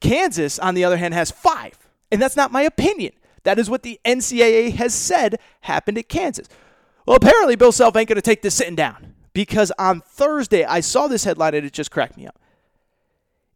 Kansas, 0.00 0.58
on 0.58 0.74
the 0.74 0.84
other 0.84 0.96
hand, 0.96 1.14
has 1.14 1.30
five. 1.30 1.78
And 2.10 2.20
that's 2.20 2.36
not 2.36 2.52
my 2.52 2.62
opinion. 2.62 3.12
That 3.44 3.58
is 3.58 3.70
what 3.70 3.82
the 3.82 4.00
NCAA 4.04 4.74
has 4.74 4.94
said 4.94 5.38
happened 5.62 5.98
at 5.98 6.08
Kansas. 6.08 6.48
Well, 7.06 7.16
apparently, 7.16 7.56
Bill 7.56 7.72
Self 7.72 7.96
ain't 7.96 8.08
going 8.08 8.16
to 8.16 8.22
take 8.22 8.42
this 8.42 8.54
sitting 8.54 8.74
down 8.74 9.14
because 9.32 9.72
on 9.78 10.00
Thursday, 10.00 10.64
I 10.64 10.80
saw 10.80 11.08
this 11.08 11.24
headline 11.24 11.54
and 11.54 11.66
it 11.66 11.72
just 11.72 11.90
cracked 11.90 12.16
me 12.16 12.26
up. 12.26 12.38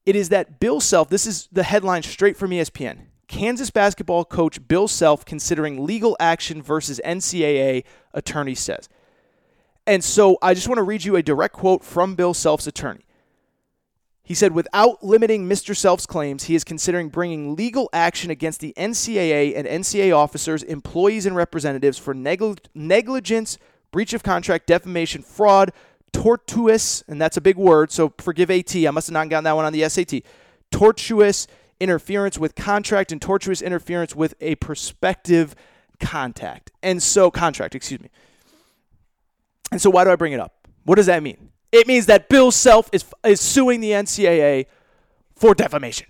It 0.06 0.16
is 0.16 0.28
that 0.30 0.60
Bill 0.60 0.80
Self, 0.80 1.08
this 1.08 1.26
is 1.26 1.48
the 1.52 1.62
headline 1.62 2.02
straight 2.02 2.36
from 2.36 2.50
ESPN. 2.50 3.06
Kansas 3.26 3.70
basketball 3.70 4.24
coach 4.24 4.66
Bill 4.68 4.86
Self 4.86 5.24
considering 5.24 5.84
legal 5.84 6.16
action 6.20 6.62
versus 6.62 7.00
NCAA, 7.04 7.84
attorney 8.12 8.54
says. 8.54 8.88
And 9.86 10.02
so 10.02 10.38
I 10.40 10.54
just 10.54 10.68
want 10.68 10.78
to 10.78 10.82
read 10.82 11.04
you 11.04 11.16
a 11.16 11.22
direct 11.22 11.54
quote 11.54 11.84
from 11.84 12.14
Bill 12.14 12.34
Self's 12.34 12.66
attorney. 12.66 13.04
He 14.22 14.32
said, 14.32 14.52
without 14.52 15.04
limiting 15.04 15.46
Mr. 15.46 15.76
Self's 15.76 16.06
claims, 16.06 16.44
he 16.44 16.54
is 16.54 16.64
considering 16.64 17.10
bringing 17.10 17.54
legal 17.54 17.90
action 17.92 18.30
against 18.30 18.60
the 18.60 18.72
NCAA 18.74 19.54
and 19.54 19.68
NCAA 19.68 20.16
officers, 20.16 20.62
employees, 20.62 21.26
and 21.26 21.36
representatives 21.36 21.98
for 21.98 22.14
neglig- 22.14 22.66
negligence, 22.74 23.58
breach 23.90 24.14
of 24.14 24.22
contract, 24.22 24.66
defamation, 24.66 25.20
fraud, 25.22 25.72
tortuous, 26.14 27.04
and 27.06 27.20
that's 27.20 27.36
a 27.36 27.40
big 27.42 27.58
word, 27.58 27.92
so 27.92 28.14
forgive 28.18 28.50
AT. 28.50 28.74
I 28.74 28.90
must 28.90 29.08
have 29.08 29.12
not 29.12 29.28
gotten 29.28 29.44
that 29.44 29.56
one 29.56 29.66
on 29.66 29.74
the 29.74 29.86
SAT. 29.86 30.22
Tortuous 30.70 31.46
interference 31.78 32.38
with 32.38 32.54
contract 32.54 33.12
and 33.12 33.20
tortuous 33.20 33.60
interference 33.60 34.16
with 34.16 34.34
a 34.40 34.54
prospective 34.54 35.54
contact. 36.00 36.70
And 36.82 37.02
so, 37.02 37.30
contract, 37.30 37.74
excuse 37.74 38.00
me. 38.00 38.08
And 39.74 39.82
so, 39.82 39.90
why 39.90 40.04
do 40.04 40.10
I 40.10 40.14
bring 40.14 40.32
it 40.32 40.38
up? 40.38 40.54
What 40.84 40.94
does 40.94 41.06
that 41.06 41.20
mean? 41.20 41.48
It 41.72 41.88
means 41.88 42.06
that 42.06 42.28
Bill 42.28 42.52
Self 42.52 42.88
is, 42.92 43.04
is 43.24 43.40
suing 43.40 43.80
the 43.80 43.90
NCAA 43.90 44.66
for 45.34 45.52
defamation. 45.52 46.06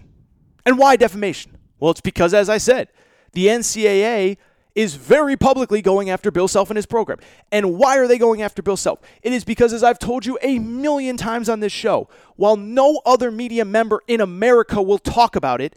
And 0.67 0.77
why 0.77 0.97
defamation? 0.97 1.57
Well, 1.81 1.91
it's 1.91 2.03
because, 2.03 2.35
as 2.35 2.51
I 2.51 2.59
said, 2.59 2.89
the 3.33 3.47
NCAA 3.47 4.37
is 4.75 4.97
very 4.97 5.35
publicly 5.35 5.81
going 5.81 6.11
after 6.11 6.31
Bill 6.31 6.47
Self 6.47 6.69
and 6.69 6.77
his 6.77 6.85
program. 6.85 7.21
And 7.51 7.79
why 7.79 7.97
are 7.97 8.07
they 8.07 8.19
going 8.19 8.43
after 8.43 8.61
Bill 8.61 8.77
Self? 8.77 9.01
It 9.23 9.33
is 9.33 9.47
because, 9.47 9.73
as 9.73 9.83
I've 9.83 9.99
told 9.99 10.27
you 10.27 10.39
a 10.43 10.59
million 10.59 11.17
times 11.17 11.49
on 11.49 11.61
this 11.61 11.73
show, 11.73 12.11
while 12.37 12.57
no 12.59 13.01
other 13.07 13.31
media 13.31 13.65
member 13.65 14.03
in 14.07 14.21
America 14.21 14.83
will 14.83 14.99
talk 14.99 15.37
about 15.37 15.63
it, 15.63 15.75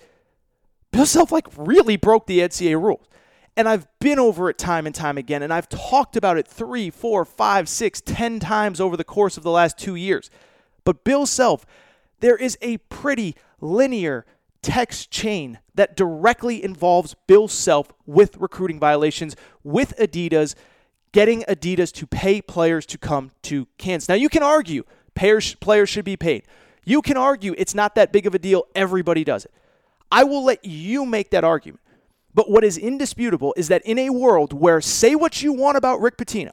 Bill 0.91 1.05
Self 1.05 1.31
like 1.31 1.47
really 1.55 1.95
broke 1.95 2.27
the 2.27 2.39
NCAA 2.39 2.83
rules. 2.83 3.06
And 3.57 3.67
I've 3.67 3.87
been 3.99 4.19
over 4.19 4.51
it 4.51 4.59
time 4.59 4.85
and 4.85 4.93
time 4.93 5.17
again, 5.17 5.41
and 5.41 5.51
I've 5.51 5.67
talked 5.67 6.15
about 6.15 6.37
it 6.37 6.47
three, 6.47 6.91
four, 6.91 7.25
five, 7.25 7.67
six, 7.67 7.99
ten 7.99 8.39
times 8.39 8.79
over 8.79 8.95
the 8.95 9.03
course 9.03 9.35
of 9.35 9.41
the 9.41 9.49
last 9.49 9.79
two 9.79 9.95
years. 9.95 10.29
But 10.83 11.03
Bill 11.03 11.25
Self, 11.25 11.65
there 12.19 12.37
is 12.37 12.55
a 12.61 12.77
pretty 12.77 13.35
linear 13.59 14.27
text 14.61 15.09
chain 15.09 15.57
that 15.73 15.95
directly 15.95 16.63
involves 16.63 17.15
Bill 17.25 17.47
Self 17.47 17.91
with 18.05 18.37
recruiting 18.37 18.79
violations 18.79 19.35
with 19.63 19.95
Adidas, 19.97 20.53
getting 21.11 21.41
Adidas 21.49 21.91
to 21.93 22.05
pay 22.05 22.43
players 22.43 22.85
to 22.85 22.99
come 22.99 23.31
to 23.41 23.67
Kansas. 23.79 24.07
Now, 24.07 24.15
you 24.15 24.29
can 24.29 24.43
argue 24.43 24.83
players, 25.15 25.55
players 25.55 25.89
should 25.89 26.05
be 26.05 26.15
paid. 26.15 26.43
You 26.85 27.01
can 27.01 27.17
argue 27.17 27.55
it's 27.57 27.73
not 27.73 27.95
that 27.95 28.13
big 28.13 28.27
of 28.27 28.35
a 28.35 28.39
deal, 28.39 28.67
everybody 28.75 29.23
does 29.23 29.45
it. 29.45 29.51
I 30.11 30.25
will 30.25 30.43
let 30.45 30.63
you 30.63 31.07
make 31.07 31.31
that 31.31 31.43
argument. 31.43 31.81
But 32.37 32.51
what 32.51 32.63
is 32.63 32.77
indisputable 32.77 33.55
is 33.57 33.67
that 33.69 33.81
in 33.83 33.97
a 33.97 34.11
world 34.11 34.53
where 34.53 34.79
say 34.79 35.15
what 35.15 35.41
you 35.41 35.53
want 35.53 35.75
about 35.75 35.99
Rick 35.99 36.17
Pitino, 36.17 36.51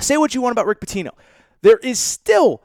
say 0.00 0.16
what 0.16 0.34
you 0.34 0.40
want 0.40 0.52
about 0.52 0.64
Rick 0.64 0.80
Pitino, 0.80 1.10
there 1.60 1.76
is 1.76 1.98
still 1.98 2.62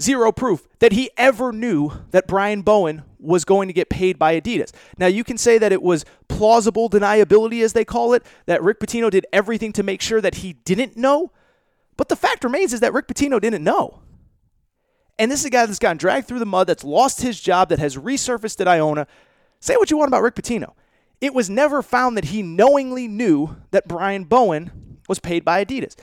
zero 0.00 0.32
proof 0.32 0.66
that 0.78 0.92
he 0.92 1.10
ever 1.18 1.52
knew 1.52 1.92
that 2.12 2.26
Brian 2.26 2.62
Bowen 2.62 3.02
was 3.18 3.44
going 3.44 3.68
to 3.68 3.74
get 3.74 3.90
paid 3.90 4.18
by 4.18 4.40
Adidas. 4.40 4.72
Now, 4.96 5.08
you 5.08 5.22
can 5.22 5.36
say 5.36 5.58
that 5.58 5.70
it 5.70 5.82
was 5.82 6.06
plausible 6.28 6.88
deniability, 6.88 7.62
as 7.62 7.74
they 7.74 7.84
call 7.84 8.14
it, 8.14 8.24
that 8.46 8.62
Rick 8.62 8.80
Pitino 8.80 9.10
did 9.10 9.26
everything 9.30 9.74
to 9.74 9.82
make 9.82 10.00
sure 10.00 10.22
that 10.22 10.36
he 10.36 10.54
didn't 10.54 10.96
know. 10.96 11.30
But 11.98 12.08
the 12.08 12.16
fact 12.16 12.42
remains 12.42 12.72
is 12.72 12.80
that 12.80 12.94
Rick 12.94 13.06
Pitino 13.06 13.38
didn't 13.38 13.62
know. 13.62 14.00
And 15.18 15.30
this 15.30 15.40
is 15.40 15.44
a 15.44 15.50
guy 15.50 15.66
that's 15.66 15.78
gotten 15.78 15.98
dragged 15.98 16.26
through 16.26 16.38
the 16.38 16.46
mud, 16.46 16.68
that's 16.68 16.84
lost 16.84 17.20
his 17.20 17.38
job, 17.38 17.68
that 17.68 17.80
has 17.80 17.98
resurfaced 17.98 18.62
at 18.62 18.66
Iona. 18.66 19.06
Say 19.60 19.76
what 19.76 19.90
you 19.90 19.98
want 19.98 20.08
about 20.08 20.22
Rick 20.22 20.36
Pitino. 20.36 20.72
It 21.20 21.34
was 21.34 21.50
never 21.50 21.82
found 21.82 22.16
that 22.16 22.26
he 22.26 22.42
knowingly 22.42 23.06
knew 23.06 23.56
that 23.72 23.88
Brian 23.88 24.24
Bowen 24.24 24.98
was 25.08 25.18
paid 25.18 25.44
by 25.44 25.64
Adidas. 25.64 25.96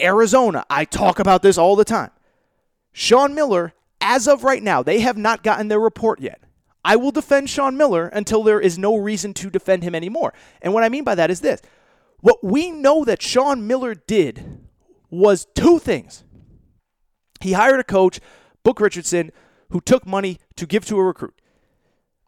Arizona, 0.00 0.64
I 0.68 0.84
talk 0.84 1.18
about 1.18 1.42
this 1.42 1.58
all 1.58 1.76
the 1.76 1.84
time. 1.84 2.10
Sean 2.92 3.34
Miller, 3.34 3.74
as 4.00 4.26
of 4.26 4.44
right 4.44 4.62
now, 4.62 4.82
they 4.82 5.00
have 5.00 5.16
not 5.16 5.42
gotten 5.42 5.68
their 5.68 5.80
report 5.80 6.20
yet. 6.20 6.40
I 6.84 6.96
will 6.96 7.10
defend 7.10 7.50
Sean 7.50 7.76
Miller 7.76 8.08
until 8.08 8.42
there 8.42 8.60
is 8.60 8.78
no 8.78 8.96
reason 8.96 9.34
to 9.34 9.50
defend 9.50 9.82
him 9.82 9.94
anymore. 9.94 10.32
And 10.62 10.72
what 10.72 10.84
I 10.84 10.88
mean 10.88 11.04
by 11.04 11.14
that 11.16 11.30
is 11.30 11.40
this 11.40 11.60
what 12.20 12.42
we 12.42 12.70
know 12.70 13.04
that 13.04 13.22
Sean 13.22 13.66
Miller 13.66 13.94
did 13.94 14.60
was 15.10 15.46
two 15.54 15.78
things. 15.78 16.24
He 17.40 17.52
hired 17.52 17.80
a 17.80 17.84
coach, 17.84 18.20
Book 18.64 18.80
Richardson, 18.80 19.30
who 19.70 19.80
took 19.80 20.06
money 20.06 20.38
to 20.56 20.66
give 20.66 20.84
to 20.86 20.98
a 20.98 21.04
recruit. 21.04 21.40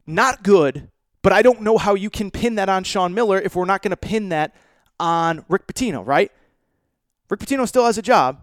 Not 0.06 0.42
good, 0.42 0.89
but 1.22 1.32
I 1.32 1.42
don't 1.42 1.62
know 1.62 1.78
how 1.78 1.94
you 1.94 2.10
can 2.10 2.30
pin 2.30 2.54
that 2.56 2.68
on 2.68 2.84
Sean 2.84 3.14
Miller 3.14 3.38
if 3.38 3.54
we're 3.54 3.64
not 3.64 3.82
going 3.82 3.90
to 3.90 3.96
pin 3.96 4.30
that 4.30 4.54
on 4.98 5.44
Rick 5.48 5.66
Pitino, 5.66 6.06
right? 6.06 6.30
Rick 7.28 7.40
Pitino 7.40 7.66
still 7.66 7.84
has 7.84 7.98
a 7.98 8.02
job. 8.02 8.42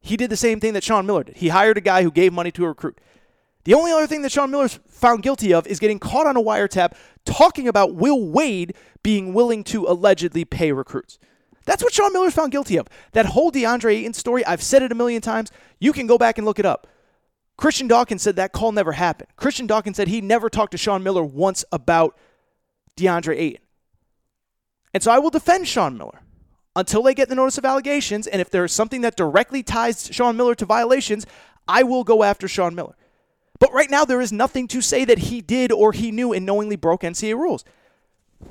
He 0.00 0.16
did 0.16 0.30
the 0.30 0.36
same 0.36 0.60
thing 0.60 0.72
that 0.74 0.84
Sean 0.84 1.06
Miller 1.06 1.24
did. 1.24 1.36
He 1.36 1.48
hired 1.48 1.76
a 1.76 1.82
guy 1.82 2.02
who 2.02 2.10
gave 2.10 2.32
money 2.32 2.50
to 2.52 2.64
a 2.64 2.68
recruit. 2.68 2.98
The 3.64 3.74
only 3.74 3.92
other 3.92 4.06
thing 4.06 4.22
that 4.22 4.32
Sean 4.32 4.50
Miller's 4.50 4.80
found 4.88 5.22
guilty 5.22 5.52
of 5.52 5.66
is 5.66 5.78
getting 5.78 5.98
caught 5.98 6.26
on 6.26 6.36
a 6.36 6.42
wiretap 6.42 6.94
talking 7.26 7.68
about 7.68 7.94
Will 7.94 8.30
Wade 8.30 8.74
being 9.02 9.34
willing 9.34 9.64
to 9.64 9.86
allegedly 9.86 10.44
pay 10.44 10.72
recruits. 10.72 11.18
That's 11.66 11.82
what 11.82 11.92
Sean 11.92 12.12
Miller's 12.12 12.34
found 12.34 12.52
guilty 12.52 12.78
of. 12.78 12.88
That 13.12 13.26
whole 13.26 13.52
DeAndre 13.52 13.96
Ayton 13.96 14.14
story, 14.14 14.44
I've 14.46 14.62
said 14.62 14.82
it 14.82 14.92
a 14.92 14.94
million 14.94 15.20
times. 15.20 15.50
You 15.78 15.92
can 15.92 16.06
go 16.06 16.16
back 16.16 16.38
and 16.38 16.46
look 16.46 16.58
it 16.58 16.64
up. 16.64 16.86
Christian 17.60 17.88
Dawkins 17.88 18.22
said 18.22 18.36
that 18.36 18.52
call 18.52 18.72
never 18.72 18.92
happened. 18.92 19.28
Christian 19.36 19.66
Dawkins 19.66 19.98
said 19.98 20.08
he 20.08 20.22
never 20.22 20.48
talked 20.48 20.72
to 20.72 20.78
Sean 20.78 21.02
Miller 21.02 21.22
once 21.22 21.62
about 21.70 22.16
DeAndre 22.96 23.36
Ayton. 23.36 23.62
And 24.94 25.02
so 25.02 25.12
I 25.12 25.18
will 25.18 25.28
defend 25.28 25.68
Sean 25.68 25.98
Miller 25.98 26.20
until 26.74 27.02
they 27.02 27.12
get 27.12 27.28
the 27.28 27.34
notice 27.34 27.58
of 27.58 27.66
allegations. 27.66 28.26
And 28.26 28.40
if 28.40 28.48
there's 28.48 28.72
something 28.72 29.02
that 29.02 29.14
directly 29.14 29.62
ties 29.62 30.08
Sean 30.10 30.38
Miller 30.38 30.54
to 30.54 30.64
violations, 30.64 31.26
I 31.68 31.82
will 31.82 32.02
go 32.02 32.22
after 32.22 32.48
Sean 32.48 32.74
Miller. 32.74 32.96
But 33.58 33.74
right 33.74 33.90
now, 33.90 34.06
there 34.06 34.22
is 34.22 34.32
nothing 34.32 34.66
to 34.68 34.80
say 34.80 35.04
that 35.04 35.18
he 35.18 35.42
did 35.42 35.70
or 35.70 35.92
he 35.92 36.10
knew 36.10 36.32
and 36.32 36.46
knowingly 36.46 36.76
broke 36.76 37.02
NCAA 37.02 37.34
rules. 37.34 37.66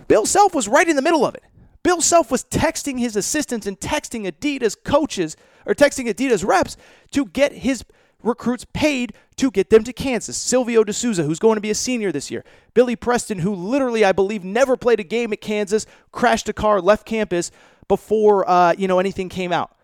Bill 0.07 0.27
Self 0.27 0.53
was 0.53 0.67
right 0.67 0.87
in 0.87 0.95
the 0.95 1.01
middle 1.01 1.25
of 1.25 1.33
it. 1.33 1.43
Bill 1.81 2.01
Self 2.01 2.29
was 2.29 2.43
texting 2.43 2.99
his 2.99 3.15
assistants 3.15 3.65
and 3.65 3.79
texting 3.79 4.31
Adidas 4.31 4.75
coaches 4.83 5.35
or 5.65 5.73
texting 5.73 6.07
Adidas 6.07 6.47
reps 6.47 6.77
to 7.09 7.25
get 7.25 7.53
his 7.53 7.83
recruits 8.23 8.65
paid 8.73 9.13
to 9.37 9.49
get 9.51 9.69
them 9.69 9.83
to 9.83 9.93
Kansas. 9.93 10.37
Silvio 10.37 10.83
De 10.83 10.93
Sousa, 10.93 11.23
who's 11.23 11.39
going 11.39 11.55
to 11.55 11.61
be 11.61 11.69
a 11.69 11.75
senior 11.75 12.11
this 12.11 12.29
year. 12.29 12.43
Billy 12.73 12.95
Preston, 12.95 13.39
who 13.39 13.53
literally, 13.53 14.03
I 14.03 14.11
believe, 14.11 14.43
never 14.43 14.75
played 14.75 14.99
a 14.99 15.03
game 15.03 15.31
at 15.33 15.41
Kansas, 15.41 15.85
crashed 16.11 16.49
a 16.49 16.53
car, 16.53 16.81
left 16.81 17.05
campus 17.05 17.51
before 17.87 18.49
uh, 18.49 18.73
you 18.77 18.87
know 18.87 18.99
anything 18.99 19.29
came 19.29 19.51
out. 19.51 19.75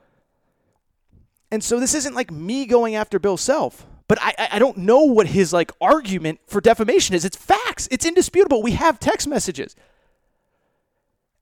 And 1.51 1.63
so 1.63 1.79
this 1.79 1.93
isn't 1.93 2.15
like 2.15 2.31
me 2.31 2.65
going 2.65 2.95
after 2.95 3.19
Bill 3.19 3.37
Self, 3.37 3.85
But 4.07 4.19
I, 4.21 4.49
I 4.53 4.59
don't 4.59 4.77
know 4.77 5.03
what 5.03 5.27
his 5.27 5.53
like 5.53 5.71
argument 5.79 6.39
for 6.47 6.59
defamation 6.61 7.15
is. 7.15 7.23
It's 7.25 7.37
facts. 7.37 7.87
It's 7.91 8.05
indisputable. 8.05 8.61
We 8.61 8.71
have 8.71 8.99
text 8.99 9.27
messages. 9.27 9.75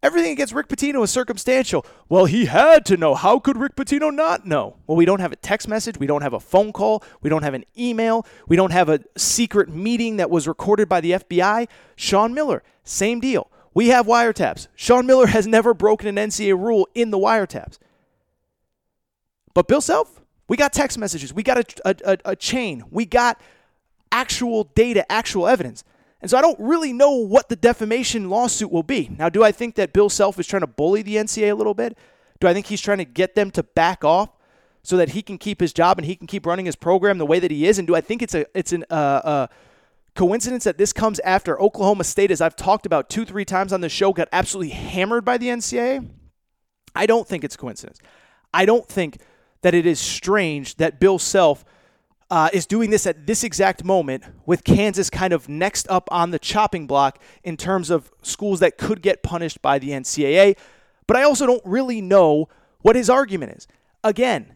Everything 0.04 0.34
against 0.34 0.54
Rick 0.54 0.68
Pitino 0.68 1.02
is 1.06 1.12
circumstantial. 1.12 1.86
Well, 2.10 2.26
he 2.26 2.46
had 2.46 2.86
to 2.88 2.98
know. 2.98 3.16
How 3.16 3.40
could 3.40 3.56
Rick 3.56 3.78
Pitino 3.78 4.14
not 4.14 4.46
know? 4.46 4.76
Well, 4.86 4.98
we 4.98 5.06
don't 5.06 5.22
have 5.22 5.32
a 5.32 5.38
text 5.38 5.70
message. 5.70 5.98
We 5.98 6.08
don't 6.08 6.22
have 6.22 6.34
a 6.34 6.42
phone 6.42 6.74
call. 6.74 7.02
We 7.22 7.30
don't 7.30 7.44
have 7.44 7.54
an 7.54 7.64
email. 7.78 8.28
We 8.50 8.58
don't 8.58 8.74
have 8.74 8.90
a 8.90 9.00
secret 9.16 9.70
meeting 9.70 10.18
that 10.18 10.30
was 10.30 10.46
recorded 10.46 10.90
by 10.90 11.00
the 11.00 11.12
FBI. 11.12 11.70
Sean 11.96 12.34
Miller, 12.34 12.64
same 12.84 13.22
deal. 13.22 13.50
We 13.74 13.88
have 13.88 14.06
wiretaps. 14.06 14.68
Sean 14.76 15.06
Miller 15.08 15.28
has 15.38 15.48
never 15.48 15.74
broken 15.74 16.18
an 16.18 16.30
NCAA 16.30 16.60
rule 16.60 16.90
in 16.94 17.10
the 17.10 17.18
wiretaps. 17.18 17.80
But 19.54 19.70
Bill 19.70 19.82
Self, 19.82 20.22
we 20.50 20.58
got 20.58 20.74
text 20.74 20.98
messages. 20.98 21.34
We 21.34 21.44
got 21.44 21.80
a, 21.86 21.96
a, 22.06 22.18
a, 22.26 22.36
chain. 22.36 22.84
We 22.92 23.06
got 23.06 23.40
actual 24.12 24.66
data, 24.76 25.10
actual 25.10 25.48
evidence. 25.48 25.86
And 26.24 26.30
so 26.30 26.38
I 26.38 26.42
don't 26.42 26.58
really 26.58 26.94
know 26.94 27.12
what 27.12 27.50
the 27.50 27.56
defamation 27.58 28.30
lawsuit 28.30 28.72
will 28.72 28.82
be. 28.82 29.10
Now, 29.20 29.28
do 29.28 29.44
I 29.44 29.52
think 29.52 29.76
that 29.76 29.92
Bill 29.92 30.10
Self 30.10 30.40
is 30.40 30.48
trying 30.48 30.62
to 30.62 30.68
bully 30.68 31.02
the 31.02 31.18
NCAA 31.18 31.52
a 31.52 31.54
little 31.54 31.74
bit? 31.74 31.98
Do 32.40 32.48
I 32.48 32.54
think 32.54 32.68
he's 32.68 32.80
trying 32.80 33.00
to 33.00 33.06
get 33.06 33.36
them 33.36 33.52
to 33.52 33.62
back 33.62 34.06
off 34.06 34.30
so 34.84 34.96
that 34.96 35.10
he 35.10 35.22
can 35.22 35.38
keep 35.38 35.60
his 35.60 35.74
job 35.74 36.00
and 36.00 36.06
he 36.06 36.16
can 36.16 36.26
keep 36.26 36.46
running 36.46 36.66
his 36.66 36.78
program 36.78 37.18
the 37.18 37.26
way 37.26 37.40
that 37.40 37.52
he 37.52 37.68
is? 37.68 37.78
And 37.78 37.86
do 37.86 37.94
I 37.94 38.00
think 38.00 38.22
it's 38.22 38.34
a 38.34 38.46
it's 38.58 38.72
an 38.72 38.86
uh, 38.90 38.94
uh, 38.94 39.48
coincidence 40.16 40.64
that 40.64 40.78
this 40.78 40.94
comes 40.94 41.20
after 41.20 41.62
Oklahoma 41.62 42.06
State, 42.06 42.32
as 42.32 42.40
I've 42.40 42.56
talked 42.56 42.86
about 42.86 43.10
two 43.10 43.26
three 43.26 43.44
times 43.44 43.74
on 43.74 43.82
the 43.82 43.90
show, 43.90 44.14
got 44.14 44.30
absolutely 44.32 44.74
hammered 44.74 45.26
by 45.26 45.38
the 45.38 45.48
NCAA? 45.48 46.08
I 46.96 47.06
don't 47.06 47.28
think 47.28 47.44
it's 47.44 47.58
coincidence. 47.58 48.00
I 48.54 48.66
don't 48.66 48.88
think 48.88 49.18
that 49.62 49.74
it 49.74 49.86
is 49.86 50.00
strange 50.00 50.76
that 50.76 51.02
Bill 51.02 51.20
Self 51.20 51.66
uh, 52.30 52.50
is 52.54 52.66
doing 52.66 52.90
this 52.90 53.06
at 53.06 53.28
this 53.28 53.44
exact 53.44 53.84
moment 53.84 54.24
with 54.46 54.64
Kansas 54.64 55.10
kind 55.10 55.34
of 55.34 55.48
next 55.48 55.88
up 55.90 56.08
on 56.12 56.32
the 56.32 56.40
chopping 56.40 56.88
block 56.88 57.20
in 57.44 57.58
terms 57.58 57.90
of 57.90 58.12
schools 58.22 58.60
that 58.60 58.78
could 58.78 59.02
get 59.02 59.24
punished 59.24 59.62
by 59.62 59.80
the 59.80 59.90
NCAA. 59.90 60.58
But 61.08 61.18
I 61.18 61.24
also 61.24 61.46
don't 61.46 61.62
really 61.66 62.02
know 62.02 62.48
what 62.82 62.96
his 62.96 63.10
argument 63.10 63.54
is. 63.54 63.68
Again, 64.04 64.54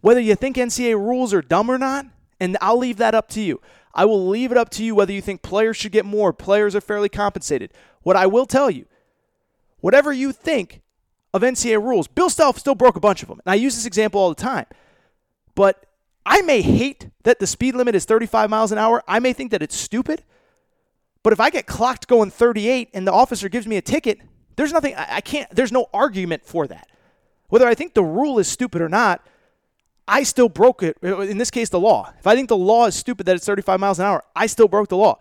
whether 0.00 0.20
you 0.20 0.34
think 0.34 0.56
NCAA 0.56 0.94
rules 0.94 1.32
are 1.34 1.42
dumb 1.42 1.70
or 1.70 1.78
not, 1.78 2.06
and 2.40 2.56
I'll 2.60 2.78
leave 2.78 2.98
that 2.98 3.14
up 3.14 3.28
to 3.30 3.40
you. 3.40 3.60
I 3.94 4.04
will 4.04 4.28
leave 4.28 4.52
it 4.52 4.58
up 4.58 4.70
to 4.70 4.84
you 4.84 4.94
whether 4.94 5.12
you 5.12 5.20
think 5.20 5.42
players 5.42 5.76
should 5.76 5.92
get 5.92 6.04
more, 6.04 6.32
players 6.32 6.76
are 6.76 6.80
fairly 6.80 7.08
compensated. 7.08 7.72
What 8.02 8.16
I 8.16 8.26
will 8.26 8.46
tell 8.46 8.70
you, 8.70 8.86
whatever 9.80 10.12
you 10.12 10.32
think 10.32 10.82
of 11.32 11.42
NCAA 11.42 11.82
rules. 11.82 12.08
Bill 12.08 12.30
Self 12.30 12.58
still 12.58 12.74
broke 12.74 12.96
a 12.96 13.00
bunch 13.00 13.22
of 13.22 13.28
them. 13.28 13.40
And 13.44 13.52
I 13.52 13.54
use 13.56 13.74
this 13.74 13.86
example 13.86 14.20
all 14.20 14.28
the 14.28 14.42
time. 14.42 14.66
But 15.54 15.84
I 16.30 16.42
may 16.42 16.60
hate 16.60 17.08
that 17.22 17.38
the 17.38 17.46
speed 17.46 17.74
limit 17.74 17.94
is 17.94 18.04
35 18.04 18.50
miles 18.50 18.70
an 18.70 18.76
hour. 18.76 19.02
I 19.08 19.18
may 19.18 19.32
think 19.32 19.50
that 19.52 19.62
it's 19.62 19.74
stupid. 19.74 20.22
But 21.22 21.32
if 21.32 21.40
I 21.40 21.48
get 21.48 21.66
clocked 21.66 22.06
going 22.06 22.30
38 22.30 22.90
and 22.92 23.06
the 23.06 23.12
officer 23.12 23.48
gives 23.48 23.66
me 23.66 23.78
a 23.78 23.82
ticket, 23.82 24.20
there's 24.54 24.70
nothing, 24.70 24.94
I 24.94 25.22
can't, 25.22 25.48
there's 25.50 25.72
no 25.72 25.86
argument 25.92 26.44
for 26.44 26.66
that. 26.66 26.86
Whether 27.48 27.66
I 27.66 27.74
think 27.74 27.94
the 27.94 28.04
rule 28.04 28.38
is 28.38 28.46
stupid 28.46 28.82
or 28.82 28.90
not, 28.90 29.26
I 30.06 30.22
still 30.22 30.50
broke 30.50 30.82
it. 30.82 30.98
Uh, 31.02 31.20
in 31.20 31.38
this 31.38 31.50
case, 31.50 31.70
the 31.70 31.80
law. 31.80 32.12
If 32.18 32.26
I 32.26 32.34
think 32.34 32.50
the 32.50 32.56
law 32.56 32.86
is 32.86 32.94
stupid 32.94 33.24
that 33.24 33.34
it's 33.34 33.46
35 33.46 33.80
miles 33.80 33.98
an 33.98 34.04
hour, 34.04 34.22
I 34.36 34.46
still 34.46 34.68
broke 34.68 34.88
the 34.88 34.96
law. 34.98 35.18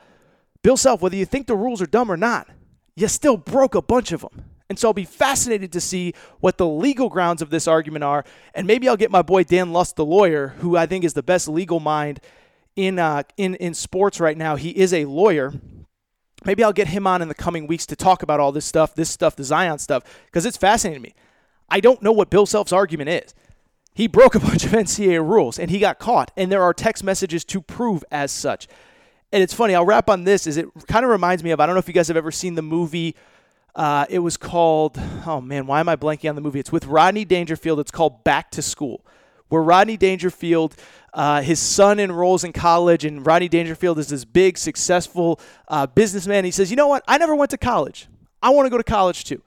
Bill 0.61 0.75
Self, 0.75 1.01
whether 1.01 1.15
you 1.15 1.25
think 1.25 1.47
the 1.47 1.55
rules 1.55 1.81
are 1.81 1.87
dumb 1.87 2.11
or 2.11 2.17
not, 2.17 2.49
you 2.95 3.07
still 3.07 3.37
broke 3.37 3.75
a 3.75 3.81
bunch 3.81 4.11
of 4.11 4.21
them. 4.21 4.43
And 4.69 4.77
so 4.77 4.89
I'll 4.89 4.93
be 4.93 5.05
fascinated 5.05 5.71
to 5.71 5.81
see 5.81 6.13
what 6.39 6.57
the 6.57 6.67
legal 6.67 7.09
grounds 7.09 7.41
of 7.41 7.49
this 7.49 7.67
argument 7.67 8.03
are. 8.03 8.25
And 8.53 8.67
maybe 8.67 8.89
I'll 8.89 8.97
get 8.97 9.11
my 9.11 9.21
boy 9.21 9.43
Dan 9.43 9.71
Lust, 9.71 9.95
the 9.95 10.05
lawyer, 10.05 10.49
who 10.59 10.75
I 10.75 10.85
think 10.85 11.05
is 11.05 11.13
the 11.13 11.23
best 11.23 11.47
legal 11.47 11.79
mind 11.79 12.19
in, 12.75 12.99
uh, 12.99 13.23
in, 13.37 13.55
in 13.55 13.73
sports 13.73 14.19
right 14.19 14.37
now. 14.37 14.55
He 14.55 14.69
is 14.71 14.93
a 14.93 15.05
lawyer. 15.05 15.53
Maybe 16.45 16.63
I'll 16.63 16.73
get 16.73 16.89
him 16.89 17.07
on 17.07 17.21
in 17.21 17.29
the 17.29 17.35
coming 17.35 17.65
weeks 17.65 17.85
to 17.87 17.95
talk 17.95 18.23
about 18.23 18.39
all 18.39 18.51
this 18.51 18.65
stuff, 18.65 18.93
this 18.93 19.09
stuff, 19.09 19.35
the 19.35 19.43
Zion 19.43 19.79
stuff, 19.79 20.03
because 20.25 20.45
it's 20.45 20.57
fascinating 20.57 21.01
to 21.01 21.09
me. 21.09 21.15
I 21.69 21.79
don't 21.79 22.01
know 22.01 22.11
what 22.11 22.29
Bill 22.29 22.45
Self's 22.45 22.71
argument 22.71 23.09
is. 23.09 23.33
He 23.93 24.07
broke 24.07 24.35
a 24.35 24.39
bunch 24.41 24.65
of 24.65 24.71
NCAA 24.71 25.27
rules 25.27 25.57
and 25.57 25.71
he 25.71 25.79
got 25.79 25.97
caught, 25.97 26.31
and 26.37 26.51
there 26.51 26.61
are 26.61 26.73
text 26.73 27.03
messages 27.03 27.43
to 27.45 27.61
prove 27.61 28.03
as 28.11 28.31
such. 28.31 28.67
And 29.31 29.43
it's 29.43 29.53
funny, 29.53 29.75
I'll 29.75 29.85
wrap 29.85 30.09
on 30.09 30.23
this, 30.23 30.45
is 30.45 30.57
it 30.57 30.67
kind 30.87 31.03
of 31.03 31.11
reminds 31.11 31.43
me 31.43 31.51
of 31.51 31.59
I 31.59 31.65
don't 31.65 31.75
know 31.75 31.79
if 31.79 31.87
you 31.87 31.93
guys 31.93 32.07
have 32.07 32.17
ever 32.17 32.31
seen 32.31 32.55
the 32.55 32.61
movie 32.61 33.15
uh, 33.77 34.07
it 34.09 34.19
was 34.19 34.37
called, 34.37 34.99
oh 35.27 35.39
man, 35.39 35.67
why 35.67 35.79
am 35.79 35.87
I 35.87 35.95
blanking 35.95 36.27
on 36.27 36.35
the 36.35 36.41
movie? 36.41 36.59
It's 36.59 36.71
with 36.71 36.87
Rodney 36.87 37.23
Dangerfield. 37.25 37.79
It's 37.79 37.91
called 37.91 38.23
Back 38.23 38.49
to 38.51 38.63
School, 38.63 39.05
where 39.49 39.61
Rodney 39.61 39.97
Dangerfield, 39.97 40.75
uh, 41.13 41.43
his 41.43 41.59
son 41.59 41.99
enrolls 41.99 42.43
in 42.43 42.53
college, 42.53 43.05
and 43.05 43.23
Rodney 43.23 43.47
Dangerfield 43.47 43.99
is 43.99 44.07
this 44.07 44.25
big, 44.25 44.57
successful 44.57 45.39
uh, 45.67 45.85
businessman. 45.85 46.43
He 46.43 46.49
says, 46.49 46.71
You 46.71 46.75
know 46.75 46.87
what? 46.87 47.03
I 47.07 47.19
never 47.19 47.35
went 47.35 47.51
to 47.51 47.57
college. 47.57 48.07
I 48.41 48.49
want 48.49 48.65
to 48.65 48.71
go 48.71 48.77
to 48.77 48.83
college 48.83 49.25
too. 49.25 49.43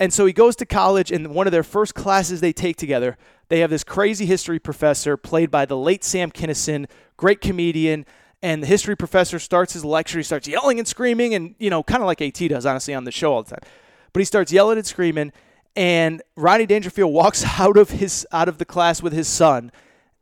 And 0.00 0.12
so 0.12 0.26
he 0.26 0.32
goes 0.32 0.56
to 0.56 0.66
college, 0.66 1.12
and 1.12 1.32
one 1.32 1.46
of 1.46 1.52
their 1.52 1.62
first 1.62 1.94
classes 1.94 2.40
they 2.40 2.52
take 2.52 2.76
together, 2.76 3.16
they 3.48 3.60
have 3.60 3.70
this 3.70 3.84
crazy 3.84 4.26
history 4.26 4.58
professor 4.58 5.16
played 5.16 5.52
by 5.52 5.66
the 5.66 5.76
late 5.76 6.02
Sam 6.02 6.32
Kinison, 6.32 6.86
great 7.16 7.40
comedian 7.40 8.06
and 8.42 8.62
the 8.62 8.66
history 8.66 8.96
professor 8.96 9.38
starts 9.38 9.72
his 9.72 9.84
lecture. 9.84 10.18
He 10.18 10.22
starts 10.22 10.48
yelling 10.48 10.78
and 10.78 10.88
screaming, 10.88 11.34
and 11.34 11.54
you 11.58 11.70
know, 11.70 11.82
kind 11.82 12.02
of 12.02 12.06
like 12.06 12.20
AT 12.22 12.38
does, 12.48 12.66
honestly, 12.66 12.94
on 12.94 13.04
the 13.04 13.12
show 13.12 13.34
all 13.34 13.42
the 13.42 13.50
time. 13.50 13.70
But 14.12 14.20
he 14.20 14.24
starts 14.24 14.52
yelling 14.52 14.78
and 14.78 14.86
screaming, 14.86 15.32
and 15.76 16.22
Ronnie 16.36 16.66
Dangerfield 16.66 17.12
walks 17.12 17.44
out 17.58 17.76
of 17.76 17.90
his 17.90 18.26
out 18.32 18.48
of 18.48 18.58
the 18.58 18.64
class 18.64 19.02
with 19.02 19.12
his 19.12 19.28
son, 19.28 19.72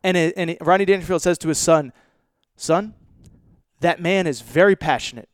and 0.03 0.17
it, 0.17 0.35
and 0.37 0.51
it, 0.51 0.59
Ronnie 0.61 0.85
Dangerfield 0.85 1.23
says 1.23 1.39
to 1.39 1.49
his 1.49 1.59
son, 1.59 1.93
"Son, 2.57 2.95
that 3.81 4.01
man 4.01 4.27
is 4.27 4.41
very 4.41 4.77
passionate 4.77 5.29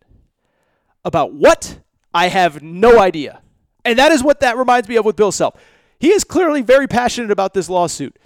about 1.05 1.33
what 1.33 1.81
I 2.13 2.29
have 2.29 2.63
no 2.63 2.99
idea." 2.99 3.41
And 3.87 3.99
that 3.99 4.13
is 4.13 4.23
what 4.23 4.41
that 4.41 4.57
reminds 4.57 4.89
me 4.89 4.97
of 4.97 5.05
with 5.05 5.17
Bill 5.17 5.33
Self. 5.33 5.55
He 5.99 6.11
is 6.11 6.25
clearly 6.25 6.63
very 6.63 6.87
passionate 6.87 7.31
about 7.31 7.55
this 7.55 7.69
lawsuit 7.69 8.19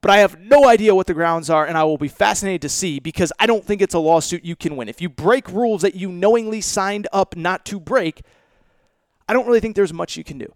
but 0.00 0.10
I 0.10 0.18
have 0.18 0.38
no 0.38 0.66
idea 0.66 0.94
what 0.94 1.06
the 1.06 1.14
grounds 1.14 1.50
are, 1.50 1.66
and 1.66 1.76
I 1.76 1.84
will 1.84 1.98
be 1.98 2.08
fascinated 2.08 2.62
to 2.62 2.68
see 2.68 3.00
because 3.00 3.32
I 3.38 3.46
don't 3.46 3.64
think 3.64 3.82
it's 3.82 3.94
a 3.94 3.98
lawsuit 3.98 4.44
you 4.44 4.54
can 4.54 4.76
win. 4.76 4.88
If 4.88 5.00
you 5.00 5.08
break 5.08 5.48
rules 5.48 5.82
that 5.82 5.94
you 5.94 6.10
knowingly 6.10 6.60
signed 6.60 7.08
up 7.12 7.36
not 7.36 7.64
to 7.66 7.80
break, 7.80 8.22
I 9.28 9.32
don't 9.32 9.46
really 9.46 9.60
think 9.60 9.74
there's 9.74 9.92
much 9.92 10.16
you 10.16 10.24
can 10.24 10.38
do. 10.38 10.52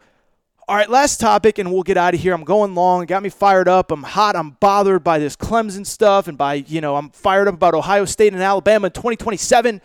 All 0.69 0.77
right, 0.77 0.89
last 0.89 1.19
topic, 1.19 1.59
and 1.59 1.73
we'll 1.73 1.83
get 1.83 1.97
out 1.97 2.15
of 2.15 2.21
here. 2.21 2.33
I'm 2.33 2.45
going 2.45 2.77
long. 2.77 3.03
It 3.03 3.07
got 3.07 3.23
me 3.23 3.29
fired 3.31 3.69
up. 3.69 3.91
I'm 3.91 4.05
hot. 4.05 4.37
I'm 4.37 4.51
bothered 4.61 5.03
by 5.03 5.19
this 5.19 5.35
Clemson 5.35 5.85
stuff, 5.85 6.29
and 6.29 6.39
by, 6.39 6.55
you 6.55 6.81
know, 6.81 6.95
I'm 6.95 7.11
fired 7.11 7.49
up 7.49 7.55
about 7.55 7.75
Ohio 7.75 8.05
State 8.05 8.33
and 8.33 8.43
Alabama 8.43 8.87
in 8.87 8.93
2027. 8.93 9.81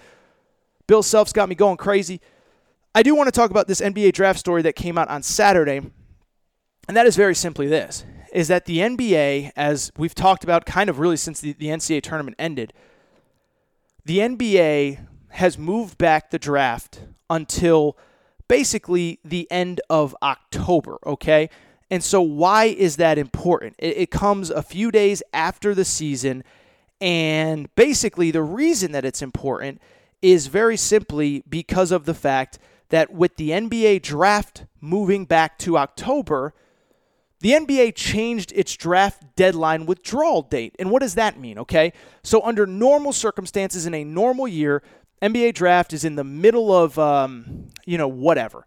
Bill 0.85 1.01
Self's 1.01 1.33
got 1.33 1.49
me 1.49 1.55
going 1.55 1.77
crazy. 1.77 2.21
I 2.93 3.01
do 3.01 3.15
want 3.15 3.27
to 3.27 3.31
talk 3.31 3.49
about 3.49 3.67
this 3.67 3.81
NBA 3.81 4.13
draft 4.13 4.39
story 4.39 4.61
that 4.61 4.75
came 4.75 4.99
out 4.99 5.09
on 5.09 5.23
Saturday, 5.23 5.81
and 6.87 6.95
that 6.95 7.07
is 7.07 7.15
very 7.15 7.35
simply 7.35 7.67
this 7.67 8.05
is 8.33 8.47
that 8.47 8.65
the 8.65 8.79
NBA, 8.79 9.51
as 9.55 9.91
we've 9.97 10.15
talked 10.15 10.43
about 10.43 10.65
kind 10.65 10.89
of 10.89 10.99
really 10.99 11.17
since 11.17 11.39
the, 11.41 11.53
the 11.53 11.67
NCAA 11.67 12.01
tournament 12.01 12.35
ended, 12.39 12.73
the 14.05 14.19
NBA 14.19 15.05
has 15.29 15.57
moved 15.57 15.97
back 15.97 16.31
the 16.31 16.39
draft 16.39 17.01
until 17.29 17.97
basically 18.47 19.19
the 19.23 19.49
end 19.51 19.81
of 19.89 20.15
October, 20.21 20.97
okay? 21.05 21.49
And 21.89 22.03
so, 22.03 22.21
why 22.21 22.65
is 22.65 22.97
that 22.97 23.17
important? 23.17 23.75
It, 23.77 23.97
it, 23.97 24.11
comes 24.11 24.49
a 24.49 24.61
few 24.61 24.91
days 24.91 25.23
after 25.33 25.73
the 25.73 25.85
season. 25.85 26.43
And 26.99 27.73
basically, 27.75 28.31
the 28.31 28.41
reason 28.41 28.91
that 28.91 29.05
it's 29.05 29.21
important 29.21 29.81
is 30.21 30.47
very 30.47 30.77
simply 30.77 31.43
because 31.47 31.91
of 31.91 32.05
the 32.05 32.13
fact 32.13 32.59
that 32.89 33.13
with 33.13 33.35
the 33.35 33.51
NBA 33.51 34.01
draft 34.01 34.65
moving 34.81 35.25
back 35.25 35.57
to 35.59 35.77
October, 35.77 36.53
the 37.39 37.51
NBA 37.51 37.93
changed 37.95 38.51
its 38.55 38.75
draft 38.75 39.35
deadline 39.35 39.85
withdrawal 39.85 40.41
date. 40.41 40.75
And 40.79 40.89
what 40.89 41.01
does 41.01 41.15
that 41.15 41.39
mean? 41.39 41.59
Okay. 41.59 41.93
So, 42.23 42.41
under 42.41 42.65
normal 42.65 43.13
circumstances 43.13 43.85
in 43.85 43.93
a 43.93 44.03
normal 44.03 44.47
year, 44.47 44.81
NBA 45.21 45.53
draft 45.53 45.93
is 45.93 46.03
in 46.03 46.15
the 46.15 46.23
middle 46.23 46.75
of, 46.75 46.97
um, 46.97 47.67
you 47.85 47.97
know, 47.97 48.07
whatever. 48.07 48.65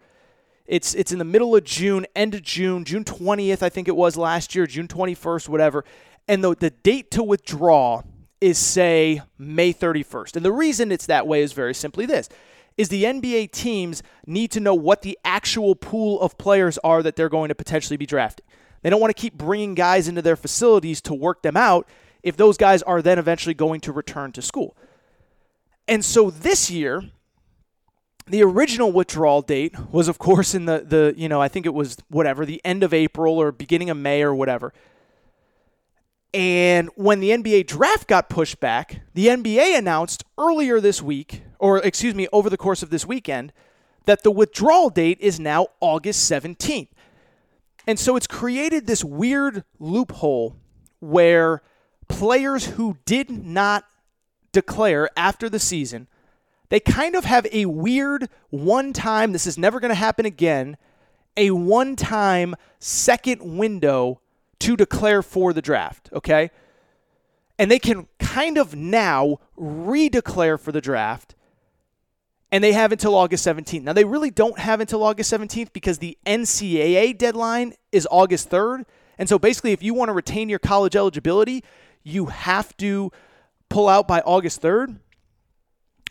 It's, 0.66 0.94
it's 0.94 1.10
in 1.10 1.18
the 1.18 1.24
middle 1.24 1.56
of 1.56 1.64
June, 1.64 2.06
end 2.14 2.34
of 2.34 2.42
June, 2.42 2.84
June 2.84 3.02
20th, 3.02 3.60
I 3.62 3.68
think 3.68 3.88
it 3.88 3.96
was 3.96 4.16
last 4.16 4.54
year, 4.54 4.66
June 4.66 4.86
21st, 4.86 5.48
whatever. 5.48 5.84
And 6.28 6.44
the, 6.44 6.54
the 6.54 6.70
date 6.70 7.10
to 7.12 7.24
withdraw 7.24 8.02
is, 8.40 8.56
say, 8.56 9.20
May 9.36 9.72
31st. 9.72 10.36
And 10.36 10.44
the 10.44 10.52
reason 10.52 10.92
it's 10.92 11.06
that 11.06 11.26
way 11.26 11.42
is 11.42 11.52
very 11.52 11.74
simply 11.74 12.06
this 12.06 12.28
is 12.76 12.88
the 12.88 13.04
NBA 13.04 13.50
teams 13.50 14.02
need 14.26 14.50
to 14.52 14.60
know 14.60 14.74
what 14.74 15.02
the 15.02 15.18
actual 15.24 15.74
pool 15.74 16.20
of 16.20 16.38
players 16.38 16.78
are 16.78 17.02
that 17.02 17.16
they're 17.16 17.28
going 17.28 17.48
to 17.48 17.54
potentially 17.54 17.96
be 17.96 18.06
drafting. 18.06 18.46
They 18.82 18.90
don't 18.90 19.00
want 19.00 19.14
to 19.14 19.20
keep 19.20 19.34
bringing 19.34 19.74
guys 19.74 20.08
into 20.08 20.22
their 20.22 20.36
facilities 20.36 21.00
to 21.02 21.14
work 21.14 21.42
them 21.42 21.56
out 21.56 21.88
if 22.22 22.36
those 22.36 22.56
guys 22.56 22.82
are 22.82 23.02
then 23.02 23.18
eventually 23.18 23.54
going 23.54 23.80
to 23.80 23.92
return 23.92 24.32
to 24.32 24.42
school. 24.42 24.76
And 25.88 26.04
so 26.04 26.30
this 26.30 26.70
year, 26.70 27.02
the 28.26 28.42
original 28.42 28.92
withdrawal 28.92 29.42
date 29.42 29.74
was, 29.90 30.08
of 30.08 30.18
course, 30.18 30.54
in 30.54 30.66
the, 30.66 30.84
the 30.86 31.14
you 31.16 31.28
know, 31.28 31.40
I 31.40 31.48
think 31.48 31.66
it 31.66 31.74
was 31.74 31.96
whatever, 32.08 32.46
the 32.46 32.60
end 32.64 32.82
of 32.82 32.94
April 32.94 33.38
or 33.38 33.52
beginning 33.52 33.90
of 33.90 33.96
May 33.96 34.22
or 34.22 34.34
whatever. 34.34 34.72
And 36.32 36.90
when 36.94 37.18
the 37.18 37.30
NBA 37.30 37.66
draft 37.66 38.06
got 38.06 38.28
pushed 38.28 38.60
back, 38.60 39.00
the 39.14 39.26
NBA 39.26 39.76
announced 39.76 40.24
earlier 40.38 40.80
this 40.80 41.02
week, 41.02 41.42
or 41.58 41.78
excuse 41.78 42.14
me, 42.14 42.28
over 42.32 42.48
the 42.48 42.56
course 42.56 42.84
of 42.84 42.90
this 42.90 43.04
weekend, 43.04 43.52
that 44.04 44.22
the 44.22 44.30
withdrawal 44.30 44.90
date 44.90 45.18
is 45.20 45.40
now 45.40 45.68
August 45.80 46.30
17th. 46.30 46.88
And 47.86 47.98
so 47.98 48.16
it's 48.16 48.26
created 48.26 48.86
this 48.86 49.04
weird 49.04 49.64
loophole 49.78 50.56
where 51.00 51.62
players 52.08 52.66
who 52.66 52.98
did 53.04 53.30
not 53.30 53.84
declare 54.52 55.08
after 55.16 55.48
the 55.48 55.58
season, 55.58 56.08
they 56.68 56.80
kind 56.80 57.14
of 57.14 57.24
have 57.24 57.46
a 57.52 57.66
weird 57.66 58.28
one 58.50 58.92
time, 58.92 59.32
this 59.32 59.46
is 59.46 59.58
never 59.58 59.80
going 59.80 59.90
to 59.90 59.94
happen 59.94 60.26
again, 60.26 60.76
a 61.36 61.50
one 61.50 61.96
time 61.96 62.54
second 62.78 63.58
window 63.58 64.20
to 64.60 64.76
declare 64.76 65.22
for 65.22 65.52
the 65.52 65.62
draft, 65.62 66.10
okay? 66.12 66.50
And 67.58 67.70
they 67.70 67.78
can 67.78 68.08
kind 68.18 68.58
of 68.58 68.74
now 68.74 69.38
redeclare 69.58 70.58
for 70.58 70.72
the 70.72 70.80
draft 70.80 71.34
and 72.52 72.64
they 72.64 72.72
have 72.72 72.92
until 72.92 73.14
August 73.14 73.46
17th. 73.46 73.82
Now, 73.82 73.92
they 73.92 74.04
really 74.04 74.30
don't 74.30 74.58
have 74.58 74.80
until 74.80 75.02
August 75.02 75.32
17th 75.32 75.72
because 75.72 75.98
the 75.98 76.18
NCAA 76.26 77.16
deadline 77.16 77.74
is 77.92 78.08
August 78.10 78.50
3rd. 78.50 78.84
And 79.18 79.28
so 79.28 79.38
basically, 79.38 79.72
if 79.72 79.82
you 79.82 79.94
want 79.94 80.08
to 80.08 80.12
retain 80.12 80.48
your 80.48 80.58
college 80.58 80.96
eligibility, 80.96 81.62
you 82.02 82.26
have 82.26 82.76
to 82.78 83.12
pull 83.68 83.88
out 83.88 84.08
by 84.08 84.20
August 84.20 84.62
3rd. 84.62 84.98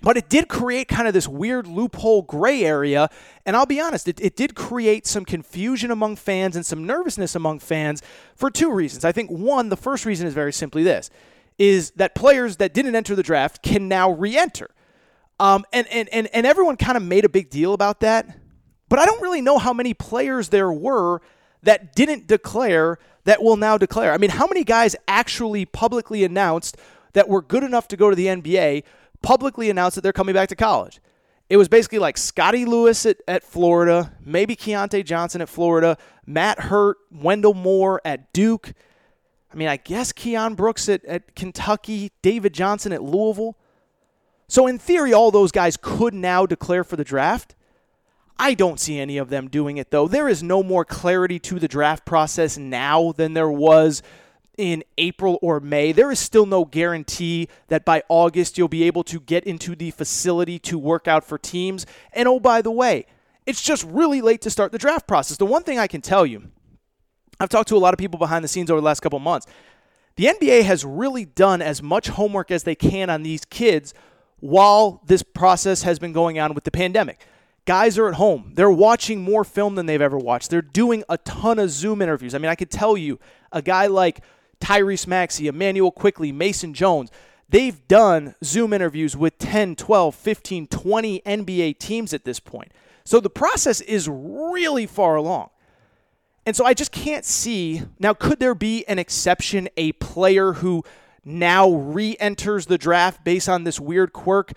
But 0.02 0.16
it 0.16 0.30
did 0.30 0.48
create 0.48 0.88
kind 0.88 1.10
of 1.10 1.14
this 1.14 1.28
weird 1.28 1.68
loophole 1.68 2.22
gray 2.22 2.64
area. 2.64 3.10
And 3.46 3.58
I'll 3.58 3.66
be 3.66 3.82
honest, 3.82 4.08
it, 4.08 4.22
it 4.22 4.38
did 4.38 4.56
create 4.56 5.06
some 5.06 5.26
confusion 5.26 5.92
among 5.92 6.16
fans 6.16 6.56
and 6.56 6.66
some 6.66 6.86
nervousness 6.86 7.36
among 7.36 7.60
fans 7.60 8.02
for 8.34 8.50
two 8.50 8.72
reasons. 8.72 9.04
I 9.04 9.12
think 9.12 9.30
one, 9.30 9.68
the 9.68 9.76
first 9.76 10.06
reason 10.06 10.26
is 10.26 10.34
very 10.34 10.54
simply 10.54 10.84
this 10.84 11.10
is 11.58 11.92
that 11.92 12.16
players 12.16 12.56
that 12.56 12.74
didn't 12.74 12.96
enter 12.96 13.16
the 13.16 13.24
draft 13.24 13.62
can 13.62 13.90
now 13.90 14.10
re 14.10 14.38
enter. 14.38 14.70
Um, 15.40 15.66
and, 15.72 15.88
and, 15.88 16.10
and, 16.10 16.28
and 16.34 16.46
everyone 16.46 16.76
kind 16.78 16.98
of 16.98 17.04
made 17.04 17.26
a 17.26 17.30
big 17.30 17.50
deal 17.50 17.74
about 17.74 18.02
that. 18.02 18.38
But 18.90 19.00
I 19.00 19.06
don't 19.06 19.22
really 19.22 19.42
know 19.42 19.58
how 19.58 19.74
many 19.74 19.94
players 19.94 20.50
there 20.50 20.72
were 20.72 21.22
that 21.64 21.96
didn't 21.96 22.28
declare 22.28 22.98
that 23.26 23.44
will 23.44 23.58
now 23.58 23.78
declare. 23.78 24.12
I 24.12 24.18
mean, 24.18 24.32
how 24.32 24.48
many 24.48 24.64
guys 24.64 24.96
actually 25.08 25.66
publicly 25.66 26.24
announced 26.24 26.78
that 27.14 27.30
were 27.30 27.42
good 27.42 27.64
enough 27.64 27.88
to 27.90 27.98
go 27.98 28.10
to 28.10 28.16
the 28.16 28.26
NBA, 28.26 28.84
publicly 29.22 29.70
announced 29.70 29.96
that 29.96 30.02
they're 30.02 30.14
coming 30.14 30.34
back 30.34 30.50
to 30.50 30.56
college? 30.56 31.00
It 31.50 31.58
was 31.58 31.68
basically 31.68 32.00
like 32.00 32.18
Scottie 32.18 32.66
Lewis 32.66 33.06
at, 33.06 33.18
at 33.28 33.44
Florida, 33.44 34.14
maybe 34.24 34.56
Keyontae 34.56 35.04
Johnson 35.04 35.42
at 35.42 35.50
Florida, 35.50 35.98
Matt 36.26 36.60
Hurt, 36.60 36.98
Wendell 37.12 37.56
Moore 37.56 38.02
at 38.06 38.32
Duke. 38.34 38.74
I 39.52 39.56
mean, 39.56 39.68
I 39.68 39.78
guess 39.78 40.14
Keion 40.14 40.56
Brooks 40.56 40.88
at, 40.90 41.04
at 41.06 41.36
Kentucky, 41.36 42.12
David 42.22 42.54
Johnson 42.54 42.94
at 42.94 43.02
Louisville. 43.02 43.58
So, 44.50 44.66
in 44.66 44.80
theory, 44.80 45.14
all 45.14 45.30
those 45.30 45.52
guys 45.52 45.78
could 45.80 46.16
now 46.16 46.47
declare 46.47 46.84
for 46.84 46.95
the 46.95 47.04
draft. 47.04 47.56
I 48.39 48.56
don't 48.56 48.80
see 48.80 49.00
any 49.00 49.20
of 49.20 49.30
them 49.30 49.47
doing 49.47 49.78
it, 49.78 49.91
though. 49.91 50.08
There 50.08 50.28
is 50.28 50.41
no 50.41 50.64
more 50.64 50.84
clarity 50.84 51.38
to 51.39 51.60
the 51.60 51.68
draft 51.68 52.04
process 52.04 52.58
now 52.58 53.12
than 53.12 53.36
there 53.36 53.52
was 53.52 54.02
in 54.58 54.84
April 54.97 55.38
or 55.43 55.60
May. 55.60 55.91
There 55.91 56.10
is 56.10 56.20
still 56.20 56.47
no 56.47 56.66
guarantee 56.66 57.47
that 57.68 57.86
by 57.86 58.02
August 58.10 58.58
you'll 58.58 58.68
be 58.68 58.84
able 58.84 59.04
to 59.04 59.20
get 59.20 59.43
into 59.43 59.76
the 59.76 59.91
facility 59.91 60.58
to 60.60 60.80
work 60.80 61.08
out 61.08 61.24
for 61.24 61.38
teams. 61.38 61.86
And 62.12 62.28
oh, 62.28 62.39
by 62.39 62.64
the 62.64 62.72
way, 62.72 63.06
it's 63.45 63.62
just 63.62 63.84
really 63.84 64.20
late 64.20 64.41
to 64.41 64.50
start 64.50 64.72
the 64.72 64.80
draft 64.80 65.08
process. 65.08 65.38
The 65.38 65.45
one 65.45 65.62
thing 65.62 65.78
I 65.78 65.86
can 65.86 66.02
tell 66.02 66.26
you, 66.26 66.50
I've 67.39 67.50
talked 67.50 67.70
to 67.70 67.76
a 67.76 67.80
lot 67.80 67.93
of 67.93 68.00
people 68.00 68.18
behind 68.18 68.43
the 68.43 68.50
scenes 68.50 68.72
over 68.72 68.82
the 68.82 68.86
last 68.86 69.02
couple 69.02 69.20
months. 69.20 69.45
The 70.16 70.26
NBA 70.26 70.64
has 70.64 70.84
really 70.84 71.24
done 71.24 71.62
as 71.62 71.84
much 71.84 72.10
homework 72.10 72.50
as 72.50 72.64
they 72.64 72.76
can 72.76 73.12
on 73.12 73.22
these 73.22 73.45
kids 73.45 73.93
while 74.40 75.02
this 75.06 75.24
process 75.24 75.84
has 75.84 76.00
been 76.00 76.14
going 76.14 76.40
on 76.40 76.54
with 76.54 76.64
the 76.64 76.72
pandemic. 76.72 77.26
Guys 77.66 77.98
are 77.98 78.08
at 78.08 78.16
home. 78.16 78.54
They're 78.56 78.72
watching 78.72 79.22
more 79.22 79.44
film 79.44 79.76
than 79.76 79.86
they've 79.86 80.02
ever 80.02 80.18
watched. 80.18 80.50
They're 80.50 80.62
doing 80.62 81.04
a 81.08 81.18
ton 81.20 81.60
of 81.60 81.70
Zoom 81.70 82.02
interviews. 82.02 82.34
I 82.34 82.40
mean, 82.40 82.50
I 82.50 82.56
could 82.56 82.72
tell 82.72 82.98
you 82.98 83.20
a 83.52 83.62
guy 83.62 83.88
like 83.88 84.24
Tyrese 84.60 85.08
Maxey, 85.08 85.48
Immanuel 85.48 85.92
Quickley, 85.92 86.32
Mason 86.32 86.74
Jones, 86.74 87.12
they've 87.48 87.88
done 87.88 88.36
Zoom 88.44 88.74
interviews 88.74 89.16
with 89.16 89.38
10, 89.38 89.76
12, 89.76 90.16
15, 90.16 90.68
20 90.68 91.22
NBA 91.22 91.80
teams 91.80 92.14
at 92.14 92.24
this 92.26 92.40
point. 92.40 92.72
So 93.04 93.20
the 93.20 93.30
process 93.30 93.82
is 93.82 94.08
really 94.10 94.86
far 94.86 95.16
along. 95.16 95.50
And 96.46 96.56
so 96.56 96.66
I 96.66 96.74
just 96.74 96.92
can't 96.92 97.26
see. 97.26 97.84
Now, 98.00 98.14
could 98.14 98.40
there 98.40 98.56
be 98.56 98.86
an 98.88 98.98
exception, 98.98 99.70
a 99.78 99.92
player 99.94 100.54
who 100.54 100.84
now 101.26 101.72
re 101.72 102.16
enters 102.20 102.66
the 102.66 102.78
draft 102.78 103.24
based 103.24 103.50
on 103.50 103.64
this 103.64 103.80
weird 103.80 104.14
quirk. 104.14 104.54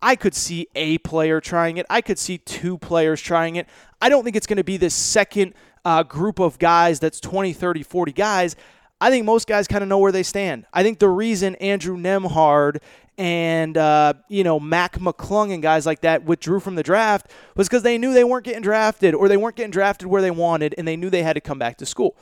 I 0.00 0.16
could 0.16 0.34
see 0.34 0.66
a 0.74 0.98
player 0.98 1.40
trying 1.40 1.76
it. 1.76 1.86
I 1.88 2.00
could 2.00 2.18
see 2.18 2.38
two 2.38 2.76
players 2.78 3.20
trying 3.20 3.56
it. 3.56 3.68
I 4.00 4.08
don't 4.08 4.24
think 4.24 4.34
it's 4.34 4.48
going 4.48 4.56
to 4.56 4.64
be 4.64 4.76
this 4.76 4.94
second 4.94 5.54
uh, 5.84 6.02
group 6.02 6.40
of 6.40 6.58
guys 6.58 6.98
that's 6.98 7.20
20, 7.20 7.52
30, 7.52 7.82
40 7.84 8.12
guys. 8.12 8.56
I 9.00 9.10
think 9.10 9.24
most 9.24 9.48
guys 9.48 9.66
kind 9.66 9.82
of 9.82 9.88
know 9.88 9.98
where 9.98 10.12
they 10.12 10.22
stand. 10.22 10.66
I 10.72 10.82
think 10.82 10.98
the 10.98 11.08
reason 11.08 11.56
Andrew 11.56 11.96
Nembhard 11.96 12.78
and 13.18 13.76
uh, 13.76 14.14
you 14.28 14.44
know 14.44 14.58
Mac 14.58 14.98
McClung 14.98 15.52
and 15.52 15.62
guys 15.62 15.86
like 15.86 16.00
that 16.00 16.24
withdrew 16.24 16.60
from 16.60 16.76
the 16.76 16.82
draft 16.82 17.30
was 17.56 17.68
because 17.68 17.82
they 17.82 17.98
knew 17.98 18.14
they 18.14 18.24
weren't 18.24 18.44
getting 18.44 18.62
drafted 18.62 19.14
or 19.14 19.28
they 19.28 19.36
weren't 19.36 19.56
getting 19.56 19.70
drafted 19.70 20.08
where 20.08 20.22
they 20.22 20.30
wanted, 20.30 20.74
and 20.78 20.86
they 20.86 20.96
knew 20.96 21.10
they 21.10 21.22
had 21.22 21.34
to 21.34 21.40
come 21.40 21.58
back 21.58 21.78
to 21.78 21.86
school. 21.86 22.16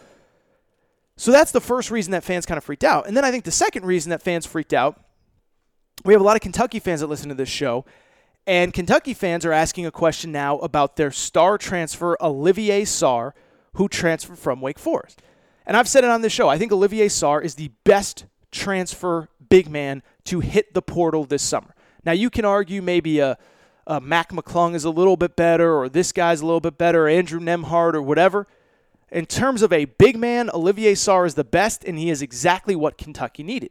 So 1.20 1.32
that's 1.32 1.52
the 1.52 1.60
first 1.60 1.90
reason 1.90 2.12
that 2.12 2.24
fans 2.24 2.46
kind 2.46 2.56
of 2.56 2.64
freaked 2.64 2.82
out. 2.82 3.06
And 3.06 3.14
then 3.14 3.26
I 3.26 3.30
think 3.30 3.44
the 3.44 3.50
second 3.50 3.84
reason 3.84 4.08
that 4.08 4.22
fans 4.22 4.46
freaked 4.46 4.72
out, 4.72 4.98
we 6.02 6.14
have 6.14 6.20
a 6.22 6.24
lot 6.24 6.34
of 6.34 6.40
Kentucky 6.40 6.78
fans 6.80 7.00
that 7.00 7.08
listen 7.08 7.28
to 7.28 7.34
this 7.34 7.50
show. 7.50 7.84
And 8.46 8.72
Kentucky 8.72 9.12
fans 9.12 9.44
are 9.44 9.52
asking 9.52 9.84
a 9.84 9.90
question 9.90 10.32
now 10.32 10.56
about 10.60 10.96
their 10.96 11.10
star 11.10 11.58
transfer, 11.58 12.16
Olivier 12.22 12.84
Sarr, 12.84 13.32
who 13.74 13.86
transferred 13.86 14.38
from 14.38 14.62
Wake 14.62 14.78
Forest. 14.78 15.20
And 15.66 15.76
I've 15.76 15.88
said 15.88 16.04
it 16.04 16.10
on 16.10 16.22
this 16.22 16.32
show. 16.32 16.48
I 16.48 16.56
think 16.56 16.72
Olivier 16.72 17.08
Sarr 17.08 17.44
is 17.44 17.56
the 17.56 17.70
best 17.84 18.24
transfer 18.50 19.28
big 19.50 19.68
man 19.68 20.02
to 20.24 20.40
hit 20.40 20.72
the 20.72 20.80
portal 20.80 21.26
this 21.26 21.42
summer. 21.42 21.74
Now, 22.02 22.12
you 22.12 22.30
can 22.30 22.46
argue 22.46 22.80
maybe 22.80 23.18
a, 23.18 23.36
a 23.86 24.00
Mac 24.00 24.32
McClung 24.32 24.74
is 24.74 24.84
a 24.84 24.90
little 24.90 25.18
bit 25.18 25.36
better, 25.36 25.74
or 25.74 25.90
this 25.90 26.12
guy's 26.12 26.40
a 26.40 26.46
little 26.46 26.60
bit 26.60 26.78
better, 26.78 27.04
or 27.04 27.08
Andrew 27.08 27.40
Nembhard, 27.40 27.92
or 27.92 28.00
whatever. 28.00 28.46
In 29.10 29.26
terms 29.26 29.62
of 29.62 29.72
a 29.72 29.86
big 29.86 30.16
man, 30.16 30.50
Olivier 30.50 30.94
Sarr 30.94 31.26
is 31.26 31.34
the 31.34 31.44
best, 31.44 31.84
and 31.84 31.98
he 31.98 32.10
is 32.10 32.22
exactly 32.22 32.76
what 32.76 32.96
Kentucky 32.96 33.42
needed. 33.42 33.70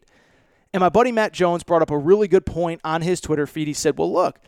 And 0.73 0.81
my 0.81 0.89
buddy 0.89 1.11
Matt 1.11 1.33
Jones 1.33 1.63
brought 1.63 1.81
up 1.81 1.91
a 1.91 1.97
really 1.97 2.27
good 2.27 2.45
point 2.45 2.81
on 2.83 3.01
his 3.01 3.21
Twitter 3.21 3.47
feed. 3.47 3.67
He 3.67 3.73
said, 3.73 3.97
Well, 3.97 4.11
look, 4.11 4.39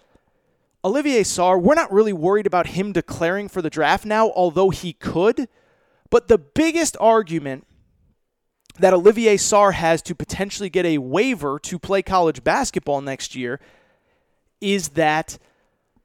Olivier 0.84 1.24
Sarr, 1.24 1.62
we're 1.62 1.76
not 1.76 1.92
really 1.92 2.14
worried 2.14 2.46
about 2.46 2.68
him 2.68 2.92
declaring 2.92 3.48
for 3.48 3.62
the 3.62 3.70
draft 3.70 4.06
now, 4.06 4.32
although 4.32 4.70
he 4.70 4.94
could. 4.94 5.48
But 6.10 6.28
the 6.28 6.38
biggest 6.38 6.98
argument 7.00 7.66
that 8.80 8.94
Olivier 8.94 9.38
Sarr 9.38 9.74
has 9.74 10.02
to 10.04 10.16
potentially 10.16 10.70
get 10.70 10.86
a 10.86 10.98
waiver 10.98 11.60
to 11.60 11.80
play 11.80 12.02
college 12.02 12.44
basketball 12.44 13.02
next 13.02 13.36
year 13.36 13.60
is 14.60 14.89
that 14.89 15.38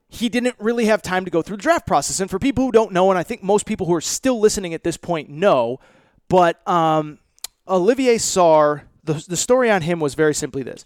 he 0.08 0.28
didn't 0.28 0.54
really 0.58 0.86
have 0.86 1.02
time 1.02 1.24
to 1.24 1.30
go 1.30 1.42
through 1.42 1.56
the 1.56 1.62
draft 1.62 1.86
process. 1.86 2.20
And 2.20 2.30
for 2.30 2.38
people 2.38 2.64
who 2.64 2.72
don't 2.72 2.92
know, 2.92 3.10
and 3.10 3.18
I 3.18 3.22
think 3.22 3.42
most 3.42 3.66
people 3.66 3.86
who 3.86 3.94
are 3.94 4.00
still 4.00 4.38
listening 4.38 4.72
at 4.74 4.84
this 4.84 4.96
point 4.96 5.28
know, 5.28 5.80
but 6.28 6.66
um, 6.68 7.18
Olivier 7.66 8.16
Sarr, 8.16 8.82
the, 9.04 9.24
the 9.28 9.36
story 9.36 9.70
on 9.70 9.82
him 9.82 10.00
was 10.00 10.14
very 10.14 10.34
simply 10.34 10.62
this. 10.62 10.84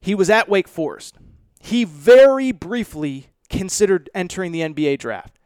He 0.00 0.14
was 0.14 0.30
at 0.30 0.48
Wake 0.48 0.68
Forest. 0.68 1.16
He 1.60 1.84
very 1.84 2.52
briefly 2.52 3.28
considered 3.48 4.10
entering 4.14 4.52
the 4.52 4.60
NBA 4.60 4.98
draft. 4.98 5.38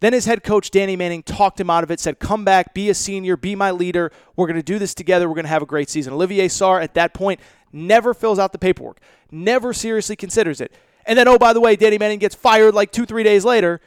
Then 0.00 0.12
his 0.12 0.26
head 0.26 0.42
coach, 0.42 0.70
Danny 0.70 0.96
Manning, 0.96 1.22
talked 1.22 1.58
him 1.58 1.70
out 1.70 1.82
of 1.82 1.90
it, 1.90 1.98
said, 1.98 2.18
Come 2.18 2.44
back, 2.44 2.74
be 2.74 2.90
a 2.90 2.94
senior, 2.94 3.36
be 3.36 3.54
my 3.54 3.70
leader. 3.70 4.12
We're 4.36 4.46
going 4.46 4.56
to 4.56 4.62
do 4.62 4.78
this 4.78 4.92
together. 4.92 5.28
We're 5.28 5.34
going 5.34 5.46
to 5.46 5.50
have 5.50 5.62
a 5.62 5.66
great 5.66 5.88
season. 5.88 6.12
Olivier 6.12 6.48
Sarr, 6.48 6.82
at 6.82 6.94
that 6.94 7.14
point, 7.14 7.40
never 7.72 8.12
fills 8.12 8.38
out 8.38 8.52
the 8.52 8.58
paperwork, 8.58 9.00
never 9.30 9.72
seriously 9.72 10.16
considers 10.16 10.60
it. 10.60 10.72
And 11.06 11.18
then, 11.18 11.28
oh, 11.28 11.38
by 11.38 11.52
the 11.52 11.60
way, 11.60 11.76
Danny 11.76 11.98
Manning 11.98 12.18
gets 12.18 12.34
fired 12.34 12.74
like 12.74 12.92
two, 12.92 13.06
three 13.06 13.22
days 13.22 13.44
later. 13.44 13.80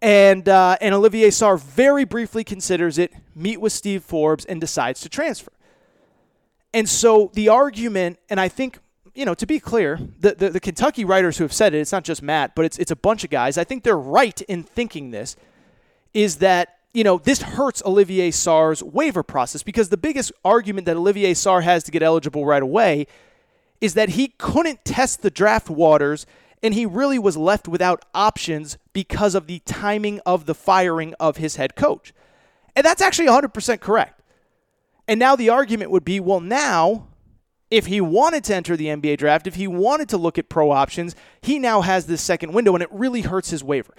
And, 0.00 0.48
uh, 0.48 0.76
and 0.80 0.94
Olivier 0.94 1.28
Sarr 1.28 1.60
very 1.60 2.04
briefly 2.04 2.42
considers 2.44 2.98
it, 2.98 3.12
meet 3.34 3.60
with 3.60 3.72
Steve 3.72 4.02
Forbes, 4.02 4.44
and 4.44 4.60
decides 4.60 5.00
to 5.02 5.08
transfer. 5.08 5.52
And 6.74 6.88
so 6.88 7.30
the 7.34 7.48
argument, 7.48 8.18
and 8.28 8.40
I 8.40 8.48
think, 8.48 8.78
you 9.14 9.24
know, 9.24 9.34
to 9.34 9.46
be 9.46 9.60
clear, 9.60 10.00
the, 10.18 10.34
the, 10.34 10.50
the 10.50 10.60
Kentucky 10.60 11.04
writers 11.04 11.38
who 11.38 11.44
have 11.44 11.52
said 11.52 11.74
it, 11.74 11.78
it's 11.78 11.92
not 11.92 12.02
just 12.02 12.22
Matt, 12.22 12.54
but 12.54 12.64
it's, 12.64 12.78
it's 12.78 12.90
a 12.90 12.96
bunch 12.96 13.22
of 13.24 13.30
guys. 13.30 13.58
I 13.58 13.64
think 13.64 13.84
they're 13.84 13.96
right 13.96 14.40
in 14.42 14.62
thinking 14.62 15.10
this, 15.10 15.36
is 16.14 16.36
that 16.36 16.78
you 16.94 17.04
know, 17.04 17.18
this 17.18 17.40
hurts 17.42 17.82
Olivier 17.86 18.30
Sarr's 18.30 18.82
waiver 18.82 19.22
process 19.22 19.62
because 19.62 19.88
the 19.88 19.96
biggest 19.96 20.30
argument 20.44 20.86
that 20.86 20.96
Olivier 20.96 21.32
Sarr 21.32 21.62
has 21.62 21.84
to 21.84 21.90
get 21.90 22.02
eligible 22.02 22.44
right 22.44 22.62
away 22.62 23.06
is 23.80 23.94
that 23.94 24.10
he 24.10 24.28
couldn't 24.38 24.84
test 24.84 25.22
the 25.22 25.30
draft 25.30 25.70
waters 25.70 26.26
and 26.62 26.74
he 26.74 26.86
really 26.86 27.18
was 27.18 27.36
left 27.36 27.66
without 27.66 28.04
options 28.14 28.78
because 28.92 29.34
of 29.34 29.46
the 29.46 29.60
timing 29.60 30.20
of 30.24 30.46
the 30.46 30.54
firing 30.54 31.14
of 31.18 31.38
his 31.38 31.56
head 31.56 31.74
coach. 31.74 32.14
And 32.76 32.84
that's 32.84 33.02
actually 33.02 33.28
100% 33.28 33.80
correct. 33.80 34.22
And 35.08 35.18
now 35.18 35.36
the 35.36 35.48
argument 35.48 35.90
would 35.90 36.04
be 36.04 36.20
well, 36.20 36.40
now, 36.40 37.08
if 37.70 37.86
he 37.86 38.00
wanted 38.00 38.44
to 38.44 38.54
enter 38.54 38.76
the 38.76 38.86
NBA 38.86 39.18
draft, 39.18 39.46
if 39.46 39.56
he 39.56 39.66
wanted 39.66 40.08
to 40.10 40.16
look 40.16 40.38
at 40.38 40.48
pro 40.48 40.70
options, 40.70 41.16
he 41.40 41.58
now 41.58 41.80
has 41.80 42.06
this 42.06 42.20
second 42.20 42.52
window, 42.52 42.74
and 42.74 42.82
it 42.82 42.88
really 42.92 43.22
hurts 43.22 43.50
his 43.50 43.64
waiver. 43.64 43.94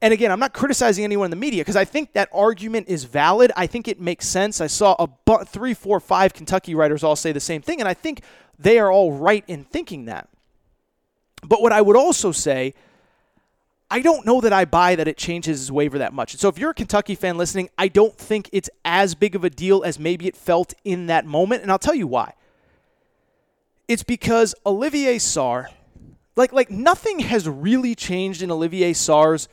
And 0.00 0.12
again, 0.12 0.32
I'm 0.32 0.40
not 0.40 0.52
criticizing 0.52 1.04
anyone 1.04 1.26
in 1.26 1.30
the 1.30 1.36
media 1.36 1.60
because 1.60 1.76
I 1.76 1.84
think 1.84 2.14
that 2.14 2.28
argument 2.32 2.88
is 2.88 3.04
valid. 3.04 3.52
I 3.56 3.68
think 3.68 3.86
it 3.86 4.00
makes 4.00 4.26
sense. 4.26 4.60
I 4.60 4.66
saw 4.66 4.96
a 4.98 5.06
bu- 5.06 5.44
three, 5.44 5.74
four, 5.74 6.00
five 6.00 6.34
Kentucky 6.34 6.74
writers 6.74 7.04
all 7.04 7.14
say 7.14 7.30
the 7.30 7.38
same 7.38 7.62
thing, 7.62 7.78
and 7.78 7.88
I 7.88 7.94
think 7.94 8.22
they 8.58 8.80
are 8.80 8.90
all 8.90 9.12
right 9.12 9.44
in 9.46 9.62
thinking 9.62 10.06
that. 10.06 10.28
But 11.42 11.60
what 11.60 11.72
I 11.72 11.82
would 11.82 11.96
also 11.96 12.32
say, 12.32 12.74
I 13.90 14.00
don't 14.00 14.24
know 14.24 14.40
that 14.40 14.52
I 14.52 14.64
buy 14.64 14.96
that 14.96 15.06
it 15.06 15.18
changes 15.18 15.58
his 15.60 15.70
waiver 15.70 15.98
that 15.98 16.14
much. 16.14 16.36
So 16.36 16.48
if 16.48 16.58
you're 16.58 16.70
a 16.70 16.74
Kentucky 16.74 17.14
fan 17.14 17.36
listening, 17.36 17.68
I 17.76 17.88
don't 17.88 18.16
think 18.16 18.48
it's 18.52 18.70
as 18.84 19.14
big 19.14 19.34
of 19.34 19.44
a 19.44 19.50
deal 19.50 19.82
as 19.82 19.98
maybe 19.98 20.26
it 20.26 20.36
felt 20.36 20.72
in 20.82 21.08
that 21.08 21.26
moment, 21.26 21.62
and 21.62 21.70
I'll 21.70 21.78
tell 21.78 21.94
you 21.94 22.06
why. 22.06 22.32
It's 23.88 24.02
because 24.02 24.54
Olivier 24.64 25.16
Sarr, 25.16 25.66
like 26.36 26.52
like 26.52 26.70
nothing 26.70 27.18
has 27.18 27.46
really 27.46 27.94
changed 27.94 28.40
in 28.40 28.50
Olivier 28.50 28.94
Sarr's 28.94 29.48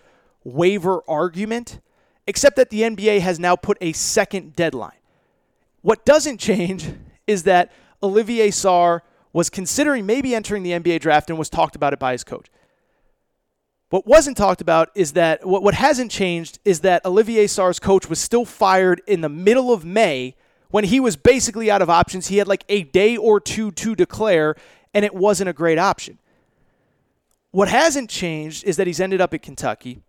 waiver 0.45 1.01
argument, 1.07 1.81
except 2.25 2.55
that 2.55 2.69
the 2.69 2.83
NBA 2.83 3.19
has 3.19 3.39
now 3.39 3.57
put 3.57 3.77
a 3.81 3.91
second 3.91 4.55
deadline. 4.55 4.93
What 5.81 6.05
doesn't 6.05 6.37
change 6.37 6.89
is 7.27 7.43
that 7.43 7.73
Olivier 8.01 8.49
Sarr 8.51 9.01
was 9.33 9.49
considering 9.49 10.05
maybe 10.05 10.33
entering 10.33 10.63
the 10.63 10.71
NBA 10.71 10.99
draft 10.99 11.29
and 11.29 11.37
was 11.37 11.49
talked 11.49 11.75
about 11.75 11.93
it 11.93 11.99
by 11.99 12.13
his 12.13 12.23
coach. 12.23 12.47
What 13.89 14.05
wasn't 14.05 14.37
talked 14.37 14.61
about 14.61 14.89
is 14.93 15.13
that 15.13 15.45
what, 15.45 15.63
what 15.63 15.73
hasn't 15.73 16.11
changed 16.11 16.59
is 16.63 16.81
that 16.81 17.03
Olivier 17.05 17.47
Sarr's 17.47 17.79
coach 17.79 18.07
was 18.07 18.19
still 18.19 18.45
fired 18.45 19.01
in 19.07 19.21
the 19.21 19.29
middle 19.29 19.73
of 19.73 19.83
May 19.83 20.35
when 20.69 20.83
he 20.83 20.99
was 20.99 21.15
basically 21.15 21.71
out 21.71 21.81
of 21.81 21.89
options. 21.89 22.27
He 22.27 22.37
had 22.37 22.47
like 22.47 22.63
a 22.69 22.83
day 22.83 23.17
or 23.17 23.39
two 23.39 23.71
to 23.71 23.95
declare, 23.95 24.55
and 24.93 25.03
it 25.03 25.13
wasn't 25.13 25.49
a 25.49 25.53
great 25.53 25.79
option. 25.79 26.19
What 27.51 27.67
hasn't 27.67 28.11
changed 28.11 28.63
is 28.63 28.77
that 28.77 28.85
he's 28.85 28.99
ended 28.99 29.21
up 29.21 29.33
at 29.33 29.41
Kentucky. 29.41 30.01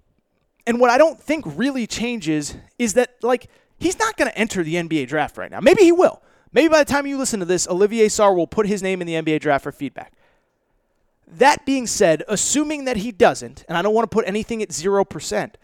And 0.67 0.79
what 0.79 0.91
I 0.91 0.99
don't 0.99 1.19
think 1.19 1.45
really 1.47 1.87
changes 1.87 2.55
is 2.79 2.95
that, 2.95 3.17
like, 3.23 3.49
he's 3.79 3.99
not 3.99 4.19
going 4.19 4.31
to 4.31 4.37
enter 4.37 4.63
the 4.63 4.75
NBA 4.75 5.09
draft 5.09 5.39
right 5.39 5.51
now. 5.51 5.61
Maybe 5.61 5.85
he 5.85 5.93
will. 5.93 6.23
Maybe 6.53 6.69
by 6.69 6.83
the 6.83 6.91
time 6.91 7.07
you 7.07 7.17
listen 7.17 7.41
to 7.41 7.47
this, 7.47 7.69
Olivier 7.69 8.07
Sarr 8.07 8.35
will 8.35 8.47
put 8.47 8.67
his 8.67 8.83
name 8.83 9.01
in 9.01 9.07
the 9.07 9.15
NBA 9.15 9.41
draft 9.41 9.63
for 9.63 9.73
feedback. 9.73 10.13
That 11.27 11.65
being 11.65 11.87
said, 11.87 12.25
assuming 12.27 12.87
that 12.87 12.99
he 12.99 13.13
doesn't, 13.13 13.65
and 13.69 13.79
I 13.79 13.83
don't 13.83 13.95
want 13.95 14.11
to 14.11 14.15
put 14.15 14.27
anything 14.27 14.63
at 14.63 14.71
0%, 14.71 15.55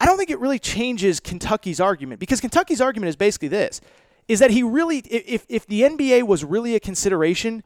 I 0.00 0.06
don't 0.06 0.16
think 0.16 0.30
it 0.30 0.40
really 0.40 0.58
changes 0.58 1.20
Kentucky's 1.20 1.80
argument 1.80 2.18
because 2.18 2.40
Kentucky's 2.40 2.80
argument 2.80 3.08
is 3.08 3.16
basically 3.16 3.48
this 3.48 3.80
is 4.26 4.38
that 4.38 4.50
he 4.50 4.62
really 4.62 4.98
if 4.98 5.44
if 5.48 5.66
the 5.66 5.82
NBA 5.82 6.24
was 6.24 6.44
really 6.44 6.74
a 6.74 6.80
consideration, 6.80 7.62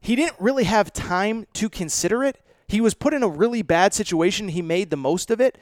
he 0.00 0.16
didn't 0.16 0.36
really 0.40 0.64
have 0.64 0.92
time 0.92 1.46
to 1.54 1.68
consider 1.68 2.24
it. 2.24 2.40
He 2.68 2.80
was 2.80 2.94
put 2.94 3.14
in 3.14 3.22
a 3.22 3.28
really 3.28 3.62
bad 3.62 3.94
situation, 3.94 4.48
he 4.48 4.62
made 4.62 4.90
the 4.90 4.96
most 4.96 5.30
of 5.30 5.40
it. 5.40 5.58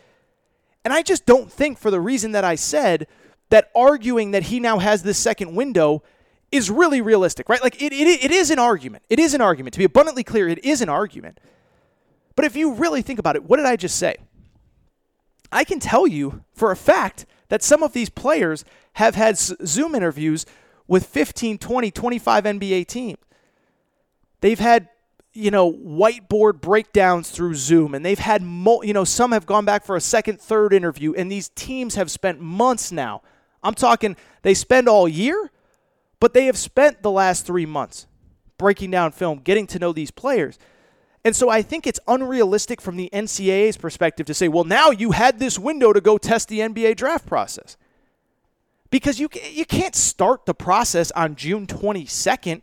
And 0.84 0.92
I 0.92 1.02
just 1.02 1.26
don't 1.26 1.50
think 1.50 1.78
for 1.78 1.90
the 1.90 2.00
reason 2.00 2.32
that 2.32 2.44
I 2.44 2.54
said 2.54 3.06
that 3.55 3.70
arguing 3.72 4.32
that 4.32 4.42
he 4.42 4.59
now 4.59 4.80
has 4.80 5.05
this 5.05 5.16
second 5.16 5.55
window 5.55 6.02
is 6.50 6.70
really 6.70 7.00
realistic, 7.00 7.48
right? 7.48 7.62
Like 7.62 7.80
it, 7.80 7.92
it, 7.92 8.24
it 8.24 8.32
is 8.32 8.50
an 8.50 8.59
argument. 8.59 9.05
It 9.09 9.20
is 9.20 9.32
an 9.32 9.40
argument. 9.40 9.74
To 9.74 9.78
be 9.78 9.84
abundantly 9.84 10.24
clear, 10.24 10.48
it 10.48 10.64
is 10.64 10.82
an 10.82 10.88
argument. 10.88 11.38
But 12.34 12.46
if 12.46 12.57
you 12.57 12.74
really 12.74 13.00
think 13.00 13.20
about 13.20 13.36
it, 13.36 13.44
what 13.44 13.59
did 13.59 13.66
I 13.66 13.76
just 13.76 13.94
say? 13.94 14.16
I 15.52 15.62
can 15.62 15.78
tell 15.78 16.05
you 16.05 16.42
for 16.52 16.72
a 16.72 16.76
fact 16.76 17.26
that 17.48 17.62
some 17.62 17.84
of 17.84 17.92
these 17.92 18.11
players 18.11 18.64
have 18.94 19.14
had 19.14 19.38
Zoom 19.38 19.94
interviews 19.94 20.46
with 20.88 21.07
15, 21.07 21.59
20, 21.59 21.92
25 21.92 22.44
NBA 22.44 22.88
teams. 22.88 23.18
They've 24.40 24.59
had, 24.59 24.88
you 25.32 25.52
know, 25.52 25.72
whiteboard 25.72 26.61
breakdowns 26.61 27.30
through 27.30 27.55
Zoom, 27.55 27.94
and 27.94 28.05
they've 28.05 28.18
had, 28.18 28.42
mo- 28.42 28.82
you 28.82 28.92
know, 28.92 29.05
some 29.05 29.30
have 29.30 29.46
gone 29.46 29.64
back 29.64 29.84
for 29.84 29.94
a 29.94 30.00
second, 30.00 30.40
third 30.40 30.72
interview, 30.72 31.14
and 31.14 31.30
these 31.30 31.50
teams 31.50 31.94
have 31.94 32.11
spent 32.11 32.40
months 32.40 32.90
now. 32.90 33.22
I'm 33.64 33.74
talking, 33.74 34.16
they 34.42 34.54
spend 34.54 34.88
all 34.88 35.08
year, 35.08 35.50
but 36.20 36.34
they 36.34 36.46
have 36.46 36.58
spent 36.58 37.02
the 37.02 37.10
last 37.10 37.46
three 37.46 37.66
months 37.66 38.06
breaking 38.58 38.90
down 38.90 39.10
film, 39.10 39.40
getting 39.40 39.66
to 39.68 39.78
know 39.78 39.92
these 39.92 40.10
players. 40.10 40.58
And 41.24 41.34
so 41.34 41.48
I 41.48 41.62
think 41.62 41.86
it's 41.86 42.00
unrealistic 42.06 42.80
from 42.80 42.96
the 42.96 43.08
NCAA's 43.12 43.78
perspective 43.78 44.26
to 44.26 44.34
say, 44.34 44.46
well, 44.46 44.64
now 44.64 44.90
you 44.90 45.12
had 45.12 45.38
this 45.38 45.58
window 45.58 45.92
to 45.92 46.00
go 46.00 46.18
test 46.18 46.48
the 46.48 46.60
NBA 46.60 46.96
draft 46.96 47.26
process. 47.26 47.78
Because 48.90 49.18
you, 49.18 49.28
you 49.50 49.64
can't 49.64 49.96
start 49.96 50.44
the 50.44 50.54
process 50.54 51.10
on 51.12 51.34
June 51.34 51.66
22nd 51.66 52.60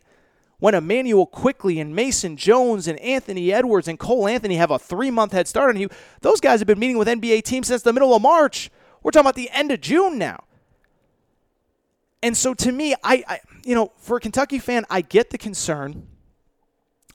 when 0.59 0.75
Immanuel 0.75 1.25
Quickley 1.25 1.79
and 1.79 1.95
Mason 1.95 2.37
Jones 2.37 2.87
and 2.87 2.99
Anthony 2.99 3.51
Edwards 3.51 3.87
and 3.87 3.97
Cole 3.97 4.27
Anthony 4.27 4.55
have 4.55 4.69
a 4.69 4.77
three 4.77 5.09
month 5.09 5.31
head 5.31 5.47
start 5.47 5.75
on 5.75 5.81
you. 5.81 5.89
Those 6.21 6.39
guys 6.39 6.59
have 6.59 6.67
been 6.67 6.79
meeting 6.79 6.99
with 6.99 7.07
NBA 7.07 7.43
teams 7.43 7.67
since 7.67 7.81
the 7.81 7.91
middle 7.91 8.15
of 8.15 8.21
March. 8.21 8.69
We're 9.01 9.09
talking 9.09 9.25
about 9.25 9.35
the 9.35 9.49
end 9.49 9.71
of 9.71 9.81
June 9.81 10.19
now. 10.19 10.43
And 12.23 12.37
so 12.37 12.53
to 12.53 12.71
me, 12.71 12.93
I, 13.03 13.23
I 13.27 13.39
you 13.63 13.75
know, 13.75 13.91
for 13.97 14.17
a 14.17 14.19
Kentucky 14.19 14.59
fan, 14.59 14.85
I 14.89 15.01
get 15.01 15.29
the 15.29 15.37
concern. 15.37 16.07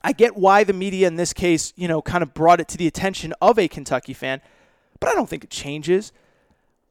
I 0.03 0.13
get 0.13 0.37
why 0.37 0.63
the 0.63 0.73
media 0.73 1.07
in 1.07 1.15
this 1.15 1.33
case, 1.33 1.73
you 1.75 1.87
know, 1.87 2.01
kind 2.01 2.23
of 2.23 2.33
brought 2.33 2.59
it 2.59 2.67
to 2.69 2.77
the 2.77 2.87
attention 2.87 3.33
of 3.41 3.57
a 3.57 3.67
Kentucky 3.67 4.13
fan, 4.13 4.41
but 4.99 5.09
I 5.09 5.13
don't 5.13 5.27
think 5.27 5.43
it 5.43 5.49
changes. 5.49 6.11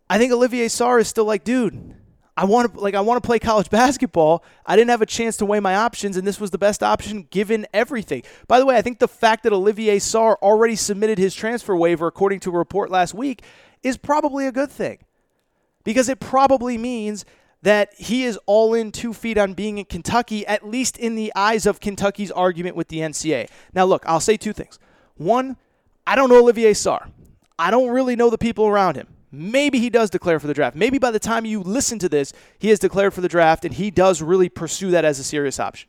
I 0.08 0.18
think 0.18 0.32
Olivier 0.32 0.66
Sarr 0.66 1.00
is 1.00 1.08
still 1.08 1.24
like, 1.24 1.44
dude, 1.44 1.94
I 2.36 2.44
want 2.44 2.74
to 2.74 2.80
like 2.80 2.94
I 2.94 3.00
want 3.00 3.22
to 3.22 3.26
play 3.26 3.38
college 3.38 3.70
basketball. 3.70 4.44
I 4.64 4.76
didn't 4.76 4.90
have 4.90 5.02
a 5.02 5.06
chance 5.06 5.36
to 5.38 5.46
weigh 5.46 5.60
my 5.60 5.74
options, 5.76 6.16
and 6.16 6.26
this 6.26 6.40
was 6.40 6.50
the 6.50 6.58
best 6.58 6.82
option 6.82 7.26
given 7.30 7.66
everything. 7.72 8.22
By 8.46 8.58
the 8.58 8.66
way, 8.66 8.76
I 8.76 8.82
think 8.82 8.98
the 8.98 9.08
fact 9.08 9.44
that 9.44 9.52
Olivier 9.52 9.98
Sarr 9.98 10.36
already 10.42 10.76
submitted 10.76 11.18
his 11.18 11.34
transfer 11.34 11.74
waiver, 11.74 12.06
according 12.06 12.40
to 12.40 12.50
a 12.50 12.58
report 12.58 12.90
last 12.90 13.14
week, 13.14 13.42
is 13.82 13.96
probably 13.96 14.46
a 14.46 14.52
good 14.52 14.70
thing, 14.70 14.98
because 15.84 16.08
it 16.08 16.20
probably 16.20 16.76
means 16.76 17.24
that 17.62 17.94
he 17.94 18.24
is 18.24 18.38
all 18.46 18.74
in 18.74 18.92
two 18.92 19.12
feet 19.12 19.38
on 19.38 19.54
being 19.54 19.78
in 19.78 19.84
Kentucky, 19.84 20.46
at 20.46 20.66
least 20.66 20.96
in 20.96 21.14
the 21.14 21.32
eyes 21.34 21.66
of 21.66 21.80
Kentucky's 21.80 22.30
argument 22.30 22.76
with 22.76 22.88
the 22.88 22.98
NCAA. 22.98 23.48
Now, 23.74 23.84
look, 23.84 24.04
I'll 24.06 24.20
say 24.20 24.36
two 24.36 24.52
things. 24.52 24.78
One, 25.16 25.56
I 26.06 26.14
don't 26.14 26.28
know 26.28 26.38
Olivier 26.38 26.72
Sarr. 26.72 27.10
I 27.58 27.70
don't 27.70 27.88
really 27.88 28.16
know 28.16 28.30
the 28.30 28.38
people 28.38 28.66
around 28.66 28.96
him. 28.96 29.08
Maybe 29.32 29.78
he 29.78 29.90
does 29.90 30.10
declare 30.10 30.38
for 30.38 30.46
the 30.46 30.54
draft. 30.54 30.76
Maybe 30.76 30.98
by 30.98 31.10
the 31.10 31.18
time 31.18 31.44
you 31.44 31.60
listen 31.60 31.98
to 31.98 32.08
this, 32.08 32.32
he 32.58 32.68
has 32.68 32.78
declared 32.78 33.12
for 33.12 33.20
the 33.20 33.28
draft 33.28 33.64
and 33.64 33.74
he 33.74 33.90
does 33.90 34.22
really 34.22 34.48
pursue 34.48 34.90
that 34.92 35.04
as 35.04 35.18
a 35.18 35.24
serious 35.24 35.58
option. 35.58 35.88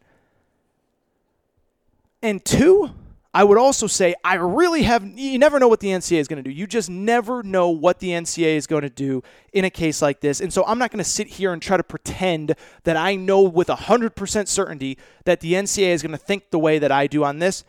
And 2.22 2.44
two, 2.44 2.92
I 3.38 3.44
would 3.44 3.60
also 3.60 3.86
say 3.86 4.16
I 4.24 4.34
really 4.34 4.82
have 4.82 5.06
you 5.06 5.38
never 5.38 5.60
know 5.60 5.68
what 5.68 5.80
the 5.80 5.90
NCAA 5.90 6.18
is 6.18 6.28
going 6.28 6.44
to 6.44 6.50
do. 6.50 6.50
You 6.50 6.66
just 6.66 6.90
never 6.90 7.44
know 7.44 7.70
what 7.70 8.00
the 8.00 8.10
NCAA 8.10 8.56
is 8.56 8.66
going 8.66 8.82
to 8.82 8.90
do 8.90 9.22
in 9.54 9.64
a 9.64 9.70
case 9.70 10.02
like 10.02 10.22
this. 10.22 10.42
And 10.42 10.52
so 10.52 10.66
I'm 10.66 10.80
not 10.80 10.90
going 10.90 11.04
to 11.04 11.08
sit 11.08 11.28
here 11.28 11.54
and 11.54 11.62
try 11.62 11.78
to 11.78 11.84
pretend 11.84 12.56
that 12.84 12.98
I 12.98 13.14
know 13.14 13.44
with 13.44 13.68
100% 13.68 14.48
certainty 14.48 14.98
that 15.26 15.42
the 15.42 15.54
NCAA 15.54 15.90
is 15.90 16.02
going 16.02 16.14
to 16.14 16.18
think 16.18 16.50
the 16.50 16.58
way 16.58 16.80
that 16.80 16.92
I 16.92 17.06
do 17.06 17.24
on 17.24 17.38
this. 17.38 17.64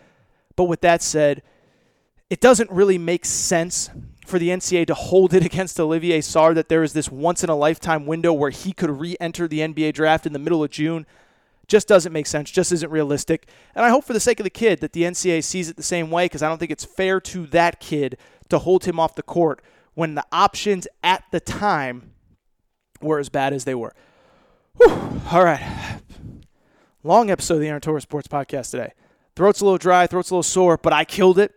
But 0.56 0.64
with 0.64 0.80
that 0.80 1.02
said, 1.02 1.42
it 2.30 2.40
doesn't 2.40 2.70
really 2.70 2.96
make 2.96 3.26
sense 3.26 3.90
for 4.24 4.38
the 4.38 4.48
NCAA 4.48 4.86
to 4.86 4.94
hold 4.94 5.34
it 5.34 5.44
against 5.50 5.78
Olivier 5.78 6.20
Sarr 6.20 6.54
that 6.54 6.70
there 6.70 6.82
is 6.82 6.94
this 6.94 7.10
once 7.10 7.44
in 7.44 7.50
a 7.50 7.54
lifetime 7.54 8.06
window 8.06 8.32
where 8.32 8.48
he 8.48 8.72
could 8.72 8.88
re 8.88 9.16
enter 9.20 9.46
the 9.46 9.58
NBA 9.58 9.92
draft 9.92 10.24
in 10.24 10.32
the 10.32 10.38
middle 10.38 10.64
of 10.64 10.70
June 10.70 11.04
just 11.68 11.86
doesn't 11.86 12.12
make 12.12 12.26
sense, 12.26 12.50
just 12.50 12.72
isn't 12.72 12.90
realistic. 12.90 13.46
And 13.74 13.84
I 13.84 13.90
hope 13.90 14.04
for 14.04 14.14
the 14.14 14.20
sake 14.20 14.40
of 14.40 14.44
the 14.44 14.50
kid 14.50 14.80
that 14.80 14.92
the 14.92 15.02
NCAA 15.02 15.44
sees 15.44 15.68
it 15.68 15.76
the 15.76 15.82
same 15.82 16.10
way 16.10 16.24
because 16.24 16.42
I 16.42 16.48
don't 16.48 16.58
think 16.58 16.70
it's 16.70 16.84
fair 16.84 17.20
to 17.20 17.46
that 17.48 17.78
kid 17.78 18.16
to 18.48 18.58
hold 18.58 18.86
him 18.86 18.98
off 18.98 19.14
the 19.14 19.22
court 19.22 19.62
when 19.94 20.14
the 20.14 20.24
options 20.32 20.88
at 21.04 21.24
the 21.30 21.40
time 21.40 22.12
were 23.02 23.18
as 23.18 23.28
bad 23.28 23.52
as 23.52 23.64
they 23.64 23.74
were. 23.74 23.94
Whew. 24.76 25.20
All 25.30 25.44
right. 25.44 26.00
Long 27.04 27.30
episode 27.30 27.54
of 27.54 27.60
the 27.60 27.68
Aaron 27.68 27.80
Torres 27.80 28.02
Sports 28.02 28.28
Podcast 28.28 28.70
today. 28.70 28.92
Throat's 29.36 29.60
a 29.60 29.64
little 29.64 29.78
dry, 29.78 30.06
throat's 30.06 30.30
a 30.30 30.34
little 30.34 30.42
sore, 30.42 30.78
but 30.78 30.92
I 30.92 31.04
killed 31.04 31.38
it. 31.38 31.54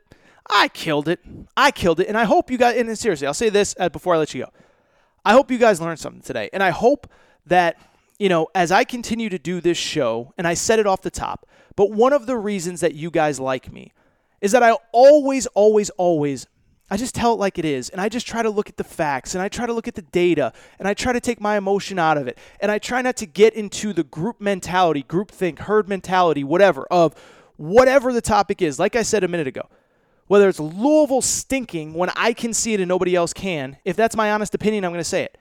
I 0.50 0.68
killed 0.68 1.08
it. 1.08 1.20
I 1.56 1.72
killed 1.72 2.00
it. 2.00 2.08
And 2.08 2.18
I 2.18 2.26
hope 2.26 2.52
you 2.52 2.58
guys, 2.58 2.78
and 2.78 2.98
seriously, 2.98 3.28
I'll 3.28 3.34
say 3.34 3.50
this 3.50 3.76
uh, 3.80 3.90
before 3.90 4.16
I 4.16 4.18
let 4.18 4.34
you 4.34 4.44
go. 4.44 4.52
I 5.24 5.34
hope 5.34 5.50
you 5.50 5.58
guys 5.58 5.80
learned 5.80 6.00
something 6.00 6.22
today. 6.22 6.50
And 6.52 6.62
I 6.62 6.72
hope 6.72 7.08
that 7.46 7.78
you 8.22 8.30
know, 8.30 8.48
as 8.54 8.72
I 8.72 8.84
continue 8.84 9.30
to 9.30 9.40
do 9.40 9.62
this 9.62 9.80
show, 9.80 10.32
and 10.38 10.48
I 10.48 10.54
said 10.54 10.78
it 10.78 10.86
off 10.86 11.02
the 11.02 11.10
top, 11.10 11.48
but 11.76 11.90
one 11.90 12.14
of 12.14 12.28
the 12.28 12.38
reasons 12.38 12.82
that 12.82 12.94
you 12.94 13.10
guys 13.10 13.40
like 13.40 13.74
me 13.74 13.94
is 14.42 14.52
that 14.52 14.62
I 14.62 14.78
always, 14.92 15.48
always, 15.48 15.90
always, 15.92 16.46
I 16.92 16.98
just 16.98 17.16
tell 17.16 17.34
it 17.34 17.38
like 17.38 17.58
it 17.58 17.66
is. 17.66 17.90
And 17.90 18.00
I 18.00 18.10
just 18.10 18.28
try 18.28 18.44
to 18.44 18.50
look 18.52 18.70
at 18.70 18.78
the 18.78 18.84
facts 18.84 19.34
and 19.34 19.42
I 19.42 19.50
try 19.50 19.66
to 19.66 19.74
look 19.74 19.88
at 19.88 19.96
the 19.96 20.04
data 20.04 20.54
and 20.78 20.88
I 20.88 20.94
try 20.94 21.14
to 21.14 21.20
take 21.20 21.42
my 21.42 21.58
emotion 21.58 21.98
out 21.98 22.16
of 22.20 22.28
it. 22.28 22.38
And 22.60 22.70
I 22.70 22.78
try 22.78 23.02
not 23.02 23.16
to 23.18 23.26
get 23.26 23.56
into 23.56 23.92
the 23.92 24.04
group 24.04 24.40
mentality, 24.40 25.02
group 25.02 25.32
think, 25.32 25.58
herd 25.58 25.90
mentality, 25.90 26.44
whatever, 26.44 26.86
of 26.92 27.16
whatever 27.58 28.14
the 28.14 28.22
topic 28.22 28.62
is. 28.62 28.78
Like 28.78 28.96
I 28.96 29.02
said 29.02 29.24
a 29.24 29.28
minute 29.28 29.48
ago, 29.48 29.68
whether 30.28 30.48
it's 30.48 30.60
Louisville 30.60 31.24
stinking 31.24 31.96
when 31.96 32.12
I 32.16 32.34
can 32.34 32.54
see 32.54 32.76
it 32.76 32.82
and 32.82 32.88
nobody 32.88 33.16
else 33.16 33.34
can, 33.34 33.78
if 33.84 33.96
that's 33.96 34.16
my 34.16 34.32
honest 34.32 34.54
opinion, 34.54 34.86
I'm 34.86 34.92
going 34.92 35.00
to 35.00 35.04
say 35.04 35.24
it 35.24 35.40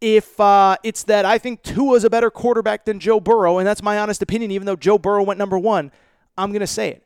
if 0.00 0.38
uh, 0.38 0.76
it's 0.82 1.04
that 1.04 1.24
I 1.24 1.38
think 1.38 1.62
Tua's 1.62 2.04
a 2.04 2.10
better 2.10 2.30
quarterback 2.30 2.84
than 2.84 3.00
Joe 3.00 3.20
Burrow, 3.20 3.58
and 3.58 3.66
that's 3.66 3.82
my 3.82 3.98
honest 3.98 4.22
opinion, 4.22 4.50
even 4.50 4.66
though 4.66 4.76
Joe 4.76 4.98
Burrow 4.98 5.22
went 5.22 5.38
number 5.38 5.58
one, 5.58 5.90
I'm 6.36 6.50
going 6.50 6.60
to 6.60 6.66
say 6.66 6.90
it. 6.90 7.02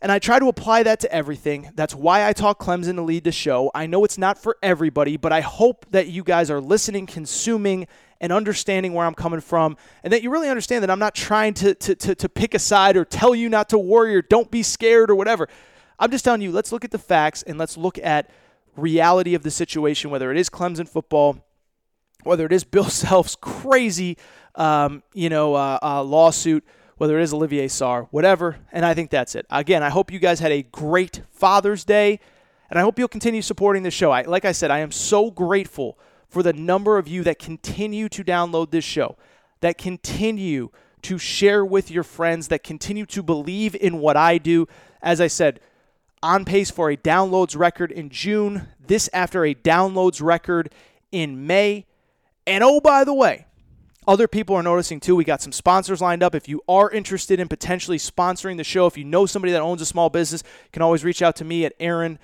And 0.00 0.12
I 0.12 0.20
try 0.20 0.38
to 0.38 0.46
apply 0.46 0.84
that 0.84 1.00
to 1.00 1.12
everything. 1.12 1.70
That's 1.74 1.94
why 1.94 2.26
I 2.26 2.32
talk 2.32 2.60
Clemson 2.60 2.94
to 2.96 3.02
lead 3.02 3.24
the 3.24 3.32
show. 3.32 3.70
I 3.74 3.86
know 3.86 4.04
it's 4.04 4.18
not 4.18 4.38
for 4.38 4.56
everybody, 4.62 5.16
but 5.16 5.32
I 5.32 5.40
hope 5.40 5.86
that 5.90 6.06
you 6.06 6.22
guys 6.22 6.52
are 6.52 6.60
listening, 6.60 7.06
consuming, 7.06 7.88
and 8.20 8.32
understanding 8.32 8.94
where 8.94 9.06
I'm 9.06 9.14
coming 9.14 9.40
from, 9.40 9.76
and 10.04 10.12
that 10.12 10.22
you 10.22 10.30
really 10.30 10.48
understand 10.48 10.82
that 10.82 10.90
I'm 10.90 10.98
not 10.98 11.14
trying 11.14 11.54
to, 11.54 11.74
to, 11.74 11.94
to, 11.96 12.14
to 12.14 12.28
pick 12.28 12.54
a 12.54 12.58
side 12.58 12.96
or 12.96 13.04
tell 13.04 13.34
you 13.34 13.48
not 13.48 13.68
to 13.70 13.78
worry 13.78 14.14
or 14.14 14.22
don't 14.22 14.50
be 14.50 14.62
scared 14.62 15.10
or 15.10 15.14
whatever. 15.16 15.48
I'm 15.98 16.10
just 16.10 16.24
telling 16.24 16.42
you, 16.42 16.52
let's 16.52 16.70
look 16.70 16.84
at 16.84 16.92
the 16.92 16.98
facts 16.98 17.42
and 17.42 17.58
let's 17.58 17.76
look 17.76 17.98
at 17.98 18.30
reality 18.76 19.34
of 19.34 19.42
the 19.42 19.50
situation, 19.50 20.10
whether 20.10 20.30
it 20.30 20.38
is 20.38 20.48
Clemson 20.48 20.88
football, 20.88 21.44
whether 22.24 22.46
it 22.46 22.52
is 22.52 22.64
Bill 22.64 22.84
Self's 22.90 23.36
crazy, 23.36 24.16
um, 24.54 25.02
you 25.14 25.28
know, 25.28 25.54
uh, 25.54 25.78
uh, 25.82 26.02
lawsuit– 26.02 26.64
whether 26.98 27.18
it 27.18 27.22
is 27.22 27.32
Olivier 27.32 27.66
Sarr, 27.66 28.08
whatever. 28.10 28.58
And 28.72 28.84
I 28.84 28.92
think 28.92 29.10
that's 29.10 29.34
it. 29.34 29.46
Again, 29.50 29.82
I 29.82 29.88
hope 29.88 30.12
you 30.12 30.18
guys 30.18 30.40
had 30.40 30.52
a 30.52 30.62
great 30.62 31.22
Father's 31.30 31.84
Day, 31.84 32.20
and 32.68 32.78
I 32.78 32.82
hope 32.82 32.98
you'll 32.98 33.08
continue 33.08 33.40
supporting 33.40 33.84
the 33.84 33.90
show. 33.90 34.10
I, 34.10 34.22
like 34.22 34.44
I 34.44 34.52
said, 34.52 34.70
I 34.70 34.80
am 34.80 34.90
so 34.90 35.30
grateful 35.30 35.96
for 36.28 36.42
the 36.42 36.52
number 36.52 36.98
of 36.98 37.08
you 37.08 37.22
that 37.22 37.38
continue 37.38 38.08
to 38.10 38.22
download 38.22 38.70
this 38.70 38.84
show, 38.84 39.16
that 39.60 39.78
continue 39.78 40.70
to 41.02 41.16
share 41.16 41.64
with 41.64 41.90
your 41.90 42.02
friends, 42.02 42.48
that 42.48 42.64
continue 42.64 43.06
to 43.06 43.22
believe 43.22 43.74
in 43.76 44.00
what 44.00 44.16
I 44.16 44.36
do. 44.36 44.66
As 45.00 45.20
I 45.20 45.28
said, 45.28 45.60
on 46.20 46.44
pace 46.44 46.70
for 46.70 46.90
a 46.90 46.96
downloads 46.96 47.56
record 47.56 47.92
in 47.92 48.10
June, 48.10 48.68
this 48.84 49.08
after 49.12 49.44
a 49.44 49.54
downloads 49.54 50.20
record 50.20 50.74
in 51.12 51.46
May. 51.46 51.86
And 52.48 52.64
oh, 52.64 52.80
by 52.80 53.04
the 53.04 53.12
way, 53.12 53.44
other 54.06 54.26
people 54.26 54.56
are 54.56 54.62
noticing 54.62 55.00
too. 55.00 55.14
We 55.14 55.24
got 55.24 55.42
some 55.42 55.52
sponsors 55.52 56.00
lined 56.00 56.22
up. 56.22 56.34
If 56.34 56.48
you 56.48 56.62
are 56.66 56.90
interested 56.90 57.38
in 57.38 57.46
potentially 57.46 57.98
sponsoring 57.98 58.56
the 58.56 58.64
show, 58.64 58.86
if 58.86 58.96
you 58.96 59.04
know 59.04 59.26
somebody 59.26 59.52
that 59.52 59.60
owns 59.60 59.82
a 59.82 59.86
small 59.86 60.08
business, 60.08 60.42
you 60.64 60.70
can 60.72 60.80
always 60.80 61.04
reach 61.04 61.20
out 61.20 61.36
to 61.36 61.44
me 61.44 61.66
at 61.66 61.74
Aaron 61.78 62.18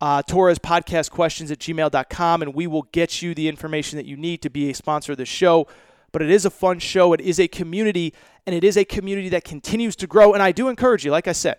uh, 0.00 0.22
Torres 0.22 0.58
podcast 0.58 1.12
questions 1.12 1.52
at 1.52 1.60
gmail.com 1.60 2.42
and 2.42 2.52
we 2.52 2.66
will 2.66 2.82
get 2.90 3.22
you 3.22 3.32
the 3.32 3.46
information 3.46 3.96
that 3.96 4.06
you 4.06 4.16
need 4.16 4.42
to 4.42 4.50
be 4.50 4.70
a 4.70 4.74
sponsor 4.74 5.12
of 5.12 5.18
the 5.18 5.24
show. 5.24 5.68
But 6.10 6.22
it 6.22 6.30
is 6.30 6.44
a 6.44 6.50
fun 6.50 6.80
show. 6.80 7.12
It 7.12 7.20
is 7.20 7.38
a 7.38 7.46
community, 7.46 8.12
and 8.44 8.56
it 8.56 8.64
is 8.64 8.76
a 8.76 8.84
community 8.84 9.28
that 9.28 9.44
continues 9.44 9.94
to 9.96 10.08
grow. 10.08 10.34
And 10.34 10.42
I 10.42 10.50
do 10.50 10.66
encourage 10.68 11.04
you, 11.04 11.12
like 11.12 11.28
I 11.28 11.32
said, 11.32 11.58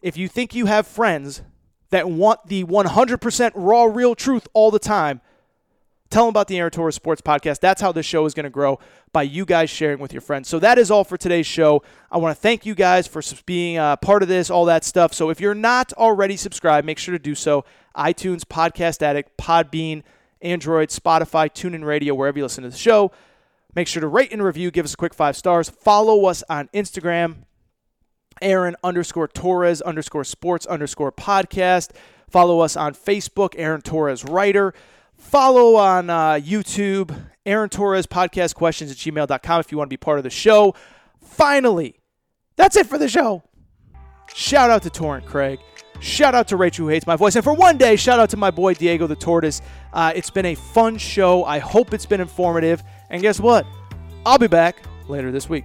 if 0.00 0.16
you 0.16 0.26
think 0.26 0.52
you 0.52 0.66
have 0.66 0.88
friends 0.88 1.42
that 1.90 2.10
want 2.10 2.48
the 2.48 2.64
100% 2.64 3.52
raw, 3.54 3.84
real 3.84 4.16
truth 4.16 4.48
all 4.52 4.72
the 4.72 4.80
time, 4.80 5.20
Tell 6.12 6.26
them 6.26 6.28
about 6.28 6.46
the 6.46 6.58
Aaron 6.58 6.70
Torres 6.70 6.94
Sports 6.94 7.22
Podcast. 7.22 7.60
That's 7.60 7.80
how 7.80 7.90
this 7.90 8.04
show 8.04 8.26
is 8.26 8.34
going 8.34 8.44
to 8.44 8.50
grow 8.50 8.78
by 9.14 9.22
you 9.22 9.46
guys 9.46 9.70
sharing 9.70 9.98
with 9.98 10.12
your 10.12 10.20
friends. 10.20 10.46
So 10.46 10.58
that 10.58 10.76
is 10.76 10.90
all 10.90 11.04
for 11.04 11.16
today's 11.16 11.46
show. 11.46 11.82
I 12.10 12.18
want 12.18 12.36
to 12.36 12.40
thank 12.40 12.66
you 12.66 12.74
guys 12.74 13.06
for 13.06 13.22
being 13.46 13.78
uh, 13.78 13.96
part 13.96 14.22
of 14.22 14.28
this, 14.28 14.50
all 14.50 14.66
that 14.66 14.84
stuff. 14.84 15.14
So 15.14 15.30
if 15.30 15.40
you're 15.40 15.54
not 15.54 15.90
already 15.94 16.36
subscribed, 16.36 16.86
make 16.86 16.98
sure 16.98 17.12
to 17.12 17.18
do 17.18 17.34
so. 17.34 17.64
iTunes, 17.96 18.42
Podcast 18.42 19.00
Addict, 19.00 19.38
Podbean, 19.38 20.02
Android, 20.42 20.90
Spotify, 20.90 21.48
TuneIn 21.48 21.82
Radio, 21.82 22.14
wherever 22.14 22.36
you 22.36 22.44
listen 22.44 22.62
to 22.64 22.68
the 22.68 22.76
show. 22.76 23.10
Make 23.74 23.88
sure 23.88 24.02
to 24.02 24.06
rate 24.06 24.32
and 24.32 24.44
review. 24.44 24.70
Give 24.70 24.84
us 24.84 24.92
a 24.92 24.98
quick 24.98 25.14
five 25.14 25.34
stars. 25.34 25.70
Follow 25.70 26.26
us 26.26 26.44
on 26.50 26.68
Instagram, 26.74 27.36
Aaron 28.42 28.76
underscore 28.84 29.28
Torres 29.28 29.80
underscore 29.80 30.24
sports 30.24 30.66
underscore 30.66 31.10
podcast. 31.10 31.92
Follow 32.28 32.60
us 32.60 32.76
on 32.76 32.92
Facebook, 32.92 33.54
Aaron 33.56 33.80
Torres 33.80 34.24
Writer. 34.24 34.74
Follow 35.22 35.76
on 35.76 36.10
uh, 36.10 36.32
YouTube, 36.34 37.18
Aaron 37.46 37.70
Torres 37.70 38.06
podcast 38.06 38.54
questions 38.54 38.90
at 38.90 38.98
gmail.com 38.98 39.60
if 39.60 39.72
you 39.72 39.78
want 39.78 39.88
to 39.88 39.92
be 39.92 39.96
part 39.96 40.18
of 40.18 40.24
the 40.24 40.30
show. 40.30 40.74
Finally, 41.22 41.98
that's 42.56 42.76
it 42.76 42.86
for 42.86 42.98
the 42.98 43.08
show. 43.08 43.42
Shout 44.34 44.68
out 44.68 44.82
to 44.82 44.90
Torrent 44.90 45.24
Craig. 45.24 45.58
Shout 46.00 46.34
out 46.34 46.48
to 46.48 46.56
Rachel 46.56 46.86
who 46.86 46.90
hates 46.90 47.06
my 47.06 47.16
voice. 47.16 47.34
And 47.34 47.44
for 47.44 47.54
one 47.54 47.78
day, 47.78 47.96
shout 47.96 48.18
out 48.18 48.28
to 48.30 48.36
my 48.36 48.50
boy 48.50 48.74
Diego 48.74 49.06
the 49.06 49.16
Tortoise. 49.16 49.62
Uh, 49.92 50.12
it's 50.14 50.28
been 50.28 50.46
a 50.46 50.54
fun 50.54 50.98
show. 50.98 51.44
I 51.44 51.60
hope 51.60 51.94
it's 51.94 52.06
been 52.06 52.20
informative. 52.20 52.82
And 53.08 53.22
guess 53.22 53.40
what? 53.40 53.64
I'll 54.26 54.38
be 54.38 54.48
back 54.48 54.82
later 55.08 55.30
this 55.32 55.48
week. 55.48 55.64